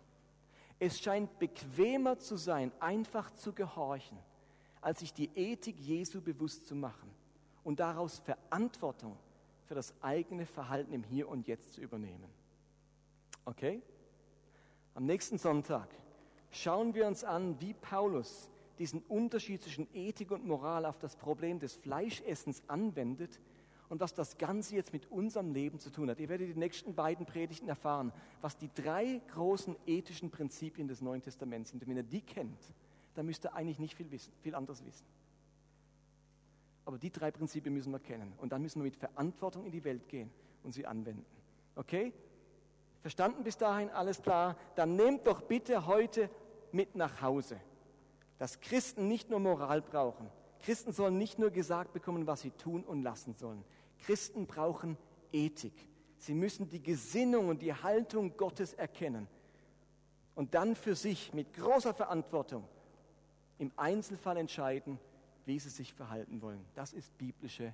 Es 0.79 0.99
scheint 0.99 1.39
bequemer 1.39 2.19
zu 2.19 2.37
sein, 2.37 2.71
einfach 2.79 3.31
zu 3.31 3.51
gehorchen, 3.51 4.17
als 4.79 4.99
sich 4.99 5.13
die 5.13 5.29
Ethik 5.35 5.79
Jesu 5.79 6.21
bewusst 6.21 6.67
zu 6.67 6.75
machen 6.75 7.09
und 7.63 7.79
daraus 7.79 8.19
Verantwortung 8.19 9.17
für 9.67 9.75
das 9.75 9.93
eigene 10.01 10.45
Verhalten 10.45 10.93
im 10.93 11.03
Hier 11.03 11.27
und 11.27 11.47
Jetzt 11.47 11.73
zu 11.73 11.81
übernehmen. 11.81 12.29
Okay? 13.45 13.81
Am 14.93 15.05
nächsten 15.05 15.37
Sonntag 15.37 15.89
schauen 16.49 16.93
wir 16.95 17.05
uns 17.05 17.23
an, 17.23 17.59
wie 17.61 17.73
Paulus 17.73 18.49
diesen 18.79 19.01
Unterschied 19.03 19.61
zwischen 19.61 19.87
Ethik 19.93 20.31
und 20.31 20.45
Moral 20.45 20.85
auf 20.85 20.99
das 20.99 21.15
Problem 21.15 21.59
des 21.59 21.73
Fleischessens 21.73 22.63
anwendet 22.67 23.39
und 23.89 23.99
was 23.99 24.13
das 24.13 24.37
Ganze 24.37 24.75
jetzt 24.75 24.93
mit 24.93 25.09
unserem 25.11 25.51
Leben 25.51 25.79
zu 25.79 25.91
tun 25.91 26.09
hat. 26.09 26.19
Ihr 26.19 26.29
werdet 26.29 26.49
die 26.49 26.59
nächsten 26.59 26.93
beiden 26.93 27.25
Predigten 27.25 27.69
erfahren, 27.69 28.11
was 28.41 28.57
die 28.57 28.69
drei 28.73 29.21
großen 29.33 29.75
ethischen 29.85 30.29
Prinzipien 30.29 30.87
des 30.87 31.01
Neuen 31.01 31.21
Testaments 31.21 31.71
sind. 31.71 31.81
Und 31.81 31.89
wenn 31.89 31.97
ihr 31.97 32.03
die 32.03 32.21
kennt, 32.21 32.59
dann 33.15 33.25
müsst 33.25 33.45
ihr 33.45 33.53
eigentlich 33.53 33.79
nicht 33.79 33.95
viel, 33.95 34.11
wissen, 34.11 34.31
viel 34.41 34.55
anderes 34.55 34.85
wissen. 34.85 35.05
Aber 36.87 36.97
die 36.97 37.11
drei 37.11 37.31
Prinzipien 37.31 37.73
müssen 37.73 37.91
wir 37.91 37.99
kennen. 37.99 38.31
Und 38.37 38.53
dann 38.53 38.61
müssen 38.61 38.79
wir 38.79 38.85
mit 38.85 38.95
Verantwortung 38.95 39.65
in 39.65 39.73
die 39.73 39.83
Welt 39.83 40.07
gehen 40.07 40.31
und 40.63 40.71
sie 40.71 40.85
anwenden. 40.85 41.25
Okay? 41.75 42.13
Verstanden 43.01 43.43
bis 43.43 43.57
dahin? 43.57 43.89
Alles 43.89 44.21
klar? 44.21 44.55
Dann 44.75 44.95
nehmt 44.95 45.27
doch 45.27 45.41
bitte 45.41 45.85
heute 45.85 46.29
mit 46.71 46.95
nach 46.95 47.21
Hause, 47.21 47.59
dass 48.37 48.61
Christen 48.61 49.09
nicht 49.09 49.29
nur 49.29 49.41
Moral 49.41 49.81
brauchen. 49.81 50.29
Christen 50.61 50.93
sollen 50.93 51.17
nicht 51.17 51.37
nur 51.37 51.51
gesagt 51.51 51.91
bekommen, 51.91 52.25
was 52.25 52.39
sie 52.39 52.51
tun 52.51 52.85
und 52.85 53.03
lassen 53.03 53.35
sollen. 53.35 53.65
Christen 54.05 54.47
brauchen 54.47 54.97
Ethik. 55.33 55.89
Sie 56.19 56.33
müssen 56.33 56.69
die 56.69 56.81
Gesinnung 56.81 57.49
und 57.49 57.61
die 57.61 57.73
Haltung 57.73 58.37
Gottes 58.37 58.73
erkennen 58.73 59.27
und 60.35 60.55
dann 60.55 60.73
für 60.73 60.95
sich 60.95 61.33
mit 61.33 61.51
großer 61.53 61.93
Verantwortung 61.93 62.63
im 63.57 63.73
Einzelfall 63.75 64.37
entscheiden, 64.37 65.01
wie 65.47 65.57
sie 65.57 65.69
sich 65.69 65.93
verhalten 65.93 66.41
wollen. 66.41 66.63
Das 66.75 66.93
ist 66.93 67.17
biblische 67.17 67.73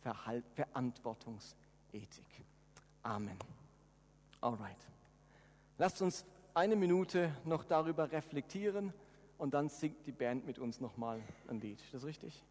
Verhalt 0.00 0.44
Verantwortungsethik. 0.54 2.26
Amen. 3.02 3.36
Alright. 4.40 4.78
Lasst 5.76 6.00
uns 6.00 6.24
eine 6.54 6.74
Minute 6.74 7.30
noch 7.44 7.64
darüber 7.64 8.10
reflektieren 8.10 8.92
und 9.36 9.52
dann 9.54 9.68
singt 9.68 10.06
die 10.06 10.12
Band 10.12 10.46
mit 10.46 10.58
uns 10.58 10.80
nochmal 10.80 11.20
ein 11.48 11.60
Lied. 11.60 11.80
Ist 11.82 11.94
das 11.94 12.04
richtig? 12.04 12.42